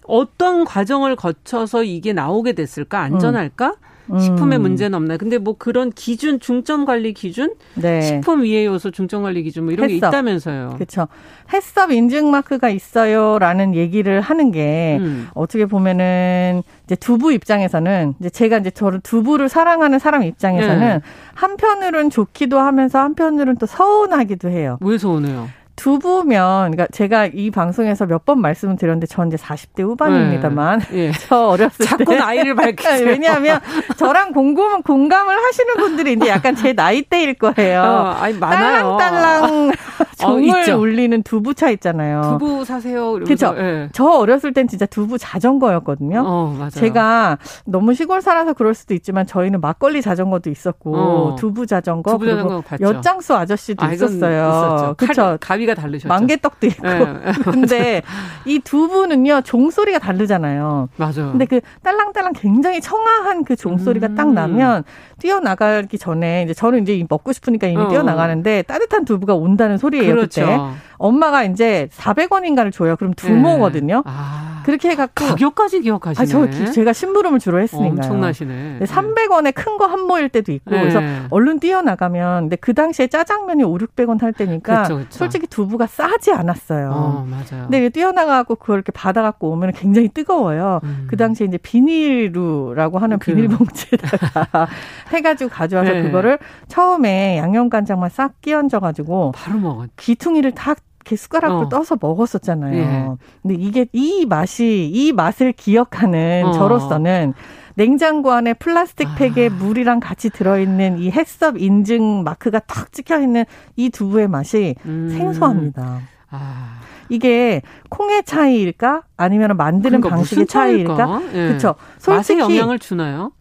어떤 0.03 0.65
과정을 0.65 1.15
거쳐서 1.15 1.84
이게 1.84 2.13
나오게 2.13 2.53
됐을까? 2.53 2.99
안전할까? 3.01 3.68
음. 3.68 3.97
식품에 4.20 4.55
음. 4.58 4.62
문제는 4.62 4.95
없나요? 4.95 5.18
근데 5.18 5.38
뭐 5.38 5.55
그런 5.58 5.91
기준, 5.91 6.39
중점 6.39 6.86
관리 6.86 7.14
기준, 7.14 7.53
네. 7.76 8.01
식품 8.01 8.43
위해 8.43 8.66
요소 8.66 8.91
중점 8.91 9.24
관리 9.24 9.43
기준 9.43 9.66
뭐 9.66 9.74
이런 9.74 9.89
햇섭. 9.89 9.99
게 9.99 10.08
있다면서요. 10.08 10.74
그렇죠. 10.76 11.08
햇섭 11.53 11.91
인증 11.91 12.32
마크가 12.32 12.70
있어요라는 12.70 13.76
얘기를 13.76 14.22
하는 14.22 14.51
게 14.51 14.97
음. 14.99 15.28
어떻게 15.34 15.66
보면은 15.66 16.64
이제 16.86 16.95
두부 16.95 17.34
입장에서는 17.34 18.16
이제 18.20 18.30
제가 18.30 18.58
이제 18.60 18.70
저를 18.72 18.99
두부를 19.01 19.49
사랑하는 19.49 19.99
사람 19.99 20.24
입장에서는 20.24 20.80
네. 20.80 21.01
한편으로는 21.36 22.10
좋기도 22.10 22.60
하면서 22.60 22.99
한편으로는 22.99 23.58
또 23.58 23.66
서운하기도 23.66 24.49
해요. 24.49 24.78
왜 24.82 24.97
서운해요? 24.97 25.49
두부면 25.78 26.71
그러니까 26.71 26.88
제가 26.91 27.28
이 27.28 27.49
방송에서 27.51 28.05
몇 28.05 28.17
번 28.28 28.41
말씀을 28.41 28.75
드렸는데 28.75 29.07
전 29.07 29.28
이제 29.28 29.38
40대 29.38 29.84
후반입니다만 29.84 30.80
네. 30.91 31.07
네. 31.07 31.11
저 31.30 31.47
어렸을 31.47 31.86
자꾸 31.86 32.03
때 32.03 32.05
자꾸 32.05 32.15
나이를 32.25 32.55
밝히세요. 32.55 33.05
왜냐하면 33.07 33.61
저랑 33.95 34.34
공감 34.34 34.82
공감을 34.82 35.34
하시는 35.34 35.75
분들이 35.75 36.13
이제 36.13 36.28
약간 36.28 36.55
제 36.57 36.73
나이대일 36.73 37.36
거예요. 37.36 37.82
어, 37.82 37.86
아니 38.19 38.34
많아요. 38.38 38.97
딸랑딸랑 38.97 39.71
정을 40.17 40.71
어, 40.71 40.75
울리는 40.78 41.23
두부차 41.23 41.69
있잖아요. 41.69 42.38
두부 42.39 42.65
사세요. 42.65 43.13
그렇죠. 43.13 43.53
네. 43.53 43.88
저 43.93 44.03
어렸을 44.05 44.51
땐 44.51 44.67
진짜 44.67 44.86
두부 44.88 45.17
자전거였거든요. 45.17 46.23
어, 46.25 46.55
맞아요. 46.57 46.69
제가 46.71 47.38
너무 47.65 47.93
시골 47.93 48.21
살아서 48.21 48.53
그럴 48.53 48.73
수도 48.73 48.93
있지만 48.95 49.25
저희는 49.28 49.61
막걸리 49.61 50.01
자전거도 50.01 50.49
있었고 50.49 50.95
어. 50.97 51.36
두부 51.38 51.65
자전거 51.67 52.11
두부 52.11 52.25
그리고 52.25 52.63
엿장수 52.82 53.36
아저씨도 53.36 53.86
아, 53.86 53.93
있었어요. 53.93 54.95
그렇죠. 54.97 55.38
가위 55.39 55.66
소리가 55.68 55.76
다르셨죠. 55.76 56.07
만개떡도 56.07 56.68
있고. 56.68 56.88
네. 56.88 57.03
근데 57.43 58.01
이 58.45 58.59
두부는요 58.59 59.41
종소리가 59.41 59.99
다르잖아요. 59.99 60.88
맞아요. 60.95 61.32
근데 61.32 61.45
그 61.45 61.59
딸랑딸랑 61.84 62.34
굉장히 62.34 62.80
청아한 62.80 63.43
그 63.43 63.55
종소리가 63.55 64.07
음. 64.07 64.15
딱 64.15 64.32
나면 64.32 64.86
뛰어나가기 65.20 65.97
전에 65.97 66.43
이제 66.43 66.53
저는 66.53 66.84
이제 66.84 67.05
먹고 67.07 67.34
싶으니까 67.34 67.68
이미 67.68 67.82
어. 67.84 67.88
뛰어나가는데 67.89 68.63
따뜻한 68.63 69.03
두부가 69.05 69.36
온다는 69.36 69.78
소리예요 69.78 70.13
그렇죠. 70.13 70.41
그때. 70.41 70.57
엄마가 70.98 71.43
이제 71.43 71.88
400원인가를 71.93 72.72
줘요. 72.72 72.95
그럼 72.95 73.14
두모거든요. 73.14 73.95
네. 73.98 74.02
아. 74.06 74.62
그렇게 74.66 74.89
해갖고 74.89 75.26
가격까지 75.28 75.80
기억하시네. 75.80 76.24
아, 76.24 76.26
저 76.26 76.72
제가 76.74 76.91
심부름을 76.91 77.39
주로 77.39 77.62
했으니까. 77.62 77.88
엄청나시네. 77.89 78.80
300원에 78.82 79.54
큰 79.56 79.78
거 79.78 79.86
한 79.88 80.02
모일 80.02 80.28
때도 80.28 80.52
있고 80.52 80.72
네. 80.72 80.82
그래서 80.82 81.00
얼른 81.30 81.60
뛰어나가면 81.62 82.41
근데 82.43 82.56
그 82.58 82.74
당시에 82.74 83.08
짜장면이 83.08 83.64
5, 83.64 83.78
600원 83.78 84.20
할 84.22 84.34
때니까 84.34 84.82
그쵸, 84.84 84.98
그쵸. 84.98 85.08
솔직히 85.12 85.48
두부가 85.48 85.88
싸지 85.88 86.34
않았어요. 86.34 86.89
어, 86.91 87.26
맞아요. 87.30 87.68
근데 87.70 87.88
뛰어나가고 87.89 88.56
그걸 88.56 88.78
이렇게 88.78 88.91
받아갖고 88.91 89.50
오면 89.52 89.72
굉장히 89.74 90.10
뜨거워요. 90.10 90.82
음. 90.84 91.06
그 91.08 91.16
당시에 91.16 91.48
이제 91.48 91.58
비닐루라고 91.58 92.98
하는 93.00 93.20
그. 93.20 93.28
비닐봉지에다가 93.34 94.68
해가지고 95.14 95.50
가져와서 95.50 95.91
네. 95.91 96.02
그거를 96.04 96.39
처음에 96.68 97.38
양념간장만 97.38 98.10
싹 98.10 98.41
끼얹어가지고 98.41 99.32
바로 99.36 99.60
먹었. 99.60 99.89
귀퉁이를 99.98 100.52
탁 100.52 100.78
이렇게 101.08 101.16
숟가락으로 101.16 101.62
어. 101.62 101.70
떠서 101.70 101.97
먹었었잖아요. 101.99 102.76
예. 102.76 103.08
근데 103.41 103.55
이게 103.55 103.88
이 103.93 104.26
맛이 104.26 104.89
이 104.93 105.14
맛을 105.14 105.53
기억하는 105.53 106.43
어. 106.45 106.51
저로서는 106.51 107.34
냉장고 107.76 108.32
안에 108.32 108.53
플라스틱 108.55 109.08
팩에 109.16 109.47
아. 109.47 109.53
물이랑 109.53 109.99
같이 109.99 110.30
들어있는 110.30 110.99
이 110.99 111.12
햇섭 111.12 111.58
인증 111.58 112.24
마크가 112.24 112.60
탁 112.60 112.91
찍혀 112.91 113.22
있는 113.22 113.45
이 113.76 113.89
두부의 113.89 114.28
맛이 114.28 114.76
음. 114.86 115.10
생소합니다. 115.16 116.01
아. 116.30 116.80
이게 117.10 117.62
콩의 117.89 118.24
차이일까 118.24 119.03
아니면 119.16 119.55
만드는 119.55 120.01
그러니까 120.01 120.10
방식의 120.10 120.47
차이일까? 120.47 121.22
예. 121.34 121.47
그렇죠. 121.47 121.76
솔직히 121.99 122.39
맛에 122.39 122.58
영향을 122.58 122.80
주나요? 122.80 123.32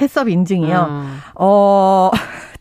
햇섭 0.00 0.28
인증이요. 0.28 0.88
어. 1.36 2.10
어. 2.10 2.10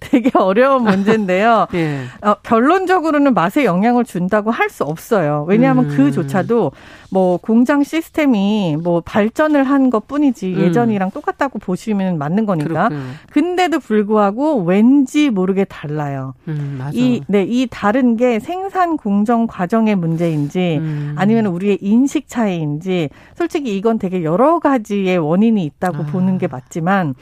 되게 0.04 0.30
어려운 0.38 0.84
문제인데요. 0.84 1.68
예. 1.76 2.02
어, 2.22 2.36
결론적으로는 2.44 3.34
맛에 3.34 3.64
영향을 3.66 4.04
준다고 4.04 4.52
할 4.52 4.70
수 4.70 4.84
없어요. 4.86 5.46
왜냐하면 5.48 5.86
음. 5.92 5.96
그조차도 5.96 6.72
뭐 7.12 7.38
공장 7.38 7.84
시스템이 7.84 8.78
뭐 8.84 9.02
발전을 9.02 9.64
한 9.66 9.90
것 9.90 10.08
뿐이지 10.08 10.56
음. 10.56 10.60
예전이랑 10.62 11.12
똑같다고 11.12 11.60
보시면 11.60 12.18
맞는 12.18 12.46
거니까. 12.48 12.88
그렇군요. 12.88 13.02
근데도 13.32 13.80
불구하고 13.80 14.64
왠지 14.64 15.30
모르게 15.30 15.66
달라요. 15.66 16.34
음. 16.48 16.82
이, 16.94 17.22
네, 17.28 17.44
이 17.48 17.68
다른 17.70 18.18
게 18.18 18.40
생산 18.40 18.98
공정 18.98 19.46
과정의 19.46 19.96
문제인지 19.96 20.78
음. 20.80 21.14
아니면 21.18 21.46
우리의 21.48 21.78
인식 21.82 22.28
차이인지 22.28 23.10
솔직히 23.36 23.78
이건 23.78 24.00
되게 24.00 24.24
여러 24.24 24.58
가지의 24.60 25.18
원인이 25.20 25.64
있다고 25.66 25.98
아. 25.98 26.06
보는 26.08 26.38
게 26.40 26.48
맞지만 26.48 27.14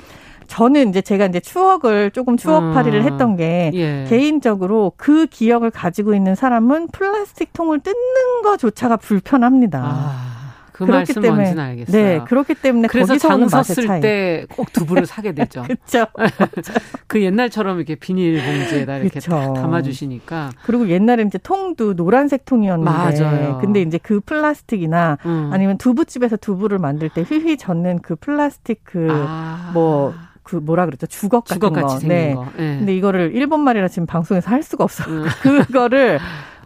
저는 0.51 0.89
이제 0.89 1.01
제가 1.01 1.27
이제 1.27 1.39
추억을 1.39 2.11
조금 2.11 2.35
추억팔이를 2.35 2.99
음. 2.99 3.05
했던 3.05 3.35
게 3.37 3.71
예. 3.73 4.05
개인적으로 4.09 4.91
그 4.97 5.25
기억을 5.27 5.71
가지고 5.71 6.13
있는 6.13 6.35
사람은 6.35 6.89
플라스틱 6.89 7.53
통을 7.53 7.79
뜯는 7.79 8.41
거조차가 8.43 8.97
불편합니다. 8.97 9.79
아. 9.81 10.31
그 10.73 10.85
그렇기 10.85 11.13
때문에. 11.13 11.53
네, 11.87 12.21
그렇기 12.27 12.55
때문에 12.55 12.87
그래서 12.87 13.17
장 13.17 13.47
섰을 13.47 14.01
때 14.01 14.45
꼭 14.55 14.73
두부를 14.73 15.05
사게 15.05 15.31
되죠. 15.35 15.63
그렇죠. 15.63 16.07
그 17.07 17.21
옛날처럼 17.21 17.77
이렇게 17.77 17.95
비닐 17.95 18.43
봉지에다 18.43 18.97
이렇게 18.97 19.21
담아 19.21 19.83
주시니까. 19.83 20.49
그리고 20.65 20.89
옛날에 20.89 21.23
이제 21.23 21.37
통도 21.37 21.95
노란색 21.95 22.43
통이었는데 22.43 22.91
맞아요. 22.91 23.59
근데 23.61 23.81
이제 23.81 23.97
그 24.01 24.19
플라스틱이나 24.19 25.17
음. 25.25 25.49
아니면 25.53 25.77
두부집에서 25.77 26.35
두부를 26.35 26.77
만들 26.79 27.07
때 27.07 27.21
휘휘 27.21 27.55
젓는 27.57 27.99
그 28.01 28.15
플라스틱 28.15 28.81
그뭐 28.83 30.13
아. 30.17 30.30
그 30.43 30.55
뭐라 30.55 30.85
그랬죠 30.85 31.07
주걱 31.07 31.45
같은 31.45 31.55
주걱 31.55 31.73
거. 31.73 31.99
네. 32.07 32.33
거. 32.33 32.45
네. 32.57 32.77
근데 32.77 32.95
이거를 32.95 33.31
일본 33.35 33.61
말이라 33.61 33.87
지금 33.87 34.05
방송에서 34.05 34.49
할 34.49 34.63
수가 34.63 34.83
없어. 34.83 35.03
음. 35.09 35.25
그거를 35.41 36.19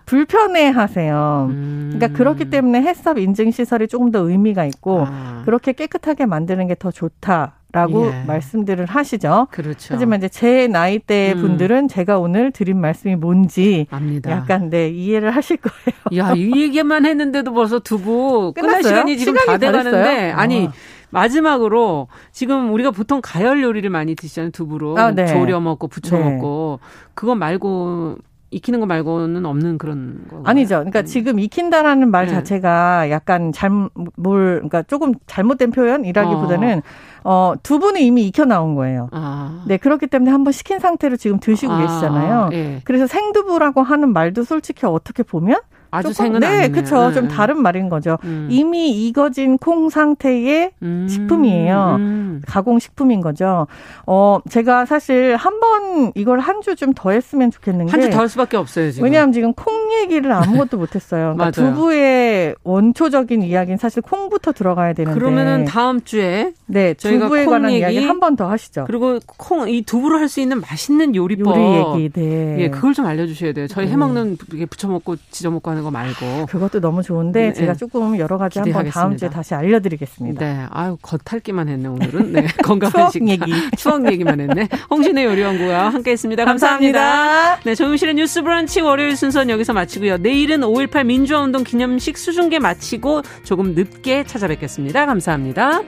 불편해 0.05 0.69
하세요. 0.69 1.47
음. 1.49 1.91
그러니까 1.93 2.17
그렇기 2.17 2.49
때문에 2.49 2.82
햇삽 2.82 3.17
인증 3.17 3.51
시설이 3.51 3.88
조금 3.88 4.11
더 4.11 4.19
의미가 4.19 4.65
있고 4.65 5.05
아. 5.07 5.41
그렇게 5.45 5.73
깨끗하게 5.73 6.26
만드는 6.26 6.67
게 6.67 6.76
더 6.76 6.91
좋다. 6.91 7.53
라고 7.71 8.07
예. 8.07 8.23
말씀들을 8.26 8.86
하시죠. 8.86 9.47
그렇죠. 9.51 9.93
하지만 9.93 10.19
이제 10.19 10.30
제 10.30 10.67
나이 10.67 10.97
대 10.97 11.34
음. 11.36 11.41
분들은 11.41 11.89
제가 11.89 12.19
오늘 12.19 12.51
드린 12.51 12.80
말씀이 12.80 13.17
뭔지 13.17 13.88
압니다. 13.91 14.32
약간 14.32 14.69
네 14.69 14.88
이해를 14.88 15.32
하실 15.32 15.57
거예요. 15.57 16.23
야, 16.26 16.34
이 16.36 16.51
얘기만 16.61 17.05
했는데도 17.05 17.51
벌써 17.53 17.80
두부 17.80 18.53
끝날 18.55 18.82
시간이 18.82 19.17
지금 19.17 19.34
시간이 19.34 19.45
다 19.45 19.57
돼가는데 19.57 20.32
아니 20.32 20.67
어. 20.67 20.71
마지막으로 21.16 22.07
지금 22.32 22.74
우리가 22.74 22.91
보통 22.91 23.22
가열 23.24 23.63
요리를 23.63 23.89
많이 23.89 24.16
드시잖아요 24.16 24.51
두부로 24.51 24.97
아, 24.97 25.11
네. 25.11 25.26
조려 25.28 25.59
먹고 25.59 25.88
부쳐 25.88 26.18
네. 26.18 26.24
먹고 26.24 26.80
그거 27.13 27.36
말고 27.36 28.18
익히는 28.51 28.80
거 28.80 28.86
말고는 28.86 29.45
없는 29.45 29.78
그런 29.78 30.28
거 30.30 30.41
아니죠. 30.45 30.76
그러니까 30.76 30.99
음. 30.99 31.05
지금 31.05 31.39
익힌다라는 31.39 32.09
말 32.09 32.28
네. 32.28 32.34
자체가 32.34 33.09
약간 33.09 33.51
잘뭘 33.51 33.91
그러니까 34.24 34.84
조금 34.84 35.13
잘못된 35.26 35.72
표현이라기보다는 35.72 36.82
어, 37.24 37.32
어 37.32 37.55
두부는 37.63 38.01
이미 38.01 38.28
익혀 38.28 38.45
나온 38.45 38.76
거예요. 38.76 39.09
아. 39.11 39.66
네 39.68 39.78
그렇기 39.78 40.07
때문에 40.07 40.32
한번 40.32 40.53
식힌 40.53 40.80
상태로 40.80 41.18
지금 41.18 41.39
드시고 41.39 41.74
아. 41.74 41.82
계시잖아요. 41.82 42.49
예. 42.53 42.82
그래서 42.86 43.07
생두부라고 43.07 43.82
하는 43.82 44.13
말도 44.13 44.43
솔직히 44.43 44.86
어떻게 44.86 45.24
보면 45.24 45.59
아주 45.96 46.14
생은 46.14 46.39
네, 46.39 46.70
그렇죠. 46.70 47.10
네. 47.10 47.14
좀 47.16 47.28
다른 47.28 47.62
말인 47.62 47.89
거죠. 47.89 48.18
음. 48.24 48.48
이미 48.52 48.89
익어진 49.08 49.58
콩 49.58 49.89
상태의 49.89 50.72
음. 50.84 51.08
식품이에요. 51.10 51.96
음. 52.00 52.41
가공 52.48 52.80
식품인 52.80 53.22
거죠. 53.22 53.68
어, 54.06 54.39
제가 54.50 54.86
사실 54.86 55.36
한 55.36 55.60
번 55.60 56.12
이걸 56.16 56.39
한 56.39 56.62
주 56.62 56.76
좀 56.76 56.93
더 56.93 57.12
했으면 57.12 57.52
좋겠는 57.52 57.86
게한주 57.88 58.10
더 58.10 58.20
할 58.20 58.30
수밖에 58.30 58.58
없어요, 58.58 58.91
지금. 58.91 59.06
왜냐하면 59.06 59.32
지금 59.32 59.54
콩 59.54 59.74
얘기를 59.93 60.32
아무것도 60.32 60.78
못 60.80 60.96
했어요. 60.96 61.34
그러니까 61.36 61.52
두부의 61.52 62.56
원초적인 62.64 63.41
이야기는 63.43 63.78
사실 63.78 64.02
콩부터 64.02 64.52
들어가야 64.52 64.93
되는데. 64.93 65.18
그러면은 65.18 65.66
다음 65.66 66.02
주에 66.04 66.54
네, 66.66 66.93
저희가 66.96 67.26
두부에 67.26 67.46
관한 67.46 67.72
얘기 67.72 67.82
이야기 67.82 68.06
한 68.06 68.20
번 68.20 68.36
더 68.36 68.50
하시죠. 68.50 68.84
그리고 68.88 69.20
콩 69.38 69.66
이 69.70 69.82
두부로 69.84 70.18
할 70.20 70.28
수 70.28 70.41
있는 70.41 70.60
맛있는 70.60 71.16
요리법. 71.16 71.56
요리 71.56 72.00
얘기. 72.04 72.10
네. 72.20 72.56
예, 72.60 72.70
그걸 72.70 72.93
좀 72.93 73.06
알려 73.06 73.26
주셔야 73.28 73.54
돼요. 73.54 73.68
저희 73.68 73.88
해 73.88 73.96
먹는 73.96 74.38
게 74.52 74.66
부쳐 74.66 74.88
먹고 74.89 75.16
지져 75.32 75.50
먹고 75.52 75.70
하는 75.72 75.84
거 75.86 75.91
말고. 75.91 76.47
그것도 76.47 76.81
너무 76.81 77.01
좋은데 77.01 77.47
네. 77.47 77.53
제가 77.53 77.75
조금 77.75 78.17
여러 78.17 78.38
가지 78.38 78.59
한번 78.59 78.89
다음 78.89 79.15
주에 79.15 79.29
다시 79.29 79.53
알려드리겠습니다. 79.53 80.45
네, 80.45 80.65
아유 80.69 80.97
겉핥기만 81.01 81.69
했네 81.69 81.88
오늘은. 81.88 82.33
네, 82.33 82.47
건강한 82.63 83.11
추억 83.11 83.27
얘기, 83.29 83.51
추억 83.77 84.05
얘기만 84.11 84.41
했네. 84.41 84.67
홍신의 84.89 85.25
요리연구와 85.25 85.89
함께했습니다. 85.89 86.43
감사합니다. 86.43 86.99
감사합니다. 86.99 87.63
네, 87.63 87.75
정유실의 87.75 88.15
뉴스브런치 88.15 88.81
월요일 88.81 89.15
순서는 89.15 89.49
여기서 89.51 89.73
마치고요. 89.73 90.17
내일은 90.17 90.61
5.18 90.61 91.05
민주화운동 91.05 91.63
기념식 91.63 92.17
수중계 92.17 92.59
마치고 92.59 93.21
조금 93.43 93.75
늦게 93.75 94.25
찾아뵙겠습니다. 94.25 95.05
감사합니다. 95.05 95.81